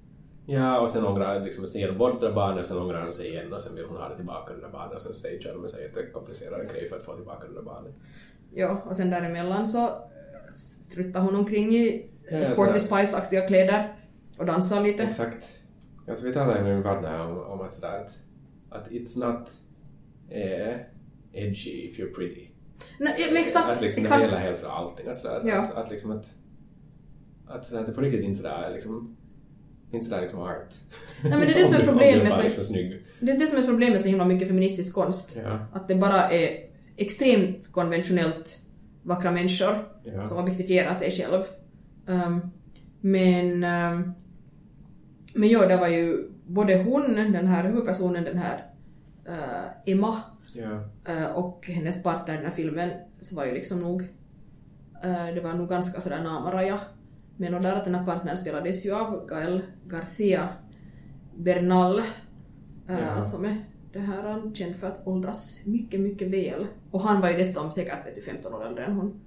Ja, 0.45 0.79
och 0.79 0.89
sen 0.89 1.06
ångrar 1.06 1.39
liksom, 1.39 1.67
sen 1.67 1.82
ger 1.82 1.88
de 1.88 1.97
bort 1.97 2.19
det 2.19 2.27
där 2.27 2.34
barnet, 2.36 2.65
sen 2.65 2.77
ångrar 2.77 3.06
de 3.06 3.13
sig 3.13 3.27
igen 3.29 3.53
och 3.53 3.62
sen 3.62 3.75
vill 3.75 3.86
hon 3.86 3.97
ha 3.97 4.10
det 4.10 4.15
tillbaka 4.15 4.53
det 4.53 4.62
där 4.62 4.69
barnet 4.69 4.95
och 4.95 5.01
sen 5.01 5.13
stagear 5.15 5.53
de 5.53 5.69
sig 5.69 5.84
jättekomplicerade 5.84 6.65
grej 6.65 6.89
för 6.89 6.97
att 6.97 7.03
få 7.03 7.15
tillbaka 7.15 7.47
det 7.47 7.53
där 7.53 7.62
barnet. 7.62 7.93
Ja, 8.53 8.82
och 8.86 8.95
sen 8.95 9.10
däremellan 9.10 9.67
så 9.67 9.86
eh, 9.86 9.91
struttar 10.51 11.19
hon 11.21 11.36
omkring 11.36 11.73
i 11.75 12.10
Ja, 12.32 12.45
Sporty. 12.45 12.79
Spice-aktiga 12.79 13.47
kläder 13.47 13.95
och 14.39 14.45
dansar 14.45 14.82
lite. 14.82 15.03
Exakt. 15.03 15.60
Alltså 16.08 16.25
vi 16.25 16.34
talade 16.34 16.63
med 16.63 16.73
min 16.75 16.84
partner 16.84 17.27
om, 17.27 17.38
om 17.39 17.62
att, 17.62 17.73
sådär 17.73 17.99
att, 18.06 18.19
att 18.69 18.91
it's 18.91 19.27
not 19.29 19.49
eh, 20.29 20.75
edgy 21.34 21.88
if 21.89 21.99
you're 21.99 22.13
pretty. 22.15 22.47
Nej, 22.99 23.15
men 23.34 23.38
exakt, 23.43 23.69
att 23.69 23.82
liksom 23.82 24.03
det 24.03 24.08
exakt. 24.08 24.23
gäller 24.23 24.38
hälsa 24.38 24.67
och 24.67 24.77
allting. 24.77 25.08
Att, 25.08 25.15
sådär, 25.15 25.41
Ja. 25.45 25.62
att, 25.62 25.77
att, 25.77 25.91
liksom 25.91 26.12
att, 26.12 26.25
att, 27.47 27.73
att 27.73 27.86
det 27.86 27.93
på 27.93 28.01
riktigt 28.01 28.23
inte 28.23 28.38
sådär 28.38 28.71
liksom 28.73 29.17
inte 29.93 30.08
sådär 30.08 30.21
liksom 30.21 30.39
art. 30.39 30.75
Nej, 31.21 31.32
men 31.32 31.39
det 31.39 31.53
är 31.53 31.58
det 31.60 31.65
som 31.65 31.75
är 31.75 31.86
problemet 31.86 32.23
med 32.23 32.51
så- 32.51 32.63
snygg. 32.63 33.06
Det 33.19 33.32
är 33.32 33.39
det 33.39 33.47
som 33.47 33.58
är 33.60 33.63
problemet 33.67 33.91
med 33.93 34.01
så 34.01 34.08
himla 34.08 34.25
mycket 34.25 34.47
feministisk 34.47 34.95
konst. 34.95 35.38
Ja. 35.43 35.60
Att 35.73 35.88
det 35.88 35.95
bara 35.95 36.29
är 36.29 36.49
extremt 36.97 37.71
konventionellt 37.71 38.60
vackra 39.03 39.32
människor 39.32 39.88
Ja. 40.03 40.25
som 40.27 40.38
objektifierar 40.38 40.93
sig 40.93 41.12
själv. 41.12 41.43
Um, 42.06 42.51
men, 43.01 43.63
um, 43.63 44.13
men 45.36 45.49
ja, 45.49 45.65
det 45.67 45.77
var 45.77 45.88
ju 45.88 46.29
både 46.47 46.84
hon, 46.84 47.15
den 47.15 47.47
här 47.47 47.63
huvudpersonen, 47.63 48.23
den 48.23 48.38
här 48.38 48.63
uh, 49.29 49.93
Emma, 49.93 50.17
Ja. 50.53 50.69
uh, 51.13 51.32
och 51.32 51.67
hennes 51.67 52.03
partner 52.03 52.34
i 52.34 52.38
den 52.38 52.45
här 52.45 52.53
filmen, 52.53 52.89
så 53.21 53.36
var 53.36 53.45
ju 53.45 53.53
liksom 53.53 53.79
nog, 53.79 54.01
uh, 55.06 55.34
det 55.36 55.41
var 55.43 55.53
nog 55.53 55.69
ganska 55.69 56.01
sådär 56.01 56.23
namaraja. 56.23 56.79
Men 57.38 57.54
och 57.54 57.62
där 57.62 57.76
att 57.76 57.86
den 57.86 57.96
här 57.96 58.06
partnern 58.06 58.38
spelades 58.38 58.86
ju 58.86 58.96
av 58.96 59.28
Gael 59.28 59.62
Garcia 59.88 60.50
Bernal, 61.38 62.02
Ja. 62.88 63.22
som 63.22 63.46
är 63.46 63.65
det 63.93 64.00
här 64.00 64.24
han 64.24 64.56
känd 64.56 64.76
för 64.76 64.88
att 64.88 65.08
åldras 65.08 65.65
mycket, 65.65 66.00
mycket 66.00 66.28
väl. 66.28 66.67
Och 66.91 67.02
han 67.02 67.22
var 67.22 67.30
ju 67.30 67.38
dessutom 67.38 67.72
säkert 67.72 68.06
vet 68.06 68.15
du, 68.15 68.22
15 68.22 68.54
år 68.54 68.67
äldre 68.67 68.86
än 68.86 68.93
hon. 68.96 69.22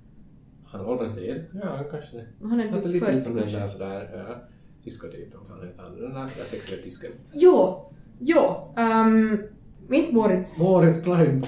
Han 0.65 0.87
åldras 0.87 1.17
väl? 1.19 1.45
Ja, 1.63 1.85
kanske 1.91 2.17
det. 2.17 2.27
Och 2.41 2.49
Han 2.49 2.61
är 2.61 2.73
typ 2.73 2.87
lite 2.87 3.07
40 3.07 3.21
som 3.21 3.37
den 3.37 3.53
där 3.53 3.67
sådär 3.67 4.27
uh, 4.31 4.37
tyska 4.85 5.09
typen, 5.09 5.41
vad 5.49 5.67
heter 5.67 5.83
han? 5.83 6.01
Den 6.01 6.15
där, 6.15 6.27
sexiga 6.27 6.83
tysken. 6.83 7.11
Jo, 7.33 7.91
jo. 8.19 8.41
Um, 8.77 9.43
inte 9.91 10.15
Moritz. 10.15 10.63
Moritz 10.63 11.05
Klein. 11.05 11.43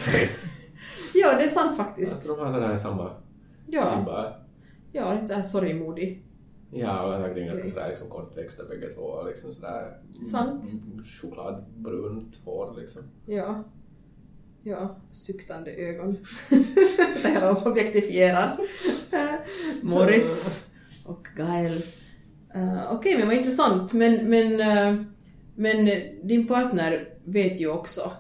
ja, 1.15 1.37
det 1.37 1.45
är 1.45 1.49
sant 1.49 1.77
faktiskt. 1.77 2.13
Alltså 2.13 2.35
de 2.35 2.47
har 2.47 2.53
sådär 2.55 2.77
samma 2.77 3.11
Ja, 3.67 4.37
ja 4.93 5.15
lite 5.15 5.27
såhär 5.27 5.43
sorgmodig. 5.43 6.25
Ja, 6.71 7.03
och 7.07 7.13
han 7.13 7.23
har 7.23 7.29
ganska 7.29 7.69
sådär 7.69 7.89
liksom 7.89 8.09
kortväxta 8.09 8.65
bägge 8.69 8.91
två 8.91 9.23
liksom 9.23 9.53
sådär 9.53 10.01
Sant. 10.31 10.73
chokladbrunt 11.05 12.41
hår 12.45 12.77
liksom. 12.81 13.03
Ja. 13.27 13.65
Ja, 14.63 14.97
suktande 15.11 15.71
ögon. 15.71 16.17
det 17.23 17.29
här 17.29 17.69
objektifierar. 17.69 18.59
Moritz 19.83 20.71
och 21.05 21.29
Gael. 21.37 21.83
Uh, 22.57 22.93
Okej, 22.93 23.19
men 23.19 23.27
vad 23.27 23.37
intressant. 23.37 23.93
Men, 23.93 24.31
men, 24.31 24.61
eh, 24.61 25.03
men 25.55 25.87
din 26.23 26.47
partner 26.47 27.09
vet 27.25 27.61
ju 27.61 27.69
också, 27.71 28.13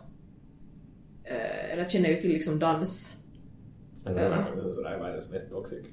eh, 1.24 1.72
eller 1.72 1.88
känner 1.88 2.08
ju 2.08 2.16
till 2.16 2.32
liksom 2.32 2.58
dans. 2.58 3.24
Ja. 4.04 4.11
är 4.11 4.54
liksom 4.54 4.72
sådär 4.72 4.98
världens 4.98 5.30
mest 5.30 5.50
toxic 5.50 5.84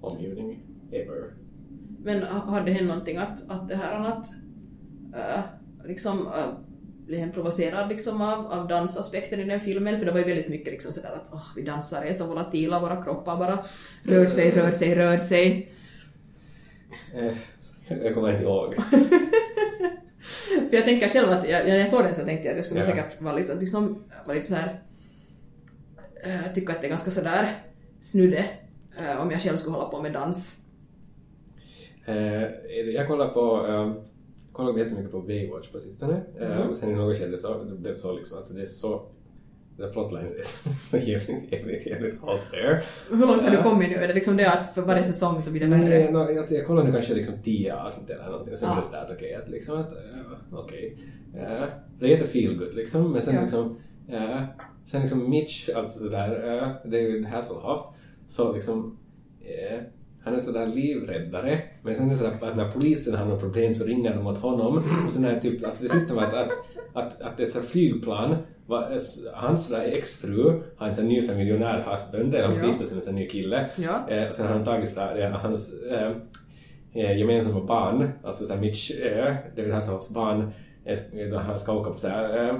omgivning 0.00 0.58
ever. 0.92 1.41
Men 2.04 2.22
ha- 2.22 2.50
hade 2.50 2.66
det 2.66 2.72
hänt 2.72 2.88
någonting 2.88 3.16
att, 3.16 3.50
att 3.50 3.68
det 3.68 3.76
här 3.76 4.00
att 4.00 4.26
uh, 5.14 5.40
liksom 5.88 6.18
uh, 6.26 6.48
blev 7.06 7.20
han 7.20 7.32
provocerad 7.32 7.88
liksom 7.88 8.20
av, 8.22 8.46
av 8.46 8.68
dansaspekten 8.68 9.40
i 9.40 9.44
den 9.44 9.60
filmen? 9.60 9.98
För 9.98 10.06
det 10.06 10.12
var 10.12 10.18
ju 10.18 10.24
väldigt 10.24 10.48
mycket 10.48 10.72
liksom 10.72 10.92
sådär 10.92 11.12
att 11.22 11.30
åh, 11.32 11.44
vi 11.56 11.62
dansar 11.62 12.02
är 12.02 12.12
så 12.14 12.26
volatila, 12.26 12.80
våra 12.80 13.02
kroppar 13.04 13.36
bara 13.36 13.64
rör 14.04 14.26
sig, 14.26 14.50
rör 14.50 14.70
sig, 14.70 14.94
rör 14.94 15.16
sig. 15.18 15.72
Eh, 17.14 17.32
jag 18.02 18.14
kommer 18.14 18.30
inte 18.32 18.42
ihåg. 18.42 18.74
För 20.70 20.76
jag 20.76 20.84
tänker 20.84 21.08
själv 21.08 21.30
att 21.30 21.48
jag, 21.48 21.66
när 21.66 21.76
jag 21.76 21.88
såg 21.88 22.04
den 22.04 22.14
så 22.14 22.24
tänkte 22.24 22.48
jag 22.48 22.52
att 22.52 22.58
det 22.58 22.62
skulle 22.62 22.80
Ja. 22.80 22.86
säkert 22.86 23.20
vara 23.20 23.34
lite, 23.34 23.54
liksom, 23.54 24.04
vara 24.26 24.36
lite 24.36 24.48
så 24.48 24.54
här 24.54 24.82
uh, 26.26 26.52
tycka 26.54 26.72
att 26.72 26.80
det 26.80 26.86
är 26.86 26.88
ganska 26.88 27.10
sådär 27.10 27.58
snudde 28.00 28.44
eh, 28.98 29.20
om 29.20 29.30
jag 29.30 29.40
själv 29.40 29.56
skulle 29.56 29.76
hålla 29.76 29.88
på 29.88 30.02
med 30.02 30.12
dans. 30.12 30.58
Eh, 32.06 32.42
jag 32.94 33.08
kollar 33.08 33.28
på 33.28 33.66
um, 33.66 33.94
kollar 34.52 34.78
jättemycket 34.78 35.10
på 35.12 35.20
Baywatch 35.20 35.68
på 35.68 35.78
sistone. 35.78 36.20
Eh, 36.40 36.58
Mhm. 36.60 36.70
och 36.70 36.76
sen 36.76 36.90
i 36.90 36.94
något 36.94 37.16
skede 37.18 37.38
så 37.38 37.64
det 37.64 37.74
blev 37.74 37.96
så 37.96 38.12
liksom, 38.16 38.38
alltså 38.38 38.54
det 38.54 38.60
är 38.62 38.66
så 38.66 39.02
the 39.76 39.86
plotlines 39.88 40.34
är 40.34 40.42
så, 40.72 40.96
jävligt, 40.96 41.52
jävligt, 41.52 41.86
jävligt 41.86 42.22
out 42.22 42.40
there. 42.50 42.80
Hur 43.10 43.26
långt 43.26 43.42
har 43.42 43.50
du 43.50 43.56
Ja. 43.56 43.62
kommit 43.62 43.88
nu? 43.90 43.94
Är 43.96 44.08
det 44.08 44.14
liksom 44.14 44.36
det 44.36 44.46
att 44.52 44.68
för 44.74 44.82
varje 44.82 45.04
säsong 45.04 45.42
så 45.42 45.50
blir 45.50 45.60
det 45.60 45.66
värre? 45.66 45.88
Nej, 45.88 46.12
no, 46.12 46.38
alltså 46.38 46.54
jag 46.54 46.66
kollar 46.66 46.84
nu 46.84 46.92
kanske 46.92 47.14
liksom 47.14 47.34
tio 47.42 47.76
avsnitt 47.76 48.10
eller 48.10 48.24
någonting 48.24 48.52
och 48.52 48.58
sen 48.58 48.68
Ah. 48.68 48.72
är 48.72 48.76
det 48.76 48.82
sådär 48.86 48.98
att 49.02 49.10
okej, 49.10 49.34
att 49.34 49.48
liksom 49.50 49.80
att, 49.80 49.92
uh, 49.92 50.58
okej. 50.58 50.98
Eh, 51.36 51.64
det 52.00 52.06
är 52.06 52.10
jätte 52.10 52.26
feel 52.26 52.58
good 52.58 52.74
liksom, 52.74 53.12
men 53.12 53.22
sen 53.22 53.34
Ja. 53.34 53.40
liksom, 53.42 53.76
eh, 54.08 54.42
sen 54.84 55.00
liksom 55.02 55.30
Mitch, 55.30 55.68
alltså 55.76 56.04
sådär, 56.04 56.54
uh, 56.54 56.90
David 56.90 57.24
Hasselhoff, 57.26 57.80
så 58.26 58.52
liksom, 58.52 58.98
eh, 59.40 59.78
han 60.24 60.34
är 60.34 60.38
sådär 60.38 60.66
livräddare, 60.66 61.58
men 61.82 61.94
sen 61.94 62.06
är 62.06 62.10
det 62.10 62.16
sådär 62.16 62.36
att 62.40 62.56
när 62.56 62.72
polisen 62.72 63.14
har 63.14 63.26
något 63.26 63.40
problem 63.40 63.74
så 63.74 63.84
ringer 63.84 64.14
de 64.14 64.26
åt 64.26 64.38
honom 64.38 64.76
och 65.06 65.12
sen 65.12 65.24
är 65.24 65.34
det 65.34 65.40
typ, 65.40 65.64
alltså 65.64 65.82
det 65.82 65.88
sista 65.88 66.14
var 66.14 66.22
att, 66.22 66.34
att, 66.34 66.52
att, 66.92 67.22
att 67.22 67.36
det 67.36 67.42
är 67.42 67.46
så 67.46 67.60
flygplan, 67.60 68.36
var, 68.66 68.98
hans 69.34 69.68
sådär 69.68 69.84
exfru 69.86 70.62
har 70.76 70.88
en 70.88 70.94
sån 70.94 71.08
ny 71.08 71.20
sån 71.20 71.36
miljonär 71.36 71.84
husband, 71.90 72.32
där 72.32 72.48
de 72.48 72.54
ska 72.54 72.66
gifta 72.66 72.84
sig 72.84 72.96
med 72.96 73.08
en 73.08 73.14
ny 73.14 73.28
kille. 73.28 73.66
Ja. 73.76 74.08
Eh, 74.08 74.28
och 74.28 74.34
sen 74.34 74.46
har 74.46 74.54
han 74.54 74.64
tagit 74.64 74.88
sådär, 74.88 75.18
eh, 75.18 75.30
hans 75.30 75.82
eh, 75.90 76.12
eh, 76.94 77.18
gemensamma 77.18 77.64
barn, 77.64 78.10
alltså 78.24 78.44
såhär 78.44 78.60
Mitch, 78.60 78.90
eh, 78.90 79.34
David 79.56 79.72
Hasselhoffs 79.72 80.14
barn, 80.14 80.52
eh, 80.84 81.38
han 81.38 81.58
ska 81.58 81.72
åka 81.72 81.90
på 81.90 81.98
såhär, 81.98 82.48
eh, 82.48 82.54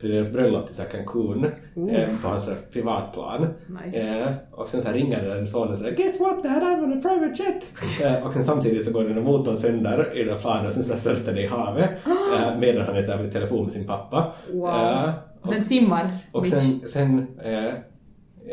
till 0.00 0.10
deras 0.10 0.32
bröllop 0.32 0.66
till 0.66 0.74
såhär 0.74 0.88
Cancun, 0.88 1.44
eh, 1.90 2.08
på 2.22 2.28
hans 2.28 2.44
såhär 2.44 2.58
privatplan. 2.72 3.46
Nice. 3.84 4.00
Eh, 4.00 4.28
och 4.52 4.68
sen 4.68 4.80
så 4.82 4.86
här 4.88 4.94
ringer 4.94 5.22
den 5.28 5.46
sonen 5.46 5.76
sådär 5.76 5.90
“Guess 5.96 6.20
what 6.20 6.42
dad, 6.42 6.62
I'm 6.62 6.84
on 6.84 6.92
a 6.98 7.00
private 7.02 7.42
jet!” 7.42 7.72
eh, 8.20 8.26
Och 8.26 8.32
sen 8.34 8.42
samtidigt 8.42 8.84
så 8.84 8.92
går 8.92 9.04
den 9.04 9.14
där 9.14 9.22
motorn 9.22 9.56
sönder 9.56 10.16
i 10.16 10.18
den 10.18 10.34
där 10.34 10.40
planen 10.40 10.66
och 10.66 10.72
sen 10.72 10.82
så 10.84 10.92
här 10.92 10.98
störtar 11.00 11.32
det 11.32 11.42
i 11.42 11.46
havet 11.46 11.90
eh, 12.06 12.58
medan 12.60 12.86
han 12.86 12.96
är 12.96 13.00
såhär 13.00 13.24
i 13.24 13.30
telefon 13.30 13.62
med 13.62 13.72
sin 13.72 13.86
pappa. 13.86 14.32
Wow. 14.52 14.68
Eh, 14.68 15.10
Och 15.42 15.48
sen 15.52 15.62
simmar 15.62 16.02
och 16.32 16.46
sen, 16.46 16.60
sen, 16.88 17.26
eh, 17.44 17.66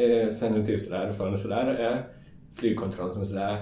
eh, 0.03 0.29
sen 0.31 0.53
det 0.53 0.65
typ 0.65 0.79
sådär 0.79 1.13
från 1.13 1.37
sådär 1.37 1.91
eh, 1.91 1.97
flygkontrollen 2.59 3.13
som 3.13 3.25
sådär 3.25 3.57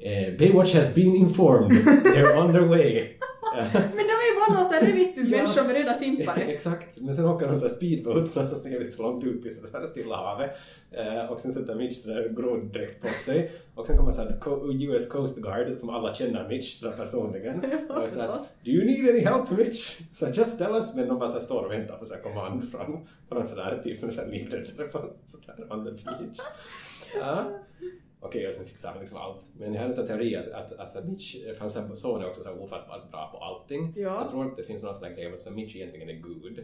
eh, 0.00 0.38
Baywatch 0.38 0.74
has 0.74 0.94
been 0.94 1.16
informed, 1.16 1.72
they're 2.14 2.38
on 2.44 2.52
their 2.52 2.64
way. 2.64 3.04
Eh, 3.58 3.64
Men 3.74 4.04
är 4.48 4.54
någon 4.56 4.64
sån 4.64 4.74
här 4.74 4.86
revittu 4.86 5.20
Ja. 5.22 5.28
människor 5.36 5.62
med 5.66 5.76
röda 5.76 5.94
simpare. 5.94 6.40
Exakt, 6.54 7.00
men 7.00 7.14
sen 7.14 7.24
åker 7.24 7.48
de 7.48 7.56
såhär 7.56 7.72
speedboat 7.72 8.14
någonstans 8.34 8.66
jävligt 8.66 8.98
långt 8.98 9.24
ut 9.24 9.46
i 9.46 9.50
sådär 9.50 9.86
Stilla 9.86 10.16
havet. 10.16 10.50
Eh, 10.92 11.30
och 11.32 11.40
sen 11.40 11.52
sätter 11.52 11.74
Mitch 11.74 11.96
sådär 11.96 12.28
groddräkt 12.36 13.02
på 13.02 13.08
sig. 13.08 13.52
Och 13.74 13.86
sen 13.86 13.96
kommer 13.98 14.10
såhär 14.10 14.38
US 14.92 15.08
Coast 15.08 15.38
Guard 15.42 15.76
som 15.76 15.90
alla 15.90 16.14
känner 16.14 16.48
Mitch 16.48 16.72
sådär 16.80 16.92
personligen. 16.96 17.62
Ja, 17.88 17.94
och 17.96 18.04
förstås. 18.08 18.48
Do 18.64 18.70
you 18.70 18.84
need 18.84 19.08
any 19.10 19.20
help 19.20 19.50
Mitch? 19.58 20.00
Så 20.12 20.26
just 20.32 20.58
tell 20.58 20.74
us. 20.74 20.94
Men 20.94 21.08
de 21.08 21.18
bara 21.18 21.28
såhär 21.28 21.40
står 21.40 21.62
och 21.64 21.72
väntar 21.72 21.96
på 21.98 22.04
såhär 22.04 22.22
kommand 22.22 22.70
från, 22.70 23.06
från 23.28 23.44
sådär 23.44 23.80
typ 23.84 23.98
som 23.98 24.10
såhär 24.10 24.28
livräddare 24.28 24.88
på 24.88 25.00
sådär 25.24 25.66
on 25.72 25.84
the 25.84 25.90
beach. 25.90 26.38
Ja. 27.20 27.44
Okej, 28.20 28.46
och 28.46 28.52
sen 28.52 28.66
fixar 28.66 28.88
han 28.88 29.00
liksom 29.00 29.18
allt. 29.18 29.52
Men 29.58 29.74
jag 29.74 29.80
hade 29.80 29.92
en 29.92 29.96
sån 29.96 30.06
teori 30.06 30.36
att, 30.36 30.48
att 30.48 30.78
alltså 30.78 30.98
Mitch, 31.06 31.36
för 31.54 31.60
hans 31.60 32.00
son 32.00 32.22
är 32.22 32.28
också 32.28 32.42
så 32.42 32.50
ofattbart 32.50 33.10
bra 33.10 33.30
på 33.32 33.38
allting. 33.38 33.92
Ja. 33.96 34.14
Så 34.14 34.22
jag 34.22 34.30
tror 34.30 34.46
att 34.46 34.56
det 34.56 34.62
finns 34.62 34.82
någon 34.82 34.94
sån 34.94 35.04
här 35.04 35.14
grej 35.14 35.26
om 35.26 35.34
att 35.34 35.54
Mitch 35.54 35.76
egentligen 35.76 36.08
är 36.08 36.20
good. 36.20 36.58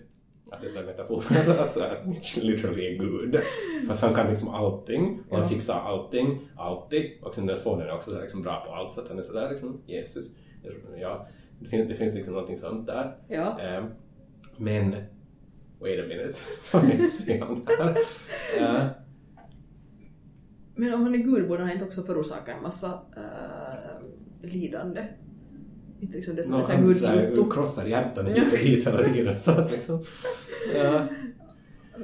Att 0.50 0.60
det 0.60 0.76
är 0.76 0.80
en 0.80 0.86
metafor, 0.86 1.18
att, 1.60 1.72
så 1.72 1.80
här, 1.80 1.90
att 1.90 2.06
Mitch 2.06 2.36
literally 2.36 2.86
är 2.86 2.98
Gud. 2.98 3.40
För 3.86 3.94
att 3.94 4.00
han 4.00 4.14
kan 4.14 4.28
liksom 4.28 4.48
allting, 4.48 5.20
och 5.30 5.38
han 5.38 5.48
fixar 5.48 5.74
allting, 5.74 6.38
alltid. 6.56 7.10
Och 7.22 7.34
sen 7.34 7.46
den 7.46 7.56
sonen 7.56 7.88
är 7.88 7.92
också 7.92 8.10
så 8.10 8.20
liksom 8.20 8.42
bra 8.42 8.64
på 8.66 8.74
allt, 8.74 8.92
så 8.92 9.00
att 9.00 9.08
han 9.08 9.18
är 9.18 9.22
sådär 9.22 9.50
liksom 9.50 9.82
Jesus. 9.86 10.36
Ja, 11.00 11.26
det 11.60 11.68
finns, 11.68 11.88
det 11.88 11.94
finns 11.94 12.14
liksom 12.14 12.34
någonting 12.34 12.58
sånt 12.58 12.86
där. 12.86 13.16
Ja. 13.28 13.60
Eh, 13.60 13.84
men, 14.56 14.96
wait 15.80 16.00
a 16.00 16.06
minute, 16.08 16.34
vad 16.72 16.82
det 16.82 16.90
jag 16.90 17.00
ska 17.00 17.24
säga 17.24 17.46
om 17.46 17.62
det 17.62 17.82
här? 17.82 17.96
Eh, 18.60 18.86
Men 20.76 20.94
om 20.94 21.02
han 21.02 21.14
är 21.14 21.18
gud 21.18 21.48
borde 21.48 21.62
han 21.62 21.70
inte 21.72 21.84
också 21.84 22.02
förorsaka 22.02 22.52
en 22.52 22.62
massa 22.62 22.86
äh, 23.16 24.48
lidande? 24.48 25.06
Inte 26.00 26.16
liksom 26.16 26.34
det 26.34 26.42
som 26.44 26.54
är 26.54 26.58
Någon 26.58 26.94
såhär 26.94 27.36
han 27.36 27.50
krossar 27.50 27.86
hjärtan 27.86 28.26
hit 28.26 28.52
och 28.52 28.58
dit 28.58 28.86
hela 28.86 29.02
tiden. 29.02 29.34
Så 29.38 29.68
liksom, 29.68 30.04
ja. 30.76 31.02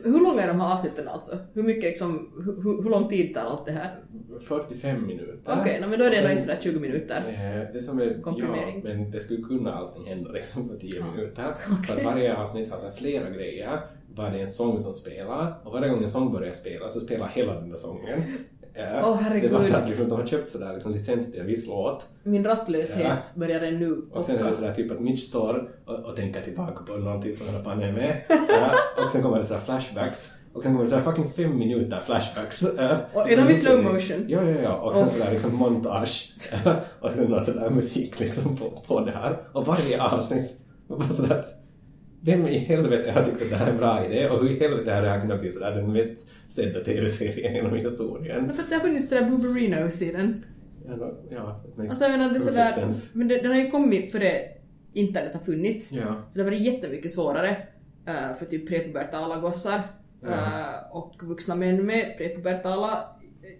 Hur 0.04 0.20
långa 0.20 0.42
är 0.42 0.48
de 0.48 0.60
här 0.60 0.74
avsnitten 0.74 1.08
alltså? 1.08 1.36
Hur 1.52 1.62
mycket 1.62 1.84
liksom, 1.84 2.32
hur, 2.62 2.82
hur 2.82 2.90
lång 2.90 3.08
tid 3.08 3.34
tar 3.34 3.40
allt 3.40 3.66
det 3.66 3.72
här? 3.72 4.04
45 4.40 5.06
minuter. 5.06 5.56
Okej, 5.60 5.80
no, 5.80 5.86
men 5.88 5.98
då 5.98 6.04
är 6.04 6.10
det 6.10 6.16
ändå 6.16 6.30
inte 6.30 6.42
sådär 6.42 6.58
20 6.60 6.80
minuters. 6.80 7.26
Eh, 7.54 7.72
Det 7.72 7.82
som 7.82 8.00
är, 8.00 8.22
Komprimering. 8.22 8.82
Ja, 8.84 8.94
men 8.94 9.10
det 9.10 9.20
skulle 9.20 9.42
kunna 9.42 9.72
allting 9.74 10.06
hända 10.06 10.30
liksom 10.30 10.68
på 10.68 10.76
10 10.76 10.96
Ja. 10.98 11.04
minuter. 11.12 11.42
För 11.66 11.72
att 11.74 11.90
Okej. 11.90 12.04
varje 12.04 12.36
avsnitt 12.36 12.70
har 12.70 12.78
så 12.78 12.90
flera 12.90 13.30
grejer. 13.30 13.80
Var 14.14 14.30
det 14.30 14.40
en 14.40 14.50
sång 14.50 14.80
som 14.80 14.94
spelar 14.94 15.60
och 15.64 15.72
varje 15.72 15.88
gång 15.88 16.02
en 16.02 16.10
sång 16.10 16.32
börjar 16.32 16.52
spela 16.52 16.88
så 16.88 17.00
spelar 17.00 17.26
hela 17.28 17.54
den 17.54 17.68
där 17.68 17.76
sången. 17.76 18.18
Eh, 18.74 18.84
Åh, 18.94 19.02
så 19.02 19.10
Det 19.16 19.22
herregud. 19.28 19.52
var 19.52 19.60
så 19.60 19.74
att 19.76 19.88
liksom, 19.88 20.08
de 20.08 20.20
har 20.20 20.26
köpt 20.26 20.50
sådär 20.50 20.72
liksom, 20.74 20.92
licens 20.92 21.32
till 21.32 21.40
en 21.40 21.46
viss 21.46 21.66
låt 21.66 22.06
Min 22.22 22.44
rastlöshet 22.44 23.34
börjar 23.34 23.60
nu 23.70 24.02
och 24.12 24.24
sen 24.24 24.38
är 24.38 24.42
det 24.44 24.52
sådär 24.52 24.74
typ 24.74 24.90
att 24.92 25.00
Mitch 25.00 25.28
står 25.28 25.70
och, 25.86 25.94
och 26.10 26.16
tänker 26.16 26.40
tillbaka 26.40 26.84
på 26.84 26.96
någonting 26.96 27.36
som 27.36 27.46
han 27.46 27.54
har 27.56 27.62
pannet 27.62 27.94
med. 27.94 28.16
Ja, 28.28 28.70
och 29.04 29.10
sen 29.12 29.22
kommer 29.22 29.36
det 29.36 29.44
sådär 29.44 29.60
flashbacks. 29.60 30.30
Och 30.52 30.62
sen 30.62 30.72
kommer 30.72 30.84
det 30.84 30.90
sådär 30.90 31.02
fucking 31.02 31.30
fem 31.30 31.58
minuter 31.58 32.00
flashbacks. 32.06 32.62
Och 33.14 33.30
är 33.30 33.36
de 33.36 33.50
i 33.50 33.54
slow 33.54 33.82
motion? 33.84 34.24
Ja, 34.28 34.42
ja, 34.42 34.60
ja. 34.62 34.76
Och 34.76 34.96
sen 34.96 35.06
Oh. 35.06 35.10
sådär 35.12 35.30
liksom 35.32 35.54
montage. 35.56 36.32
och 37.00 37.10
sen 37.10 37.24
någon 37.30 37.40
sådär 37.40 37.70
musik 37.70 38.20
liksom 38.20 38.56
på, 38.56 38.70
på 38.86 39.00
det 39.00 39.10
här. 39.12 39.36
Och 39.52 39.66
varje 39.66 40.02
avsnitt 40.02 40.60
var 40.86 40.98
bara 40.98 41.08
sådär 41.08 41.42
vem 42.22 42.46
i 42.46 42.58
helvete 42.58 43.10
har 43.12 43.22
tyckt 43.22 43.42
att 43.42 43.50
det 43.50 43.56
här 43.56 43.66
är 43.66 43.70
en 43.70 43.76
bra 43.76 44.04
idé 44.04 44.28
och 44.28 44.42
hur 44.42 44.50
i 44.50 44.60
helvete 44.60 44.94
har 44.94 45.02
det 45.02 45.08
här 45.08 45.20
kunnat 45.20 45.40
bli 45.40 45.50
sådär 45.50 45.76
den 45.76 45.92
mest 45.92 46.28
sedda 46.48 46.80
tv-serien 46.80 47.54
genom 47.54 47.74
historien? 47.74 48.54
För 48.54 48.62
att 48.62 48.68
det 48.68 48.74
har 48.74 48.82
funnits 48.82 49.08
sådär 49.08 49.30
Booberinos 49.30 50.02
i 50.02 50.12
den. 50.12 50.44
Ja, 50.86 51.12
ja 51.30 51.64
Alltså 51.88 52.04
jag 52.04 52.10
menar 52.10 52.28
det 52.28 52.36
är 52.36 52.40
sådär, 52.40 52.72
sense. 52.72 53.08
men 53.18 53.28
det, 53.28 53.36
den 53.36 53.50
har 53.50 53.58
ju 53.58 53.70
kommit 53.70 54.12
före 54.12 54.32
internet 54.92 55.32
har 55.34 55.40
funnits. 55.40 55.92
Ja. 55.92 56.22
Så 56.28 56.38
det 56.38 56.44
har 56.44 56.50
varit 56.50 56.60
jättemycket 56.66 57.12
svårare 57.12 57.56
eh, 58.06 58.36
för 58.38 58.46
typ 58.46 58.68
prepubertala 58.68 59.40
gossar 59.40 59.80
Ja. 60.22 60.28
eh, 60.28 60.96
och 60.96 61.14
vuxna 61.22 61.54
män 61.54 61.86
med 61.86 62.18
prepubertala 62.18 63.04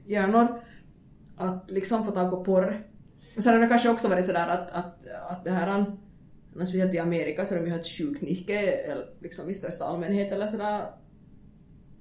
hjärnor 0.06 0.46
att 1.36 1.70
liksom 1.70 2.06
få 2.06 2.12
tag 2.12 2.30
på 2.30 2.44
porr. 2.44 2.86
Och 3.36 3.42
sen 3.42 3.52
har 3.54 3.60
det 3.60 3.66
kanske 3.66 3.90
också 3.90 4.08
varit 4.08 4.24
sådär 4.24 4.48
att, 4.48 4.70
att, 4.70 4.94
att 5.30 5.44
det 5.44 5.50
här, 5.50 5.84
men 6.54 6.66
speciellt 6.66 6.94
i 6.94 6.98
Amerika 6.98 7.44
så 7.44 7.54
har 7.54 7.62
de 7.62 7.70
ju 7.70 7.82
sjukt 7.82 8.22
mycket 8.22 8.86
eller 8.88 9.06
liksom 9.20 9.50
i 9.50 9.54
största 9.54 9.84
allmänhet 9.84 10.32
eller 10.32 10.46
sådär, 10.48 10.82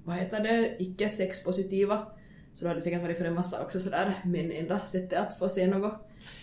vad 0.04 0.16
heter 0.16 0.40
det, 0.40 0.76
icke-sexpositiva. 0.78 2.06
Så 2.54 2.64
då 2.64 2.68
hade 2.68 2.80
det 2.80 2.84
säkert 2.84 3.02
varit 3.02 3.18
för 3.18 3.24
en 3.24 3.34
massa 3.34 3.62
också 3.62 3.80
sådär, 3.80 4.14
men 4.24 4.52
enda 4.52 4.78
sättet 4.78 5.18
att 5.18 5.38
få 5.38 5.48
se 5.48 5.66
något 5.66 5.94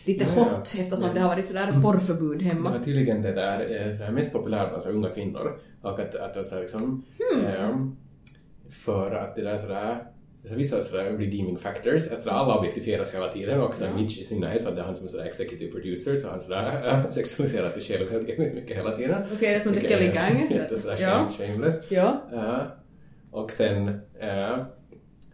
lite 0.05 0.25
Ja, 0.25 0.29
ja. 0.35 0.43
hot 0.57 0.59
eftersom 0.79 1.05
Men- 1.05 1.15
det 1.15 1.21
har 1.21 1.27
varit 1.29 1.45
sådär 1.45 1.81
porrförbud 1.83 2.39
Det 2.39 2.45
hemma. 2.45 2.71
var 2.71 2.79
tydligen 2.79 3.21
det 3.21 3.33
där 3.33 3.85
eh, 3.87 3.93
så 3.93 4.03
här, 4.03 4.11
mest 4.11 4.33
populärt 4.33 4.69
bland 4.69 4.95
unga 4.97 5.09
kvinnor. 5.09 5.59
Och 5.81 5.99
att, 5.99 6.15
att 6.15 6.33
det 6.33 6.39
var 6.39 6.43
så 6.43 6.55
här, 6.55 6.61
liksom, 6.61 7.03
ehm, 7.47 7.95
för 8.69 9.11
att 9.11 9.35
det 9.35 9.41
där 9.41 9.57
sådär 9.57 9.95
så 9.95 10.16
vissa 10.55 10.83
sådär 10.83 11.03
redeeming 11.03 11.57
factors, 11.57 12.11
att 12.11 12.21
sådär 12.21 12.35
alla 12.35 12.57
objektifieras 12.59 13.13
hela 13.15 13.27
tiden 13.27 13.61
och 13.61 13.75
sådär 13.75 13.91
Mitch 13.95 14.19
i 14.19 14.23
synnerhet 14.23 14.61
för 14.63 14.69
att 14.69 14.75
det 14.75 14.81
är 14.81 14.85
han 14.85 14.95
som 14.95 15.05
är 15.05 15.09
sådär 15.09 15.25
executive 15.25 15.71
producer 15.71 16.15
så 16.15 16.29
han 16.29 16.39
sådär 16.39 16.87
äh, 16.87 17.07
sexualiserar 17.09 17.69
sig 17.69 17.81
själv 17.81 18.11
helt 18.11 18.53
mycket 18.55 18.77
hela 18.77 18.91
tiden. 18.91 19.21
Okej, 19.33 19.37
det 19.49 19.55
är 19.55 19.59
som 19.59 19.73
The 19.73 19.79
Vilket 19.79 19.97
Kelly 19.97 20.09
är 20.11 20.13
Gang. 20.39 20.51
Jätte 20.51 20.75
sådär 20.75 20.97
Ja. 21.01 21.09
shame, 21.09 21.31
shameless. 21.47 21.91
Ja. 21.91 22.21
Ja. 22.31 22.65
och 23.31 23.51
sen 23.51 23.87
äh, 24.19 24.57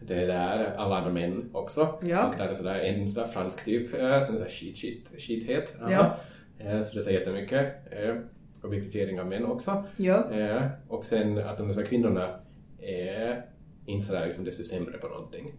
det 0.08 0.26
där 0.26 0.74
alla 0.78 0.98
andra 0.98 1.12
män 1.12 1.50
också. 1.54 1.88
Ja. 2.02 2.28
Och 2.28 2.38
där 2.38 2.48
är 2.48 2.56
sådär 2.56 2.80
en 2.80 3.08
sådär 3.08 3.28
fransk 3.28 3.66
typ 3.66 3.94
äh, 3.94 4.00
som 4.00 4.10
är 4.10 4.22
sådär 4.24 4.50
shit, 4.50 4.78
shit, 4.78 5.12
shithet. 5.18 5.76
Ja. 5.90 6.18
Eh, 6.60 6.82
Så 6.82 6.98
det 6.98 7.04
säger 7.04 7.20
jättemycket. 7.20 7.66
Eh, 7.92 8.16
Objektifiering 8.64 9.20
av 9.20 9.28
män 9.28 9.46
också. 9.46 9.84
Ja. 9.98 10.32
Eh, 10.32 10.62
Och 10.88 11.06
sen 11.06 11.38
att 11.38 11.58
de 11.58 11.72
där 11.72 11.84
kvinnorna 11.84 12.40
är 12.82 13.46
inte 13.86 14.06
sådär 14.06 14.28
liksom 14.28 14.46
desto 14.46 14.64
sämre 14.64 14.98
på 14.98 15.08
någonting. 15.08 15.54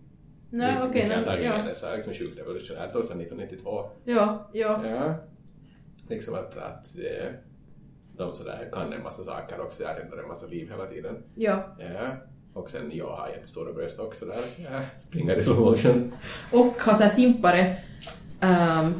Nej, 0.51 0.77
okej. 0.77 0.93
Vilket 0.93 1.09
nej, 1.09 1.19
antagligen 1.19 1.53
ja. 1.65 1.71
är 1.71 1.75
så 1.75 1.87
här 1.87 1.97
liksom 1.97 2.15
sjukt 2.15 2.39
revolutionärt 2.39 2.95
också 2.95 3.13
1992. 3.13 3.91
Ja, 4.05 4.51
ja. 4.53 4.87
Ja. 4.87 5.15
Liksom 6.09 6.35
att, 6.35 6.57
att 6.57 6.99
eh, 6.99 7.33
de 8.17 8.35
sådär 8.35 8.69
kan 8.73 8.93
en 8.93 9.03
massa 9.03 9.25
saker 9.25 9.61
också, 9.61 9.83
jag 9.83 9.97
räddar 9.99 10.23
en 10.23 10.29
massa 10.29 10.47
liv 10.47 10.71
hela 10.71 10.87
tiden. 10.87 11.17
Ja. 11.35 11.77
Ja. 11.79 12.17
Och 12.55 12.71
sen 12.71 12.91
jag 12.95 13.17
har 13.17 13.29
jättestora 13.29 13.73
bröst 13.73 14.01
också 14.01 14.27
där. 14.27 14.65
Ja. 14.71 14.83
Springer 14.99 15.37
i 15.37 15.43
slow 15.43 15.61
motion. 15.61 16.13
Och 16.53 16.75
har 16.79 16.95
såhär 16.95 17.11
simpare 17.11 17.77
ehm, 18.41 18.93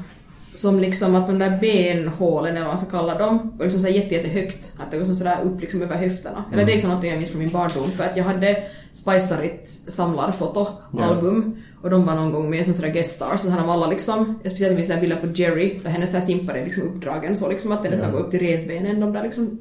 som 0.55 0.81
liksom 0.81 1.15
att 1.15 1.27
de 1.27 1.39
där 1.39 1.59
benhålen, 1.61 2.51
eller 2.51 2.67
vad 2.67 2.75
man 2.75 2.79
ska 2.79 2.91
kalla 2.91 3.19
dem, 3.19 3.55
går 3.57 3.65
liksom 3.65 3.81
såhär 3.81 3.95
jätte, 3.95 4.15
jättehögt. 4.15 4.75
Att 4.79 4.91
det 4.91 4.99
går 4.99 5.05
sådär 5.05 5.39
upp 5.43 5.61
liksom 5.61 5.83
över 5.83 5.97
höfterna. 5.97 6.45
Eller 6.53 6.65
det 6.65 6.73
är 6.73 6.75
liksom 6.75 6.91
någonting 6.91 7.11
jag 7.11 7.19
minns 7.19 7.31
från 7.31 7.41
min 7.41 7.51
barndom. 7.53 7.91
För 7.91 8.05
att 8.05 8.17
jag 8.17 8.25
hade 8.25 8.63
Spicerit 8.95 9.69
samlarfotoalbum 9.69 11.57
och 11.83 11.91
de 11.91 12.07
var 12.07 12.15
någon 12.15 12.33
gång 12.33 12.51
med 12.51 12.65
som 12.65 12.75
sådär 12.75 12.89
guest 12.89 13.17
stars. 13.17 13.41
Så 13.41 13.51
här 13.51 13.67
var 13.67 13.73
alla 13.73 13.87
liksom, 13.87 14.39
speciellt 14.41 14.77
minns 14.77 14.89
jag 14.89 15.01
bilder 15.01 15.17
på 15.17 15.27
Jerry, 15.27 15.81
där 15.83 15.91
hennes 15.91 16.11
såhär 16.11 16.25
simpare 16.25 16.59
är 16.61 16.65
liksom 16.65 16.83
uppdragen 16.83 17.37
så 17.37 17.49
liksom 17.49 17.73
att 17.73 17.83
det 17.83 17.91
nästan 17.91 18.11
Ja. 18.11 18.17
går 18.17 18.25
upp 18.25 18.31
till 18.31 18.41
revbenen, 18.41 19.01
de 19.01 19.13
där 19.13 19.23
liksom 19.23 19.59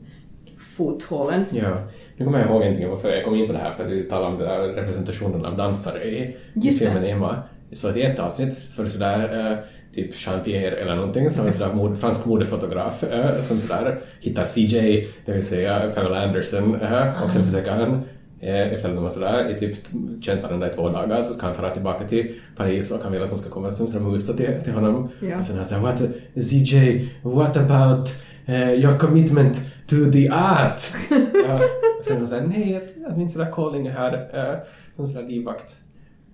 fothålen. 0.77 1.45
Ja, 1.51 1.77
nu 2.17 2.25
kommer 2.25 2.39
jag 2.39 2.47
ihåg 2.49 2.61
egentligen 2.61 2.91
varför 2.91 3.15
jag 3.15 3.23
kom 3.25 3.35
in 3.35 3.47
på 3.47 3.53
det 3.53 3.59
här, 3.59 3.71
för 3.71 3.85
att 3.85 3.91
vi 3.91 4.03
talade 4.03 4.27
om 4.33 4.37
det 4.39 4.45
där 4.45 4.59
representationen 4.67 5.45
av 5.45 5.57
dansare 5.57 6.03
i, 6.03 6.35
filmen 6.79 7.03
Emma. 7.05 7.43
Så 7.71 7.87
att 7.89 7.97
i 7.97 8.01
ett 8.01 8.19
avsnitt 8.19 8.55
så 8.55 8.81
var 8.81 8.83
det 8.83 8.89
sådär, 8.91 9.51
eh, 9.51 9.57
typ 9.95 10.11
Jean-Pierre 10.15 10.75
eller 10.75 10.95
någonting, 10.95 11.29
som 11.29 11.47
är 11.47 11.51
sådär 11.51 11.73
mod, 11.73 11.99
fransk 11.99 12.25
modefotograf, 12.25 13.03
eh, 13.03 13.35
som 13.39 13.57
sådär 13.57 13.99
hittar 14.19 14.45
CJ, 14.45 15.07
det 15.25 15.31
vill 15.31 15.47
säga 15.47 15.91
Pamela 15.95 16.23
Anderson, 16.23 16.81
eh, 16.81 17.23
och 17.23 17.31
sen 17.31 17.43
försöker 17.45 17.71
han 17.71 18.01
efter 18.43 18.89
att 18.89 18.95
de 18.95 19.03
har 19.03 19.09
sådär 19.11 19.49
i 19.49 19.59
typ 19.59 19.75
känt 20.21 20.43
varandra 20.43 20.67
i 20.69 20.73
två 20.73 20.89
dagar 20.89 21.21
så 21.21 21.33
ska 21.33 21.45
han 21.45 21.55
fara 21.55 21.69
tillbaka 21.71 22.07
till 22.07 22.35
Paris 22.55 22.91
och 22.91 22.99
han 23.03 23.11
vill 23.11 23.23
att 23.23 23.29
hon 23.29 23.39
ska 23.39 23.49
komma 23.49 23.71
som 23.71 23.87
sådär 23.87 24.05
musa 24.05 24.33
till, 24.33 24.61
till 24.63 24.73
honom. 24.73 25.09
Ja. 25.21 25.39
Och 25.39 25.45
sen 25.45 25.55
han 25.57 25.65
säger 25.65 25.81
what, 25.81 26.01
CJ, 26.35 27.09
what 27.23 27.57
about 27.57 28.09
eh, 28.45 28.71
your 28.73 28.97
commitment 28.97 29.55
to 29.87 29.95
the 30.11 30.29
art? 30.29 30.81
ja, 31.47 31.59
och 31.99 32.05
sen 32.05 32.17
hon 32.17 32.27
säger 32.27 32.47
nej, 32.47 32.75
att, 32.77 33.11
att 33.11 33.17
min 33.17 33.29
sådär 33.29 33.51
calling 33.51 33.87
är 33.87 33.91
här 33.91 34.29
eh, 34.33 34.59
som 34.95 35.07
sådär 35.07 35.27
livvakt. 35.27 35.73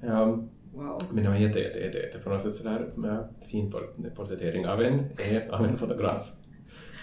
Um, 0.03 0.49
Wow. 0.73 0.99
men 1.13 1.23
det 1.23 1.29
var 1.29 1.35
jätte, 1.37 1.59
jätte, 1.59 1.79
jätte, 1.79 1.97
jätte 1.97 2.17
på 2.19 2.29
något 2.29 2.41
sätt 2.41 2.53
sådär 2.53 2.85
med 2.95 3.23
fin 3.51 3.71
port- 3.71 4.15
porträttering 4.15 4.67
av 4.67 4.81
en, 4.81 4.93
eh, 4.99 5.41
av 5.59 5.65
en 5.65 5.77
fotograf. 5.77 6.31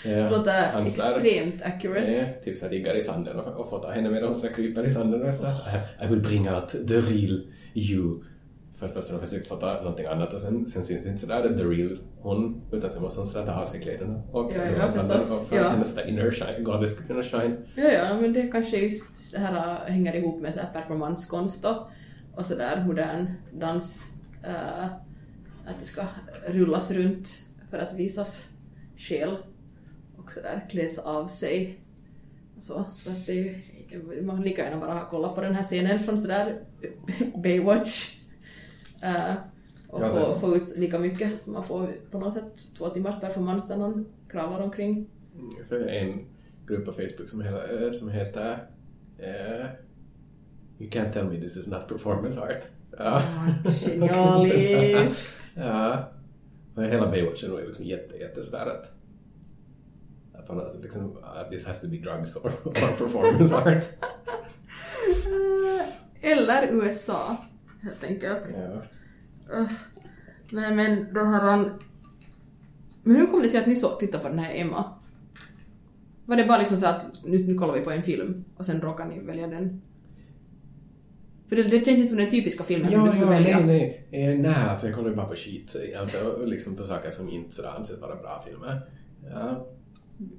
Det 0.08 0.30
låter 0.30 0.82
extremt 0.82 1.62
accurate. 1.62 2.12
Eh, 2.12 2.44
typ 2.44 2.58
såhär 2.58 2.72
ligger 2.72 2.94
i 2.96 3.02
sanden 3.02 3.40
och, 3.40 3.60
och 3.60 3.70
fotar 3.70 3.90
henne 3.92 4.10
medan 4.10 4.24
hon 4.28 4.34
sådär 4.34 4.54
kryper 4.54 4.84
i 4.86 4.92
sanden 4.92 5.22
och 5.22 5.28
är 5.28 5.32
sådär 5.32 5.52
I, 6.00 6.04
I 6.04 6.08
will 6.08 6.20
bring 6.22 6.50
out 6.50 6.68
the 6.68 7.00
real 7.00 7.46
you. 7.74 8.22
För 8.78 8.86
att 8.86 8.92
först 8.94 9.10
har 9.10 9.18
de 9.18 9.26
försökt 9.26 9.48
fota 9.48 9.74
någonting 9.74 10.06
annat 10.06 10.34
och 10.34 10.40
sen, 10.40 10.68
sen 10.68 10.84
syns 10.84 11.06
inte 11.06 11.18
sådär 11.18 11.56
the 11.56 11.62
real 11.64 11.98
hon 12.20 12.62
utan 12.72 12.90
sen 12.90 13.02
måste 13.02 13.20
hon 13.20 13.26
sådär 13.26 13.46
ta 13.46 13.52
av 13.52 13.66
sig 13.66 13.80
kläderna 13.80 14.22
och 14.32 14.52
Ja, 14.56 14.62
ja, 14.78 14.86
förstås. 14.90 15.48
för 15.48 15.56
Ja. 15.56 15.64
att 15.64 15.70
hennes 15.72 16.06
inner 16.06 16.30
shine, 16.30 16.64
goddess 16.64 16.92
ska 16.96 17.04
kunna 17.06 17.22
shine. 17.22 17.56
Ja, 17.74 17.84
ja, 17.92 18.20
men 18.20 18.32
det 18.32 18.42
kanske 18.52 18.76
just 18.76 19.32
det 19.32 19.38
här 19.38 19.56
äh, 19.86 19.92
hänger 19.92 20.16
ihop 20.16 20.42
med 20.42 20.54
så 20.54 20.60
här 20.60 20.68
performanskonst 20.72 21.64
och, 21.66 21.76
och 22.36 22.46
sådär 22.46 22.84
modern 22.86 23.26
dans. 23.60 24.14
äh, 24.44 24.84
att 25.66 25.80
det 25.80 25.86
ska 25.86 26.02
rullas 26.46 26.90
runt 26.90 27.28
för 27.70 27.78
att 27.78 27.92
visas 27.94 28.52
själ 28.96 29.36
och 30.26 30.32
sådär 30.32 30.66
kläs 30.70 30.98
av 30.98 31.26
sig. 31.26 31.78
Så, 32.58 32.84
så 32.94 33.10
att 33.10 33.26
det, 33.26 33.54
man 34.22 34.36
kan 34.36 34.44
lika 34.44 34.64
gärna 34.64 34.80
bara 34.80 35.00
kolla 35.10 35.28
på 35.28 35.40
den 35.40 35.54
här 35.54 35.62
scenen 35.62 35.98
från 35.98 36.18
sådär 36.18 36.60
Baywatch. 37.42 38.20
äh, 39.02 39.34
och 39.88 40.02
Ja, 40.02 40.10
få, 40.10 40.38
få 40.40 40.56
ut 40.56 40.76
lika 40.78 40.98
mycket 40.98 41.40
som 41.40 41.52
man 41.52 41.64
får 41.64 41.92
på 42.10 42.18
något 42.18 42.34
sätt 42.34 42.52
två 42.78 42.88
timmars 42.88 43.20
performance 43.20 43.68
där 43.68 43.76
någon 43.76 44.06
kravlar 44.30 44.60
omkring. 44.60 45.06
Jag 45.58 45.68
följer 45.68 45.88
en 45.88 46.26
grupp 46.66 46.84
på 46.84 46.92
Facebook 46.92 47.28
som 47.28 47.40
heter, 47.40 47.84
eh, 47.86 47.90
som 47.90 48.10
heter 48.10 48.58
eh, 49.18 49.66
You 50.78 50.90
can't 50.90 51.12
tell 51.12 51.24
me 51.24 51.40
this 51.40 51.56
is 51.56 51.68
not 51.68 51.88
performance 51.88 52.40
art. 52.40 52.64
Ja. 52.98 53.22
Genialiskt! 53.64 55.56
Ja. 55.56 56.12
Hela 56.76 57.10
Baywatch 57.10 57.44
är 57.44 57.48
nog 57.48 57.60
liksom 57.60 57.84
jätte, 57.84 58.16
jätte 58.16 58.42
sådär 58.42 58.66
att, 58.66 58.92
på 60.46 60.54
något 60.54 60.70
sätt 60.70 60.82
liksom, 60.82 61.16
att 61.22 61.50
this 61.50 61.66
has 61.66 61.80
to 61.80 61.86
be 61.88 61.96
drugs 61.96 62.36
or, 62.44 62.46
or 62.64 62.70
performance 62.98 63.54
art. 63.56 63.84
Eh, 66.22 66.30
Eller 66.32 66.66
USA, 66.72 67.36
helt 67.82 68.04
enkelt. 68.04 68.54
Ja. 68.56 68.82
Uh, 69.58 69.70
nej 70.52 70.74
men 70.74 71.14
den 71.14 71.26
här... 71.28 71.40
an- 71.40 71.82
Men 73.02 73.16
hur 73.16 73.26
kom 73.26 73.42
det 73.42 73.48
sig 73.48 73.60
att 73.60 73.66
ni 73.66 73.76
så 73.76 73.88
tittade 73.88 74.22
på 74.22 74.28
den 74.28 74.38
här 74.38 74.54
Emma? 74.54 74.84
Var 76.26 76.36
det 76.36 76.44
bara 76.44 76.58
liksom 76.58 76.76
så 76.78 76.86
att 76.86 77.24
nu, 77.24 77.38
nu 77.46 77.54
kollar 77.54 77.74
vi 77.74 77.80
på 77.80 77.90
en 77.90 78.02
film 78.02 78.44
och 78.56 78.66
sen 78.66 78.80
råkar 78.80 79.04
ni 79.04 79.20
välja 79.20 79.46
den? 79.46 79.82
För 81.48 81.56
det, 81.56 81.62
det 81.62 81.70
känns 81.84 81.88
inte 81.98 82.06
som 82.06 82.16
den 82.16 82.30
typiska 82.30 82.64
filmen 82.64 82.90
som 82.92 83.00
Ja, 83.00 83.06
du 83.06 83.10
skulle 83.12 83.26
ja, 83.32 83.38
välja. 83.38 83.58
nej, 83.60 84.06
nej. 84.10 84.34
Eh, 84.34 84.38
nej, 84.40 84.54
alltså 84.70 84.86
jag 84.86 84.96
kollar 84.96 85.10
ju 85.10 85.16
bara 85.16 85.26
på 85.26 85.34
skit. 85.34 85.76
Alltså 86.00 86.42
liksom 86.44 86.76
på 86.76 86.84
saker 86.84 87.10
som 87.10 87.28
inte 87.30 87.54
sådär 87.54 87.72
anses 87.76 88.00
vara 88.00 88.16
bra 88.16 88.42
filmer. 88.46 88.80
Ja. 89.30 89.66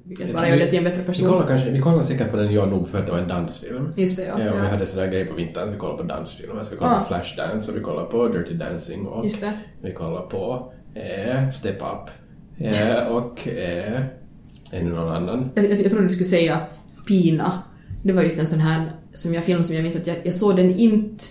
Vilket 0.03 0.34
bara 0.34 0.49
gör 0.49 0.57
det 0.57 0.67
till 0.67 0.78
en 0.78 0.84
bättre 0.84 0.99
Vi 1.01 1.05
person. 1.07 1.28
kollar, 1.30 1.47
kanske, 1.47 1.71
vi 1.71 1.80
kollar 1.80 2.03
säkert 2.03 2.32
på 2.32 2.38
den 2.38 2.53
jag 2.53 2.69
nog 2.69 2.89
för 2.89 2.99
att 2.99 3.05
det 3.05 3.11
var 3.11 3.19
en 3.19 3.28
dansfilm. 3.28 3.91
Just 3.97 4.17
det, 4.17 4.23
ja. 4.23 4.39
Ja, 4.39 4.51
och 4.51 4.57
vi 4.57 4.63
ja. 4.63 4.69
hade 4.71 4.86
sådär 4.86 5.07
grej 5.11 5.25
på 5.25 5.34
vintern, 5.34 5.71
vi 5.71 5.78
kollade 5.78 5.97
på 5.97 6.03
dansfilmer. 6.03 6.63
Så 6.63 6.71
vi 6.71 6.78
kollade 6.78 6.95
Ah. 6.97 6.99
på 6.99 7.05
Flashdance 7.05 7.71
och 7.71 7.78
vi 7.78 7.82
kollade 7.82 8.07
på 8.11 8.28
Dirty 8.28 8.53
Dancing 8.53 9.05
och 9.07 9.23
Just 9.23 9.41
det. 9.41 9.53
vi 9.82 9.93
kollade 9.93 10.28
på 10.28 10.73
eh, 10.93 11.49
Step 11.49 11.75
Up 11.82 12.09
eh, 12.57 13.07
och 13.07 13.47
eh, 13.47 14.01
ännu 14.71 14.89
någon 14.89 15.13
annan. 15.15 15.49
Jag, 15.55 15.65
jag, 15.65 15.71
jag 15.82 15.91
trodde 15.91 16.03
du 16.05 16.09
skulle 16.09 16.25
säga 16.25 16.59
Pina. 17.07 17.51
Det 18.03 18.13
var 18.13 18.21
just 18.23 18.39
en 18.39 18.47
sån 18.47 18.59
här 18.59 18.91
som 19.13 19.34
jag 19.34 19.43
film 19.43 19.63
som 19.63 19.75
jag 19.75 19.84
minns 19.84 19.95
att 19.95 20.07
jag, 20.07 20.17
jag 20.23 20.36
såg 20.36 20.55
den 20.55 20.75
inte 20.75 21.23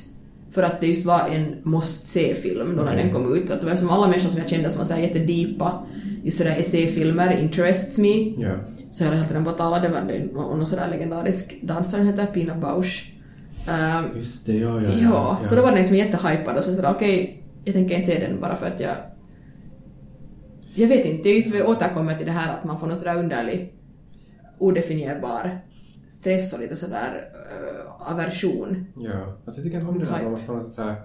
för 0.51 0.63
att 0.63 0.81
det 0.81 0.87
just 0.87 1.07
var 1.07 1.21
en 1.33 1.57
måste 1.63 2.07
se-film 2.07 2.77
då 2.77 2.83
när 2.83 2.93
Okej. 2.93 3.03
den 3.05 3.13
kom 3.13 3.35
ut. 3.35 3.51
Att 3.51 3.61
det 3.61 3.67
var 3.67 3.77
som 3.77 3.91
alla 3.91 4.07
människor 4.09 4.29
som 4.31 4.39
jag 4.41 4.49
kände 4.49 4.71
som 4.71 4.79
var 4.79 4.87
så 4.87 4.93
här 4.95 5.01
jättedipa. 5.01 5.83
Just 6.27 6.39
sådär 6.39 6.57
essäfilmer, 6.59 7.37
interests 7.37 7.99
me. 7.99 8.35
Ja. 8.39 8.59
Så 8.91 9.03
jag 9.03 9.07
hade 9.07 9.17
hela 9.17 9.29
tiden 9.29 9.45
på 9.45 9.51
att 9.51 9.59
tala, 9.59 9.81
det 9.81 9.89
var 9.89 10.03
någon 10.35 10.67
sådär 10.67 10.89
legendarisk 10.91 11.63
dansare 11.63 12.03
heter 12.03 12.27
Pina 12.27 12.55
Bausch. 12.55 13.13
Ehm, 13.69 14.05
Just 14.17 14.47
det, 14.47 14.57
ja, 14.57 14.81
ja, 14.83 14.91
ja, 15.03 15.39
så 15.43 15.55
då 15.55 15.63
var 15.63 15.69
den 15.69 15.79
liksom 15.79 15.97
jättehypad 15.97 16.57
och 16.57 16.65
så 16.65 16.75
sådär 16.75 16.91
okej, 16.91 17.43
jag 17.65 17.75
tänker 17.75 17.95
inte 17.95 18.07
se 18.07 18.27
den 18.27 18.41
bara 18.41 18.57
för 18.57 18.67
att 18.67 18.81
jag... 18.81 18.97
Jag 20.75 20.89
vet 20.89 21.07
inte, 21.07 21.29
jag 21.29 21.37
just 21.37 21.55
vill 21.55 21.63
återkomma 21.63 22.15
till 22.15 22.27
det 22.27 22.33
här 22.33 22.59
att 22.59 22.65
man 22.65 22.81
får 22.81 22.87
någon 22.87 22.97
sådär 22.97 23.19
underlig, 23.19 23.75
odefinierbar 24.59 25.61
stress 26.09 26.55
och 26.55 26.61
lite 26.61 26.77
sådär 26.77 27.31
uh, 27.35 28.13
aversion. 28.13 28.87
Ja, 28.97 29.39
alltså 29.45 29.61
jag 29.61 29.65
tycker 29.65 29.79
inte 29.79 29.91
om 29.91 29.99
det 29.99 30.05
där 30.05 30.19
Type. 30.19 30.31
man 30.31 30.41
på 30.47 30.53
något 30.53 30.67
sätt 30.67 30.75
så 30.75 30.83
här... 30.83 30.97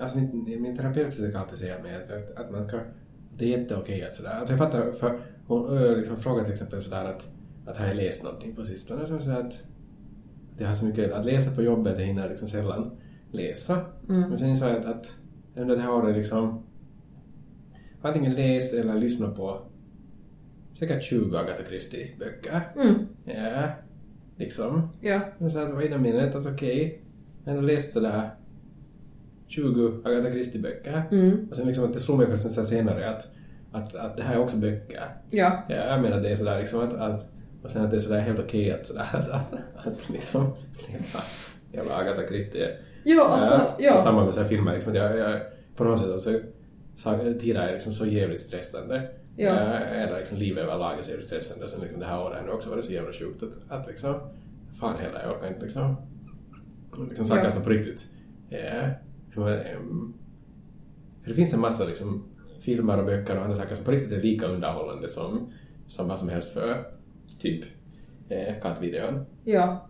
Alltså 0.00 0.18
min, 0.18 0.62
min 0.62 0.76
terapeut 0.76 1.14
försöker 1.14 1.38
alltid 1.38 1.58
säga 1.58 1.82
mig 1.82 1.96
att, 1.96 2.36
att 2.36 2.52
man 2.52 2.68
ska... 2.68 2.80
Det 3.38 3.44
är 3.54 3.58
jätteokej 3.58 4.04
att 4.04 4.12
sådär... 4.12 4.34
Alltså 4.34 4.52
jag 4.54 4.58
fattar, 4.58 4.92
för 4.92 5.20
hon 5.46 5.78
ö, 5.78 5.96
liksom 5.96 6.16
frågar 6.16 6.44
till 6.44 6.52
exempel 6.52 6.82
sådär 6.82 7.04
att, 7.04 7.28
att 7.66 7.76
har 7.76 7.86
jag 7.86 7.96
läst 7.96 8.24
någonting 8.24 8.54
på 8.54 8.64
sistone? 8.64 9.06
Så 9.06 9.18
säger 9.18 9.38
att, 9.38 9.46
att 10.54 10.60
jag 10.60 10.66
har 10.66 10.74
så 10.74 10.84
mycket 10.86 11.12
att 11.12 11.26
läsa 11.26 11.54
på 11.56 11.62
jobbet, 11.62 11.98
jag 11.98 12.06
hinner 12.06 12.28
liksom 12.28 12.48
sällan 12.48 12.90
läsa. 13.30 13.80
Men 14.06 14.38
sen 14.38 14.56
så 14.56 14.64
att, 14.64 14.84
att 14.84 15.16
under 15.56 15.76
det 15.76 15.82
här 15.82 15.92
året 15.92 16.16
liksom 16.16 16.62
antingen 18.02 18.34
läst 18.34 18.74
eller 18.74 18.94
lyssnat 18.94 19.36
på 19.36 19.60
säkert 20.72 21.02
20 21.04 21.36
Agatha 21.36 21.62
Christie-böcker. 21.68 22.60
Mm, 22.76 22.94
Ja, 23.24 23.68
liksom. 24.36 24.88
ja. 25.00 25.20
Jag 25.38 25.52
sa 25.52 25.62
att 25.62 25.74
wait 25.74 25.92
a 25.92 25.98
minute, 25.98 26.38
att 26.38 26.46
okej, 26.46 27.02
jag 27.44 27.54
har 27.54 27.62
läst 27.62 27.92
sådär 27.92 28.30
20 29.54 30.00
Agatha 30.04 30.30
Christie-böcker. 30.30 31.02
Mm, 31.12 31.46
Och 31.50 31.56
sen 31.56 31.66
liksom 31.66 31.84
att 31.84 31.92
det 31.92 32.00
slog 32.00 32.18
mig 32.18 32.26
först 32.30 32.56
här 32.56 32.64
senare 32.64 33.10
att, 33.10 33.28
att, 33.72 33.94
att 33.94 34.16
det 34.16 34.22
här 34.22 34.34
är 34.34 34.38
också 34.40 34.56
böcker. 34.56 35.02
ja. 35.30 35.64
Ja, 35.68 35.74
jag 35.76 36.02
menar 36.02 36.20
det 36.20 36.28
är 36.30 36.36
sådär 36.36 36.58
liksom 36.58 36.80
att, 36.80 36.92
att 36.94 37.28
och 37.62 37.70
sen 37.70 37.84
att 37.84 37.90
det 37.90 37.96
är 37.96 38.00
sådär 38.00 38.20
helt 38.20 38.38
okej 38.38 38.72
att 38.72 38.86
sådär 38.86 39.06
att, 39.12 39.28
att, 39.30 39.54
att 39.86 40.10
liksom 40.10 40.52
läsa 40.92 41.18
jävla 41.72 41.96
Agatha 41.96 42.26
Christie. 42.28 42.76
Jo, 43.04 43.22
alltså, 43.22 43.54
Och 43.54 43.74
ja. 43.78 44.00
Samma 44.00 44.24
med 44.24 44.34
så 44.34 44.40
här 44.40 44.48
filmer 44.48 44.72
liksom, 44.72 44.92
att 44.92 44.98
jag, 44.98 45.18
jag 45.18 45.40
på 45.76 45.84
något 45.84 46.00
sätt 46.00 46.10
alltså, 46.10 46.40
tider 47.40 47.60
är 47.60 47.72
liksom 47.72 47.92
så 47.92 48.06
jävligt 48.06 48.40
stressande. 48.40 49.08
Ja. 49.36 49.50
Eller 49.50 50.18
liksom 50.18 50.38
livet 50.38 50.64
överlag 50.64 50.98
är 50.98 51.02
så 51.02 51.08
jävligt 51.10 51.26
stressande. 51.26 51.68
Sen 51.68 51.80
liksom 51.80 52.00
det 52.00 52.06
här 52.06 52.20
året 52.22 52.42
nu 52.46 52.52
också 52.52 52.70
varit 52.70 52.84
så 52.84 52.92
jävla 52.92 53.12
sjukt 53.12 53.42
att, 53.42 53.78
att 53.80 53.86
liksom, 53.88 54.14
fan 54.80 54.98
heller, 54.98 55.20
jag 55.22 55.32
orkar 55.36 55.48
inte 55.48 55.62
liksom, 55.62 55.96
liksom 57.08 57.26
saker 57.26 57.44
Ja. 57.44 57.50
som 57.50 57.62
på 57.64 57.70
riktigt 57.70 58.04
eh, 58.50 58.88
liksom, 59.36 60.14
det 61.26 61.34
finns 61.34 61.54
en 61.54 61.60
massa 61.60 61.84
liksom, 61.84 62.24
filmer 62.60 62.98
och 62.98 63.06
böcker 63.06 63.36
och 63.36 63.42
andra 63.42 63.56
saker 63.56 63.74
som 63.74 63.84
på 63.84 63.90
riktigt 63.90 64.12
är 64.12 64.22
lika 64.22 64.46
underhållande 64.46 65.08
som, 65.08 65.52
som 65.86 66.08
vad 66.08 66.18
som 66.18 66.28
helst 66.28 66.52
för 66.52 66.84
typ 67.38 67.64
eh, 68.28 68.54
kattvideon. 68.62 69.24
Ja. 69.44 69.88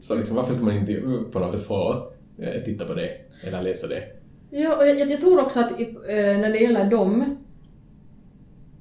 Så 0.00 0.14
liksom, 0.14 0.36
varför 0.36 0.54
ska 0.54 0.64
man 0.64 0.76
inte 0.76 1.02
på 1.32 1.38
något 1.38 1.52
sätt 1.52 1.66
få 1.66 2.12
eh, 2.38 2.62
titta 2.64 2.84
på 2.84 2.94
det 2.94 3.10
eller 3.46 3.62
läsa 3.62 3.86
det? 3.86 4.02
Ja, 4.50 4.76
och 4.76 4.86
jag, 4.86 5.10
jag, 5.10 5.20
tror 5.20 5.40
också 5.40 5.60
att 5.60 5.80
eh, 5.80 5.86
när 6.08 6.52
det 6.52 6.58
gäller 6.58 6.90
dem 6.90 7.36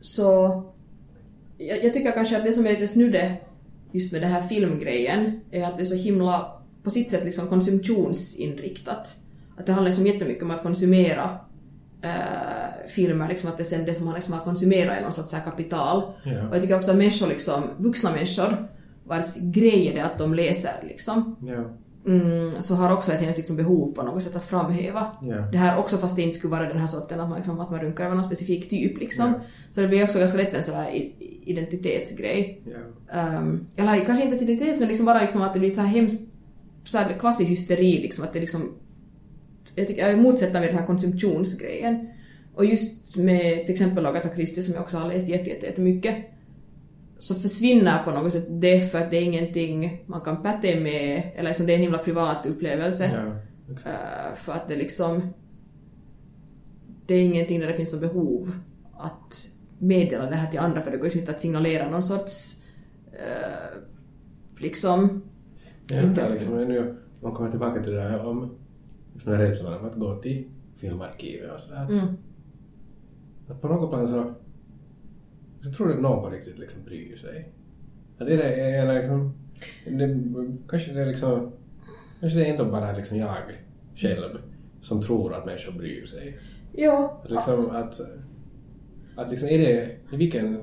så... 0.01 0.63
Jag, 1.57 1.83
jag 1.83 1.93
tycker 1.93 2.11
kanske 2.11 2.37
att 2.37 2.45
det 2.45 2.53
som 2.53 2.65
är 2.65 2.69
lite 2.69 2.87
snudde 2.87 3.37
just 3.91 4.13
med 4.13 4.21
den 4.21 4.31
här 4.31 4.41
filmgrejen 4.41 5.39
är 5.51 5.63
att 5.63 5.77
det 5.77 5.83
är 5.83 5.85
så 5.85 5.95
himla 5.95 6.51
på 6.83 6.89
sitt 6.89 7.11
sätt 7.11 7.25
liksom 7.25 7.47
konsumtionsinriktat. 7.47 9.15
Att 9.57 9.65
det 9.65 9.71
handlar 9.71 9.89
liksom 9.91 10.07
jättemycket 10.07 10.43
om 10.43 10.51
att 10.51 10.63
konsumera 10.63 11.29
eh, 12.01 12.87
filmer, 12.89 13.27
liksom 13.29 13.49
att 13.49 13.57
det 13.57 13.63
sen 13.65 13.85
det 13.85 13.93
som 13.93 14.05
man 14.05 14.15
liksom 14.15 14.33
har 14.33 14.43
konsumerat 14.43 14.97
är 14.97 15.01
någon 15.01 15.13
sorts 15.13 15.35
kapital. 15.45 16.03
Ja. 16.23 16.47
Och 16.49 16.55
jag 16.55 16.61
tycker 16.61 16.75
också 16.77 16.91
att 16.91 16.97
människor, 16.97 17.27
liksom, 17.27 17.63
vuxna 17.77 18.11
människor 18.11 18.67
vars 19.07 19.37
grej 19.53 19.87
är 19.87 19.93
det 19.93 19.99
att 20.03 20.17
de 20.17 20.33
läser 20.33 20.71
liksom 20.87 21.35
Ja. 21.41 21.63
mm, 22.11 22.51
så 22.59 22.75
har 22.75 22.93
också 22.93 23.11
ett 23.11 23.21
helt 23.21 23.37
liksom 23.37 23.55
behov 23.55 23.93
på 23.95 24.03
något 24.03 24.23
sätt 24.23 24.35
att 24.35 24.43
framhäva 24.45 25.07
Ja. 25.21 25.35
det 25.51 25.57
här 25.57 25.79
också 25.79 25.97
fast 25.97 26.15
det 26.15 26.21
inte 26.21 26.37
skulle 26.37 26.51
vara 26.51 26.67
den 26.69 26.77
här 26.77 26.87
sorten 26.87 27.19
att 27.19 27.29
man, 27.29 27.37
liksom, 27.37 27.59
att 27.59 27.71
man 27.71 27.79
runkar 27.79 28.05
över 28.05 28.15
någon 28.15 28.25
specifik 28.25 28.69
typ 28.69 28.99
liksom. 28.99 29.33
Så 29.71 29.81
det 29.81 29.87
blir 29.87 30.03
också 30.03 30.19
ganska 30.19 30.37
lätt 30.37 30.67
en 30.69 30.85
i- 30.87 31.41
identitetsgrej. 31.45 32.61
Ja. 32.65 33.37
Um, 33.39 33.67
eller 33.77 34.05
kanske 34.05 34.23
inte 34.25 34.43
identitet 34.43 34.79
men 34.79 34.87
liksom 34.87 35.05
bara 35.05 35.21
liksom 35.21 35.41
att 35.41 35.53
det 35.53 35.59
blir 35.59 35.69
så 35.69 35.81
här 35.81 35.87
hemskt 35.87 36.31
så 36.83 36.97
här 36.97 37.15
kvasi-hysteri 37.19 38.01
liksom 38.01 38.23
att 38.23 38.33
det 38.33 38.39
liksom 38.39 38.61
jag, 39.75 39.87
tycker, 39.87 40.07
jag 40.07 40.19
motsätter 40.19 40.59
mig 40.59 40.69
den 40.69 40.77
här 40.77 40.85
konsumtionsgrejen. 40.85 42.07
Och 42.55 42.65
just 42.65 43.15
med 43.15 43.65
till 43.65 43.73
exempel 43.73 44.05
Agatha 44.05 44.29
Christie 44.29 44.63
som 44.63 44.73
jag 44.73 44.83
också 44.83 44.97
har 44.97 45.07
läst 45.07 45.29
jätte, 45.29 45.49
jätte, 45.49 45.65
jättemycket 45.65 46.15
så 47.17 47.35
försvinner 47.35 48.03
på 48.03 48.11
något 48.11 48.33
sätt 48.33 48.45
det 48.49 48.91
för 48.91 49.01
att 49.01 49.11
det 49.11 49.17
är 49.17 49.21
ingenting 49.21 50.03
man 50.05 50.21
kan 50.21 50.43
patta 50.43 50.79
med 50.79 51.31
eller 51.35 51.49
liksom 51.49 51.65
det 51.65 51.73
är 51.73 51.75
en 51.75 51.81
himla 51.81 51.97
privat 51.97 52.45
upplevelse. 52.45 53.11
Ja. 53.13 53.35
Eh, 53.91 54.35
för 54.35 54.53
att 54.53 54.67
det 54.67 54.75
liksom... 54.75 55.33
Det 57.07 57.15
är 57.15 57.21
ingenting 57.21 57.59
där 57.59 57.67
det 57.67 57.73
finns 57.73 57.91
något 57.91 58.01
behov 58.01 58.51
att 58.97 59.47
meddela 59.79 60.29
det 60.29 60.35
här 60.35 60.51
till 60.51 60.59
andra 60.59 60.81
för 60.81 60.91
det 60.91 60.97
går 60.97 61.09
ju 61.09 61.19
inte 61.19 61.31
att 61.31 61.41
signalera 61.41 61.89
någon 61.89 62.03
sorts... 62.03 62.63
eh, 63.13 63.79
liksom... 64.57 65.21
Ja, 65.87 66.01
Inte- 66.01 66.29
liksom, 66.29 66.63
nu, 66.63 66.97
man 67.21 67.31
kommer 67.33 67.51
tillbaka 67.51 67.83
till 67.83 67.93
det 67.93 68.03
här 68.03 68.25
om 68.25 68.57
liksom 69.15 69.33
rädslan 69.33 69.73
av 69.73 69.85
att 69.85 69.95
gå 69.95 70.15
till 70.15 70.49
filmarkivet 70.75 71.51
och 71.51 71.59
sådär. 71.59 71.87
Mm. 71.91 72.07
att 73.47 73.61
på 73.61 73.67
något 73.67 73.89
plan 73.89 74.07
så, 74.07 74.33
så 75.61 75.71
tror 75.71 75.89
jag 75.89 75.95
att 75.95 76.01
någon 76.01 76.21
på 76.21 76.29
riktigt 76.29 76.59
liksom 76.59 76.83
bryr 76.85 77.17
sig. 77.17 77.53
Att 78.17 78.27
det 78.27 78.33
är, 78.33 78.87
är 78.87 78.95
liksom, 78.95 79.33
det, 79.85 80.19
kanske 80.69 80.93
det 80.93 81.01
är 81.01 81.05
liksom, 81.05 81.51
kanske 82.19 82.39
det 82.39 82.45
är 82.45 82.51
ändå 82.51 82.65
bara 82.65 82.97
liksom 82.97 83.17
jag 83.17 83.37
själv 83.95 84.37
som 84.81 85.01
tror 85.01 85.33
att 85.33 85.45
människor 85.45 85.71
bryr 85.71 86.05
sig. 86.05 86.39
Ja. 86.71 87.21
Att 87.23 87.31
liksom 87.31 87.69
att, 87.69 88.01
att 89.15 89.31
liksom 89.31 89.49
är 89.49 89.57
det, 89.57 89.97
i 90.11 90.17
vilken, 90.17 90.55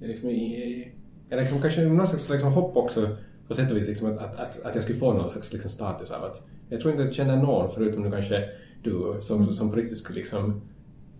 är 0.00 0.08
liksom 0.08 0.30
i, 0.30 0.92
eller 1.30 1.42
liksom 1.42 1.60
kanske 1.60 1.84
någon 1.84 2.06
slags 2.06 2.30
liksom 2.30 2.52
hopp 2.52 2.76
också 2.76 3.16
på 3.48 3.54
sätt 3.54 3.70
och 3.70 3.76
vis 3.76 3.88
liksom 3.88 4.12
att, 4.12 4.18
att, 4.18 4.34
att, 4.34 4.62
att 4.62 4.74
jag 4.74 4.84
skulle 4.84 4.98
få 4.98 5.12
någon 5.12 5.30
slags 5.30 5.52
liksom 5.52 5.70
status 5.70 6.10
av 6.10 6.24
att 6.24 6.49
jag 6.70 6.80
tror 6.80 6.92
inte 6.92 7.02
att 7.02 7.08
jag 7.08 7.14
känner 7.14 7.36
någon 7.36 7.70
förutom 7.70 8.02
nu 8.02 8.10
kanske 8.10 8.48
du 8.82 9.16
som, 9.20 9.54
som 9.54 9.70
på 9.70 9.76
riktigt 9.76 9.98
skulle 9.98 10.18
liksom 10.18 10.60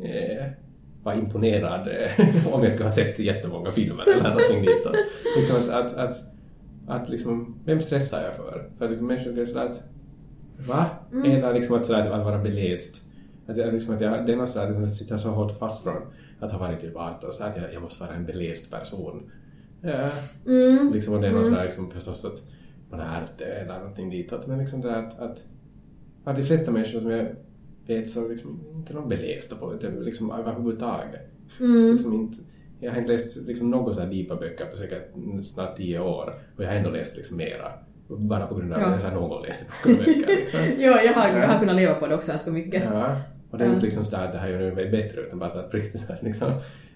eh, 0.01 0.47
vara 1.03 1.15
imponerad 1.15 1.89
eh, 1.89 2.27
om 2.55 2.63
jag 2.63 2.73
skulle 2.73 2.85
ha 2.85 2.91
sett 2.91 3.19
jättemånga 3.19 3.71
filmer 3.71 4.03
eller 4.03 4.29
någonting 4.29 4.63
dit. 4.63 4.87
Och, 4.87 4.95
liksom 5.37 5.57
att, 5.57 5.69
att, 5.69 5.97
att, 5.97 6.17
att 6.89 7.09
liksom, 7.09 7.55
vem 7.65 7.81
stressar 7.81 8.23
jag 8.23 8.35
för? 8.35 8.71
För 8.79 8.89
liksom 8.89 9.07
människor 9.07 9.33
blir 9.33 9.45
sådär 9.45 9.67
att 9.67 9.83
Va? 10.69 10.87
Eller 11.25 11.55
liksom 11.55 11.77
att, 11.77 11.87
sådär, 11.87 12.11
att 12.11 12.25
vara 12.25 12.39
beläst. 12.39 13.13
Att, 13.47 13.57
jag, 13.57 13.75
liksom 13.75 13.95
att 13.95 14.01
jag, 14.01 14.27
det 14.27 14.33
är 14.33 14.37
något 14.37 14.49
sådär, 14.49 14.71
att 14.71 14.79
jag 14.79 14.89
sitter 14.89 15.17
så 15.17 15.29
hårt 15.29 15.59
fast 15.59 15.85
från 15.85 16.03
att 16.41 16.53
ha 16.53 16.59
varit 16.59 16.81
typ 16.81 16.97
18 16.97 17.33
så 17.33 17.45
att 17.45 17.57
jag, 17.57 17.75
jag 17.75 17.83
måste 17.83 18.05
vara 18.05 18.17
en 18.17 18.27
beläst 18.27 18.71
person. 18.71 19.31
Ja. 19.83 20.11
Mm. 20.47 20.93
Liksom, 20.93 21.15
och 21.15 21.21
det 21.21 21.27
är 21.27 21.33
något 21.33 21.47
sådär 21.47 21.65
liksom, 21.65 21.91
förstås 21.91 22.25
att 22.25 22.50
man 22.91 23.01
har 23.01 23.21
ärvt 23.21 23.39
det 23.39 23.45
eller 23.45 23.79
någonting 23.79 24.11
ditåt. 24.11 24.47
Men 24.47 24.59
liksom 24.59 24.81
det 24.81 24.97
att, 24.97 25.21
att, 25.21 25.45
att 26.25 26.37
de 26.37 26.43
flesta 26.43 26.73
människor 26.73 27.01
som 27.01 27.11
jag 27.11 27.27
vet 27.87 28.09
så 28.09 28.29
liksom 28.29 28.61
inte 28.75 28.93
de 28.93 29.09
belästa 29.09 29.57
på 29.57 29.73
det 29.75 29.91
liksom 29.91 30.31
överhuvudtaget. 30.31 31.21
Mm. 31.61 31.93
Liksom 31.93 32.15
inte, 32.15 32.39
jag 32.81 32.93
har 32.93 32.99
inte 32.99 33.13
läst 33.13 33.47
liksom 33.47 33.71
några 33.71 33.95
så 33.95 34.01
här 34.01 34.13
djupa 34.13 34.37
böcker 34.37 34.67
på 34.67 34.77
säkert 34.77 35.15
snart 35.45 35.77
tio 35.77 36.01
år 36.01 36.35
och 36.57 36.65
jag 36.65 36.69
har 36.69 36.75
ändå 36.75 36.91
läst 36.91 37.17
liksom 37.17 37.37
mera. 37.37 37.73
Bara 38.09 38.47
på 38.47 38.55
grund 38.55 38.73
av 38.73 38.81
att 38.83 39.03
jag 39.03 39.15
någon 39.15 39.43
läste 39.43 39.89
några 39.89 39.99
böcker. 40.05 40.27
Liksom. 40.27 40.61
ja, 40.79 41.03
jag 41.03 41.13
har, 41.13 41.39
jag 41.39 41.49
har 41.49 41.61
kunnat 41.61 41.77
leva 41.77 41.95
på 41.95 42.07
det 42.07 42.15
också 42.15 42.31
ganska 42.31 42.51
mycket. 42.51 42.85
Ja, 42.85 43.17
och 43.51 43.59
det 43.59 43.65
är 43.65 43.69
inte 43.69 43.83
liksom 43.83 44.05
sådär 44.05 44.27
att 44.27 44.33
det 44.33 44.39
här 44.39 44.49
gör 44.49 44.59
det 44.59 44.91
bättre 44.91 45.21
utan 45.21 45.39
bara 45.39 45.51
så 45.51 45.59
att 45.59 45.75
liksom, 46.23 46.53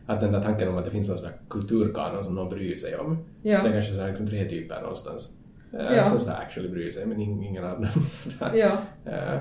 att 0.07 0.21
den 0.21 0.33
där 0.33 0.43
tanken 0.43 0.69
om 0.69 0.77
att 0.77 0.85
det 0.85 0.91
finns 0.91 1.09
någon 1.09 1.19
sån 1.19 1.31
kulturkanon 1.51 2.25
som 2.25 2.35
någon 2.35 2.51
bryr 2.51 2.75
sig 2.75 2.97
om. 2.97 3.19
Ja. 3.43 3.57
Så 3.57 3.63
det 3.63 3.69
är 3.69 3.73
kanske 3.73 3.93
sådär 3.93 4.09
liksom 4.09 4.29
tre 4.29 4.49
typer 4.49 4.81
någonstans. 4.81 5.37
Eh, 5.79 5.97
Ja. 5.97 6.05
Som 6.05 6.19
sådär 6.21 6.37
actually 6.47 6.69
bryr 6.69 6.91
sig 6.91 7.07
men 7.07 7.19
ing- 7.19 7.45
ingen 7.47 7.65
annan. 7.65 7.91
Sådär. 8.07 8.51
Ja. 8.55 8.73
Eh, 9.13 9.41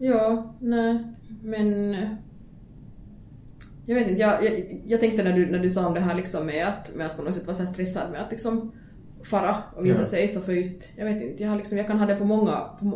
Ja, 0.00 0.54
nej, 0.60 0.98
men... 1.42 1.96
Jag 3.86 3.94
vet 3.94 4.08
inte, 4.08 4.20
jag, 4.20 4.44
jag, 4.44 4.82
jag 4.86 5.00
tänkte 5.00 5.22
när 5.24 5.32
du, 5.32 5.46
när 5.50 5.58
du 5.58 5.70
sa 5.70 5.86
om 5.86 5.94
det 5.94 6.00
här 6.00 6.14
liksom 6.14 6.46
med 6.46 6.66
att, 6.68 6.96
med 6.96 7.06
att 7.06 7.16
på 7.16 7.22
något 7.22 7.34
sätt 7.34 7.46
vara 7.46 7.56
så 7.56 7.66
stressad 7.66 8.10
med 8.12 8.20
att 8.22 8.30
liksom 8.30 8.72
fara 9.24 9.56
och 9.76 9.84
visa 9.86 9.98
Ja. 9.98 10.04
sig 10.04 10.28
så 10.28 10.40
för 10.40 10.52
just, 10.52 10.98
jag 10.98 11.04
vet 11.04 11.22
inte, 11.22 11.42
jag, 11.42 11.50
har 11.50 11.56
liksom, 11.56 11.78
jag 11.78 11.86
kan 11.86 11.98
ha 11.98 12.06
det 12.06 12.14
på 12.16 12.24
många, 12.24 12.52
på, 12.80 12.86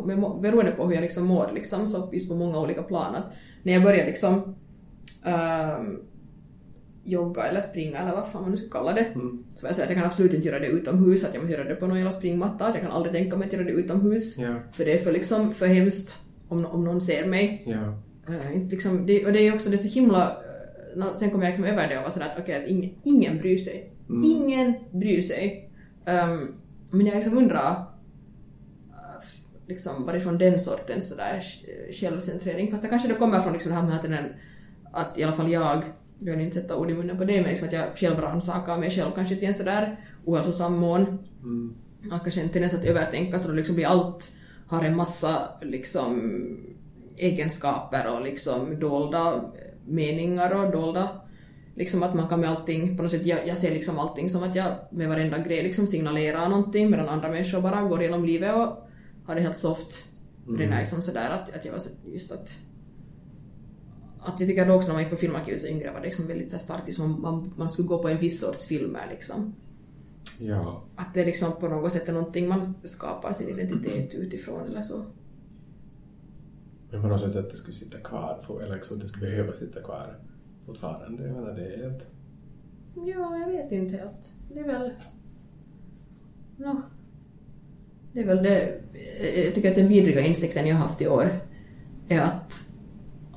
beroende 0.41 0.71
på 0.71 0.85
hur 0.87 0.93
jag 0.93 1.01
liksom 1.01 1.25
mår 1.25 1.51
liksom, 1.53 1.87
så 1.87 2.09
just 2.13 2.29
på 2.29 2.35
många 2.35 2.59
olika 2.59 2.83
plan. 2.83 3.15
Att 3.15 3.25
när 3.63 3.73
jag 3.73 3.83
börjar 3.83 4.05
liksom 4.05 4.55
ehm, 5.25 5.99
jogga 7.05 7.43
eller 7.43 7.61
springa 7.61 7.99
eller 7.99 8.11
vad 8.11 8.27
fan 8.29 8.41
man 8.41 8.51
nu 8.51 8.57
ska 8.57 8.69
kalla 8.79 8.93
det. 8.93 9.05
Mm. 9.05 9.43
Så 9.55 9.65
jag 9.65 9.75
säga 9.75 9.83
att 9.83 9.91
jag 9.91 9.99
kan 9.99 10.07
absolut 10.07 10.33
inte 10.33 10.47
göra 10.47 10.59
det 10.59 10.67
utomhus, 10.67 11.25
att 11.25 11.33
jag 11.33 11.43
måste 11.43 11.57
göra 11.57 11.69
det 11.69 11.75
på 11.75 11.87
någon 11.87 11.97
jävla 11.97 12.11
springmatta, 12.11 12.65
att 12.65 12.75
jag 12.75 12.83
kan 12.83 12.91
aldrig 12.91 13.13
tänka 13.15 13.37
mig 13.37 13.47
att 13.47 13.53
göra 13.53 13.63
det 13.63 13.71
utomhus. 13.71 14.39
Ja. 14.39 14.53
För 14.71 14.85
det 14.85 14.93
är 14.93 14.97
för, 14.97 15.11
liksom, 15.11 15.53
för 15.53 15.67
hemskt 15.67 16.21
om, 16.47 16.65
om 16.65 16.83
någon 16.83 17.01
ser 17.01 17.25
mig. 17.25 17.63
Ja. 17.65 17.99
Uh, 18.29 18.55
inte 18.55 18.75
liksom, 18.75 19.05
det, 19.05 19.25
och 19.25 19.33
det 19.33 19.39
är 19.47 19.53
också 19.53 19.69
det 19.69 19.75
är 19.75 19.77
så 19.77 19.99
himla... 19.99 20.21
eh, 20.23 20.97
nå- 20.99 21.13
sen 21.15 21.31
kommer 21.31 21.45
jag 21.45 21.51
liksom 21.51 21.65
över 21.77 21.87
det 21.89 21.97
och 21.97 22.03
var 22.03 22.09
sådär 22.09 22.25
att 22.25 22.39
okej, 22.39 22.63
att 22.63 22.69
ingen, 22.69 22.89
ingen 23.03 23.37
bryr 23.37 23.57
sig. 23.57 23.91
Mm. 24.09 24.23
Ingen 24.23 24.73
bryr 24.91 25.21
sig. 25.21 25.69
Um, 26.05 26.55
men 26.91 27.05
jag 27.05 27.15
liksom 27.15 27.37
undrar 27.37 27.71
uh, 27.71 29.23
liksom 29.67 30.05
varifrån 30.05 30.37
den 30.37 30.59
sortens 30.59 31.09
sådär 31.09 31.39
sj- 31.41 31.91
självcentrering, 31.91 32.71
fast 32.71 32.83
det 32.83 32.89
kanske 32.89 33.07
det 33.07 33.13
kommer 33.13 33.39
från 33.39 33.53
liksom 33.53 33.71
det 33.71 33.77
här 33.77 33.87
med 33.87 33.95
att, 33.95 34.01
den, 34.01 34.25
att 34.93 35.19
i 35.19 35.23
alla 35.23 35.33
fall 35.33 35.51
jag, 35.51 35.83
jag 36.25 36.33
har 36.33 36.41
inte 36.41 36.61
sätta 36.61 36.77
ord 36.77 36.91
i 36.91 36.93
munnen 36.93 37.17
på 37.17 37.23
det, 37.23 37.41
men 37.41 37.49
liksom 37.49 37.67
att 37.67 37.73
jag 37.73 37.97
själv 37.97 38.19
rannsakar 38.19 38.77
mig 38.77 38.89
själv 38.89 39.11
kanske 39.15 39.35
till 39.35 39.47
en 39.47 39.53
sådär 39.53 39.99
ohälsosam 40.25 40.77
mån. 40.77 41.19
Mm. 41.41 41.73
Har 42.11 42.19
kanske 42.19 42.41
en 42.41 42.49
tendens 42.49 42.73
att 42.73 42.85
övertänka 42.85 43.39
så 43.39 43.49
då 43.49 43.55
liksom 43.55 43.75
blir 43.75 43.87
allt, 43.87 44.31
har 44.67 44.83
en 44.83 44.95
massa 44.95 45.49
liksom 45.61 46.21
egenskaper 47.17 48.13
och 48.13 48.21
liksom 48.21 48.79
dolda 48.79 49.43
meningar 49.85 50.65
och 50.65 50.71
dolda 50.71 51.09
liksom 51.75 52.03
att 52.03 52.13
man 52.13 52.27
kan 52.27 52.39
med 52.39 52.49
allting, 52.49 52.97
på 52.97 53.03
något 53.03 53.11
sätt, 53.11 53.25
jag, 53.25 53.39
jag 53.47 53.57
ser 53.57 53.73
liksom 53.73 53.99
allting 53.99 54.29
som 54.29 54.43
att 54.43 54.55
jag 54.55 54.67
med 54.91 55.09
varenda 55.09 55.37
grej 55.37 55.63
liksom 55.63 55.87
signalerar 55.87 56.49
någonting 56.49 56.89
medan 56.89 57.09
andra 57.09 57.29
människor 57.29 57.61
bara 57.61 57.81
går 57.81 58.01
genom 58.01 58.25
livet 58.25 58.55
och 58.55 58.87
har 59.25 59.35
det 59.35 59.41
helt 59.41 59.57
soft. 59.57 60.09
Mm. 60.47 60.57
Det 60.57 60.75
är 60.75 60.79
liksom 60.79 61.01
sådär 61.01 61.29
att, 61.29 61.55
att 61.55 61.65
jag 61.65 61.71
var 61.71 61.81
just 62.13 62.31
att 62.31 62.57
att 64.23 64.39
jag 64.39 64.49
tycker 64.49 64.63
att 64.63 64.75
också 64.75 64.87
när 64.87 64.93
man 64.93 65.03
gick 65.03 65.11
på 65.11 65.17
filmarkivet 65.17 65.59
så 65.59 65.67
yngre 65.67 65.91
var 65.91 65.99
det 65.99 66.05
liksom 66.05 66.27
väldigt 66.27 66.51
så 66.51 66.57
starkt, 66.57 66.87
liksom 66.87 67.21
man, 67.21 67.53
man 67.57 67.69
skulle 67.69 67.87
gå 67.87 68.01
på 68.01 68.09
en 68.09 68.17
viss 68.17 68.41
sorts 68.41 68.67
filmer 68.67 69.07
liksom. 69.11 69.55
Ja. 70.39 70.83
Att 70.95 71.13
det 71.13 71.25
liksom 71.25 71.51
på 71.59 71.67
något 71.67 71.91
sätt 71.91 72.09
är 72.09 72.13
någonting 72.13 72.47
man 72.47 72.73
skapar 72.83 73.33
sin 73.33 73.49
identitet 73.49 74.15
utifrån 74.15 74.67
eller 74.67 74.81
så. 74.81 75.05
Men 76.91 77.01
på 77.01 77.07
något 77.07 77.21
sätt 77.21 77.35
att 77.35 77.49
det 77.49 77.57
skulle 77.57 77.75
sitta 77.75 77.97
kvar, 77.97 78.39
eller 78.63 78.75
liksom 78.75 78.97
att 78.97 79.01
det 79.01 79.07
skulle 79.07 79.29
behöva 79.29 79.53
sitta 79.53 79.81
kvar 79.81 80.19
fortfarande. 80.65 81.27
Jag 81.27 81.35
menar, 81.35 81.53
det 81.53 81.65
är 81.65 81.83
helt... 81.83 82.07
Ja, 82.95 83.37
jag 83.37 83.47
vet 83.47 83.71
inte 83.71 83.97
helt. 83.97 84.35
Det 84.53 84.59
är 84.59 84.63
väl... 84.63 84.93
Nå. 86.57 86.81
Det 88.13 88.19
är 88.19 88.25
väl 88.25 88.43
det... 88.43 88.81
Jag 89.45 89.55
tycker 89.55 89.69
att 89.69 89.75
den 89.75 89.87
vidriga 89.87 90.25
insikten 90.25 90.67
jag 90.67 90.75
har 90.75 90.87
haft 90.87 91.01
i 91.01 91.07
år 91.07 91.29
är 92.07 92.19
att 92.21 92.42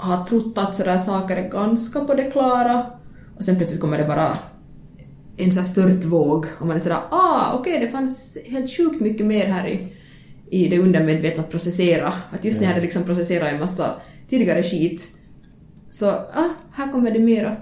ha 0.06 0.26
trott 0.26 0.58
att 0.58 0.74
sådär 0.74 0.98
saker 0.98 1.36
är 1.36 1.48
ganska 1.50 2.00
på 2.00 2.14
det 2.14 2.24
klara 2.30 2.86
och 3.36 3.44
sen 3.44 3.56
plötsligt 3.56 3.80
kommer 3.80 3.98
det 3.98 4.04
bara 4.04 4.32
en 5.36 5.52
sån 5.52 5.62
här 5.62 5.70
stört 5.70 6.04
våg 6.04 6.46
och 6.60 6.66
man 6.66 6.76
är 6.76 6.80
sådär 6.80 6.98
ah 7.10 7.54
okej 7.60 7.80
det 7.80 7.88
fanns 7.88 8.38
helt 8.46 8.70
sjukt 8.76 9.00
mycket 9.00 9.26
mer 9.26 9.46
här 9.46 9.66
i, 9.68 9.92
i 10.50 10.68
det 10.68 10.78
undermedvetna 10.78 11.42
att 11.42 11.50
processera. 11.50 12.12
Att 12.30 12.44
just 12.44 12.60
när 12.60 12.64
jag 12.64 12.70
Ja. 12.70 12.74
hade 12.74 12.84
liksom 12.84 13.02
processerat 13.04 13.52
en 13.52 13.60
massa 13.60 13.94
tidigare 14.28 14.62
skit 14.62 15.08
så 15.90 16.06
ah, 16.10 16.48
här 16.72 16.92
kommer 16.92 17.10
det 17.10 17.20
mera. 17.20 17.56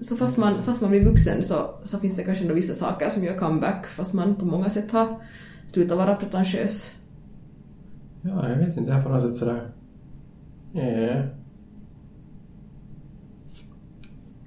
Så 0.00 0.16
fast 0.16 0.36
man, 0.36 0.62
fast 0.62 0.80
man 0.80 0.90
blir 0.90 1.04
vuxen 1.04 1.42
så, 1.42 1.54
så 1.84 1.98
finns 1.98 2.16
det 2.16 2.22
kanske 2.22 2.44
ändå 2.44 2.54
vissa 2.54 2.74
saker 2.74 3.10
som 3.10 3.24
gör 3.24 3.38
comeback 3.38 3.86
fast 3.86 4.14
man 4.14 4.34
på 4.36 4.44
många 4.44 4.70
sätt 4.70 4.92
har 4.92 5.08
slutat 5.66 5.98
vara 5.98 6.14
pretentiös. 6.14 6.96
Ja, 8.22 8.48
jag 8.48 8.56
vet 8.56 8.76
inte. 8.76 8.90
Jag 8.90 8.98
är 9.00 9.02
på 9.02 9.08
något 9.08 9.22
sätt 9.22 9.36
sådär... 9.36 9.72
Eh, 10.74 11.24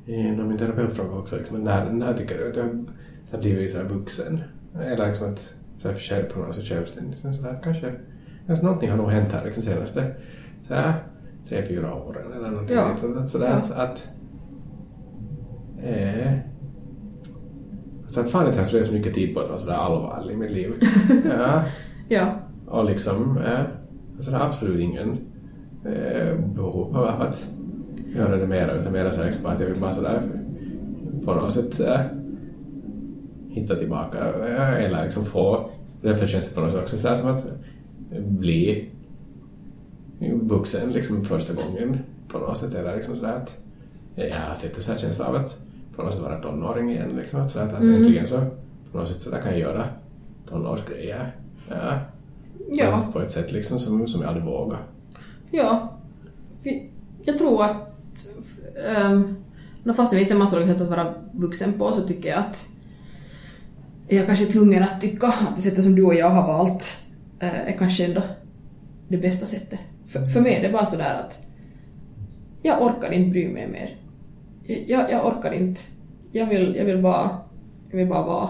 eh, 0.08 0.46
min 0.46 0.58
terapeut 0.58 0.94
frågade 0.94 1.20
också 1.20 1.36
liksom, 1.36 1.64
när, 1.64 1.90
när 1.90 2.14
tycker 2.14 2.38
du 2.38 2.50
att 2.50 2.58
jag 2.58 2.86
har 3.32 3.40
blivit 3.40 3.72
så 3.72 3.78
här 3.78 3.90
vuxen? 3.90 4.42
Eller 4.82 5.08
liksom 5.08 5.28
att 5.28 5.56
så 5.78 5.88
här, 5.88 5.96
själv, 5.96 6.24
på 6.24 6.40
något 6.40 6.56
sätt 6.56 6.66
självständig. 6.66 7.18
Så 7.18 7.34
sådär, 7.34 7.50
att 7.50 7.64
kanske, 7.64 7.94
kanske 8.48 8.66
någonting 8.66 8.90
har 8.90 8.98
nog 8.98 9.10
hänt 9.10 9.32
här 9.32 9.46
liksom 9.46 9.64
senaste 9.64 10.16
så 10.62 10.74
här, 10.74 10.94
tre, 11.50 11.64
fyra 11.64 11.94
åren 11.94 12.32
eller 12.36 12.50
någonting. 12.50 12.76
Ja. 12.76 12.90
Liksom, 12.92 13.18
att, 13.18 13.30
sådär, 13.30 13.50
Ja. 13.50 13.56
att, 13.56 13.72
att 13.72 14.10
eh, 15.84 16.34
Alltså, 18.04 18.24
fan 18.24 18.46
inte 18.48 18.58
jag 18.58 18.68
slösat 18.68 18.88
så 18.88 18.94
mycket 18.94 19.14
tid 19.14 19.34
på 19.34 19.40
att 19.40 19.48
vara 19.50 19.60
sådär 19.60 19.78
allvarlig 19.78 20.34
i 20.34 20.38
mitt 20.38 20.52
liv. 20.52 20.74
ja. 21.30 21.64
Ja. 22.10 22.40
Och 22.68 22.86
liksom, 22.86 23.38
eh, 23.38 23.60
alltså 24.16 24.32
det 24.32 24.38
är 24.38 24.42
absolut 24.42 24.80
ingen 24.80 25.18
eh, 25.86 26.40
behov 26.56 26.98
av 26.98 27.22
att 27.22 27.50
göra 28.16 28.38
det 28.38 28.48
mera, 28.48 28.74
utan 28.74 28.92
mera 28.94 29.12
så 29.12 29.24
liksom 29.24 29.46
att 29.46 29.60
jag 29.60 29.68
vill 29.68 29.80
bara 29.82 29.94
sådär 29.94 30.22
på 31.26 31.34
något 31.34 31.54
sätt 31.54 31.80
eh, 31.80 32.00
hitta 33.50 33.76
tillbaka 33.76 34.18
eller 34.78 35.04
liksom 35.04 35.26
få, 35.26 35.70
därför 36.02 36.28
känns 36.28 36.50
det 36.50 36.56
på 36.56 36.62
något 36.62 36.72
sätt 36.72 36.82
också 36.82 36.98
sådär 36.98 37.16
som 37.16 37.30
att 37.30 37.46
bli 38.20 38.90
vuxen 40.42 40.92
liksom 40.92 41.22
första 41.22 41.54
gången 41.54 41.98
på 42.28 42.38
något 42.38 42.58
sätt, 42.58 42.76
eller 42.76 42.96
liksom 42.96 43.16
sådär 43.16 43.34
att 43.36 43.58
jag 44.16 44.26
har 44.34 44.50
haft 44.50 44.64
lite 44.64 44.82
så 44.82 44.92
här 44.92 45.00
känsla 45.00 45.28
av 45.28 45.36
att 45.36 45.58
på 45.96 46.04
något 46.04 46.14
sätt 46.14 46.22
vara 46.24 46.42
tonåring 46.42 46.92
igen, 46.92 47.10
liksom 47.18 47.42
att, 47.42 47.50
sådär, 47.50 47.66
att 47.66 47.74
Mm. 47.82 47.96
äntligen 47.96 48.28
så 48.28 48.40
på 48.92 48.98
något 48.98 49.08
sätt 49.08 49.18
så 49.22 49.30
där 49.30 49.42
kan 49.42 49.52
jag 49.52 49.60
göra 49.60 49.84
tonårsgrejer. 50.50 51.32
Ja. 51.70 52.00
Ja. 52.72 53.04
På 53.14 53.22
ett 53.22 53.32
sätt 53.32 53.52
liksom 53.52 53.80
som, 53.80 54.08
som 54.08 54.22
jag 54.22 54.28
aldrig 54.28 54.46
vågar. 54.46 54.80
Ja. 55.52 55.90
Jag 57.26 57.38
tror 57.38 57.64
att... 57.64 57.93
Um, 58.84 59.94
fast 59.96 60.12
det 60.12 60.18
finns 60.18 60.32
en 60.32 60.38
massa 60.38 60.58
olika 60.58 60.74
sätt 60.74 60.82
att 60.82 60.90
vara 60.90 61.14
vuxen 61.32 61.74
på 61.74 61.92
så 61.92 62.08
tycker 62.08 62.30
jag 62.30 62.40
att 62.40 62.68
jag 64.08 64.26
kanske 64.26 64.46
är 64.46 64.52
tvungen 64.52 64.84
att 64.84 65.02
tycka 65.02 65.28
att 65.28 65.56
det 65.56 65.62
sättet 65.62 65.84
som 65.84 65.96
du 65.96 66.04
och 66.04 66.16
jag 66.16 66.30
har 66.30 66.48
valt 66.48 66.98
uh, 67.44 67.70
är 67.70 67.76
kanske 67.78 68.06
ändå 68.06 68.22
det 69.08 69.18
bästa 69.18 69.46
sättet. 69.46 69.80
För, 70.08 70.26
för 70.26 70.42
mig 70.42 70.56
är 70.56 70.62
det 70.62 70.74
bara 70.74 70.86
sådär 70.86 71.24
att 71.26 71.40
jag 72.62 72.82
orkar 72.82 73.12
inte 73.12 73.32
bry 73.32 73.48
mig 73.48 73.68
mer. 73.68 73.96
Jag, 74.88 75.12
jag 75.12 75.26
orkar 75.26 75.54
inte. 75.54 75.82
Jag 76.32 76.46
vill, 76.46 76.76
jag 76.76 76.86
vill 76.86 77.02
bara 77.02 77.30
jag 77.94 77.98
vill 77.98 78.08
bara 78.08 78.26
vara. 78.26 78.50